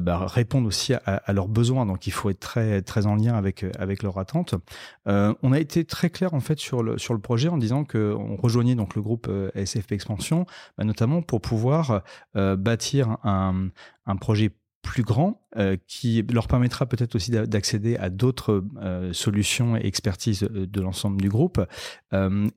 bah, 0.00 0.26
répondent 0.26 0.66
aussi 0.66 0.94
à, 0.94 1.32
leurs 1.32 1.48
besoins, 1.48 1.86
donc 1.86 2.06
il 2.06 2.12
faut 2.12 2.30
être 2.30 2.40
très 2.40 2.82
très 2.82 3.06
en 3.06 3.14
lien 3.14 3.34
avec 3.34 3.64
avec 3.78 4.02
leurs 4.02 4.18
attentes. 4.18 4.54
Euh, 5.06 5.34
on 5.42 5.52
a 5.52 5.60
été 5.60 5.84
très 5.84 6.10
clair 6.10 6.34
en 6.34 6.40
fait 6.40 6.58
sur 6.58 6.82
le 6.82 6.98
sur 6.98 7.14
le 7.14 7.20
projet 7.20 7.48
en 7.48 7.58
disant 7.58 7.84
que 7.84 8.14
on 8.18 8.36
rejoignait 8.36 8.74
donc 8.74 8.94
le 8.94 9.02
groupe 9.02 9.26
euh, 9.28 9.50
SFP 9.54 9.92
Expansion, 9.92 10.46
bah, 10.78 10.84
notamment 10.84 11.22
pour 11.22 11.40
pouvoir 11.40 12.02
euh, 12.36 12.56
bâtir 12.56 13.18
un, 13.22 13.68
un 14.06 14.16
projet 14.16 14.52
plus 14.86 15.02
grand 15.02 15.42
euh, 15.56 15.76
qui 15.88 16.22
leur 16.32 16.46
permettra 16.46 16.86
peut-être 16.86 17.16
aussi 17.16 17.30
d'accéder 17.32 17.96
à 17.96 18.08
d'autres 18.08 18.64
euh, 18.80 19.12
solutions 19.12 19.76
et 19.76 19.84
expertises 19.84 20.44
euh, 20.44 20.66
de 20.66 20.80
l'ensemble 20.80 21.20
du 21.20 21.28
groupe 21.28 21.60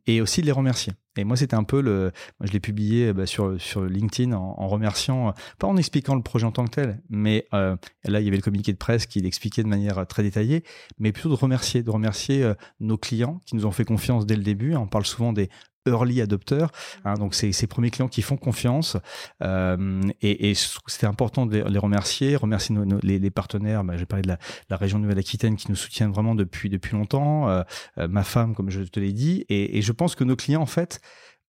et 0.06 0.22
aussi 0.22 0.42
de 0.42 0.46
les 0.46 0.54
remercier. 0.54 0.94
Et 1.18 1.26
moi, 1.26 1.36
c'était 1.36 1.56
un 1.56 1.64
peu 1.64 1.82
le. 1.82 2.12
Je 2.40 2.54
l'ai 2.54 2.62
publié 2.62 3.12
bah, 3.12 3.26
sur, 3.26 3.60
sur 3.60 3.84
LinkedIn 3.84 4.32
en, 4.32 4.56
en, 4.58 4.68
remerciant, 4.70 5.34
pas 5.58 5.68
en 5.68 5.76
expliquant 5.76 6.16
le 6.16 6.22
projet 6.22 6.46
en 6.46 6.52
tant 6.52 6.64
que 6.64 6.70
tel, 6.70 7.02
mais 7.10 7.46
là, 7.52 7.78
il 8.06 8.22
y 8.22 8.28
avait 8.28 8.38
le 8.38 8.42
communiqué 8.42 8.72
de 8.72 8.78
presse 8.78 9.06
qui 9.06 9.20
l'expliquait 9.20 9.64
de 9.64 9.68
manière 9.68 10.08
très 10.08 10.24
détaillée, 10.24 10.64
mais 10.98 11.12
plutôt 11.12 11.30
de 11.30 11.34
remercier, 11.34 11.84
de 11.84 11.90
remercier 11.90 12.54
nos 12.80 12.98
clients 12.98 13.42
qui 13.46 13.58
nous 13.58 13.66
ont 13.66 13.72
fait 13.72 13.84
confiance 13.84 14.26
dès 14.26 14.38
le 14.38 14.44
début. 14.44 14.76
On 14.76 14.88
parle 14.88 15.06
souvent 15.06 15.34
des 15.34 15.50
early 15.90 16.22
adopters, 16.22 16.72
hein, 17.06 17.16
donc 17.16 17.36
c'est 17.36 17.52
ces 17.52 17.68
premiers 17.68 17.90
clients 17.90 18.08
qui 18.08 18.22
font 18.22 18.38
confiance. 18.38 18.98
Euh, 19.44 20.02
et, 20.22 20.54
c'était 20.54 21.08
important 21.08 21.46
de 21.46 21.64
les 21.64 21.80
remercier, 21.80 22.36
remercier 22.36 22.76
nos, 22.76 23.00
les, 23.02 23.32
partenaires. 23.32 23.84
Bah, 23.84 23.98
J'ai 23.98 24.06
parlé 24.06 24.24
de 24.24 24.36
la, 24.70 24.78
région 24.78 25.00
Nouvelle-Aquitaine 25.00 25.56
qui 25.56 25.70
nous 25.70 25.76
soutiennent 25.76 26.12
vraiment 26.12 26.36
depuis 26.36 26.70
depuis 26.70 26.96
longtemps. 26.96 27.50
Euh, 27.50 27.64
euh, 27.98 28.08
ma 28.08 28.24
femme, 28.24 28.56
comme 28.56 28.70
je 28.70 28.82
te 28.82 29.00
l'ai 29.00 29.14
dit, 29.14 29.46
et, 29.50 29.82
je 29.82 29.92
pense 29.92 30.16
que 30.16 30.24
nos 30.24 30.36
clients 30.36 30.62
en 30.62 30.66
fait 30.66 31.00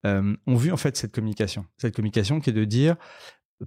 ont 0.05 0.57
vu 0.57 0.72
en 0.72 0.79
fait 0.79 0.96
cette 0.96 1.12
communication, 1.12 1.66
cette 1.76 1.94
communication 1.94 2.40
qui 2.40 2.50
est 2.50 2.55
de 2.55 2.64
dire 2.64 2.96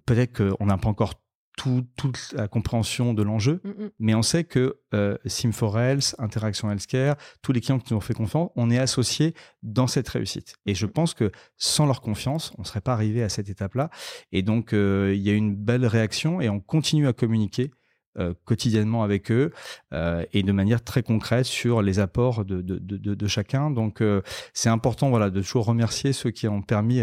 peut-être 0.06 0.34
qu'on 0.36 0.66
n'a 0.66 0.78
pas 0.78 0.90
encore 0.90 1.14
toute 1.56 2.34
la 2.34 2.48
compréhension 2.48 3.14
de 3.14 3.24
l'enjeu, 3.24 3.62
mm, 3.64 3.70
mm. 3.70 3.90
mais 4.00 4.16
on 4.16 4.22
sait 4.22 4.44
que 4.44 4.78
euh, 4.94 5.18
Sim4Health, 5.26 6.16
Interaction 6.18 6.70
Healthcare, 6.72 7.16
tous 7.42 7.52
les 7.52 7.62
clients 7.62 7.80
qui 7.80 7.94
nous 7.94 7.98
ont 7.98 8.02
fait 8.02 8.14
confiance, 8.14 8.50
on 8.56 8.70
est 8.70 8.80
associés 8.80 9.34
dans 9.62 9.88
cette 9.88 10.10
réussite. 10.10 10.56
Et 10.66 10.76
je 10.76 10.86
pense 10.86 11.14
que 11.14 11.32
sans 11.58 11.86
leur 11.86 12.02
confiance, 12.02 12.54
on 12.58 12.62
ne 12.62 12.68
serait 12.68 12.82
pas 12.82 12.94
arrivé 12.94 13.24
à 13.24 13.30
cette 13.30 13.50
étape-là. 13.50 13.90
Et 14.32 14.42
donc, 14.42 14.74
euh, 14.74 15.14
il 15.16 15.22
y 15.22 15.30
a 15.30 15.34
une 15.34 15.56
belle 15.56 15.86
réaction 15.86 16.42
et 16.42 16.50
on 16.50 16.60
continue 16.60 17.08
à 17.08 17.14
communiquer 17.14 17.72
euh, 18.20 18.36
quotidiennement 18.46 19.02
avec 19.02 19.32
eux 19.32 19.52
euh, 19.92 20.24
et 20.34 20.44
de 20.44 20.52
manière 20.52 20.84
très 20.84 21.02
concrète 21.02 21.46
sur 21.46 21.82
les 21.82 21.98
apports 21.98 22.46
de, 22.46 22.62
de, 22.62 22.78
de, 22.78 23.16
de 23.16 23.28
chacun. 23.28 23.72
Donc 23.72 24.02
euh, 24.02 24.22
c'est 24.54 24.70
important 24.70 25.10
voilà, 25.10 25.32
de 25.32 25.42
toujours 25.42 25.66
remercier 25.66 26.14
ceux 26.14 26.30
qui 26.30 26.48
ont 26.48 26.62
permis 26.62 27.02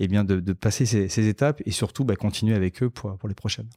eh 0.00 0.08
bien, 0.08 0.24
de, 0.24 0.52
passer 0.52 0.86
ces, 0.86 1.08
ces, 1.08 1.28
étapes 1.28 1.62
et 1.66 1.70
surtout 1.70 2.04
bah, 2.04 2.16
continuer 2.16 2.56
avec 2.56 2.82
eux 2.82 2.90
pour, 2.90 3.16
pour 3.16 3.28
les 3.28 3.34
prochaines. 3.34 3.68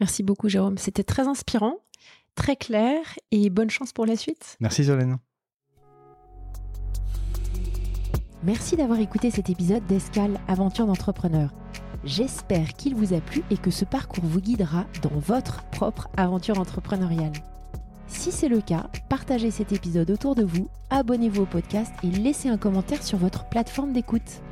Merci 0.00 0.22
beaucoup 0.22 0.48
Jérôme, 0.48 0.78
c'était 0.78 1.04
très 1.04 1.28
inspirant, 1.28 1.76
très 2.34 2.56
clair 2.56 2.96
et 3.30 3.50
bonne 3.50 3.68
chance 3.68 3.92
pour 3.92 4.06
la 4.06 4.16
suite. 4.16 4.56
Merci 4.60 4.84
Jolène. 4.84 5.18
Merci 8.42 8.76
d'avoir 8.76 8.98
écouté 9.00 9.30
cet 9.30 9.50
épisode 9.50 9.84
d'Escale 9.86 10.40
Aventure 10.48 10.86
d'entrepreneur. 10.86 11.52
J'espère 12.04 12.72
qu'il 12.74 12.94
vous 12.94 13.12
a 13.12 13.20
plu 13.20 13.42
et 13.50 13.58
que 13.58 13.70
ce 13.70 13.84
parcours 13.84 14.24
vous 14.24 14.40
guidera 14.40 14.86
dans 15.02 15.18
votre 15.18 15.64
propre 15.64 16.08
aventure 16.16 16.58
entrepreneuriale. 16.58 17.32
Si 18.06 18.32
c'est 18.32 18.48
le 18.48 18.60
cas, 18.60 18.86
partagez 19.08 19.50
cet 19.50 19.72
épisode 19.72 20.10
autour 20.10 20.34
de 20.34 20.42
vous, 20.42 20.68
abonnez-vous 20.88 21.42
au 21.42 21.46
podcast 21.46 21.92
et 22.02 22.10
laissez 22.10 22.48
un 22.48 22.56
commentaire 22.56 23.02
sur 23.02 23.18
votre 23.18 23.48
plateforme 23.48 23.92
d'écoute. 23.92 24.42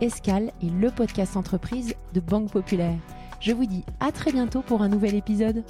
Escale 0.00 0.52
est 0.62 0.70
le 0.70 0.90
podcast 0.90 1.36
entreprise 1.36 1.94
de 2.14 2.20
Banque 2.20 2.50
Populaire. 2.50 2.98
Je 3.40 3.52
vous 3.52 3.66
dis 3.66 3.84
à 4.00 4.12
très 4.12 4.32
bientôt 4.32 4.62
pour 4.62 4.80
un 4.80 4.88
nouvel 4.88 5.14
épisode. 5.14 5.64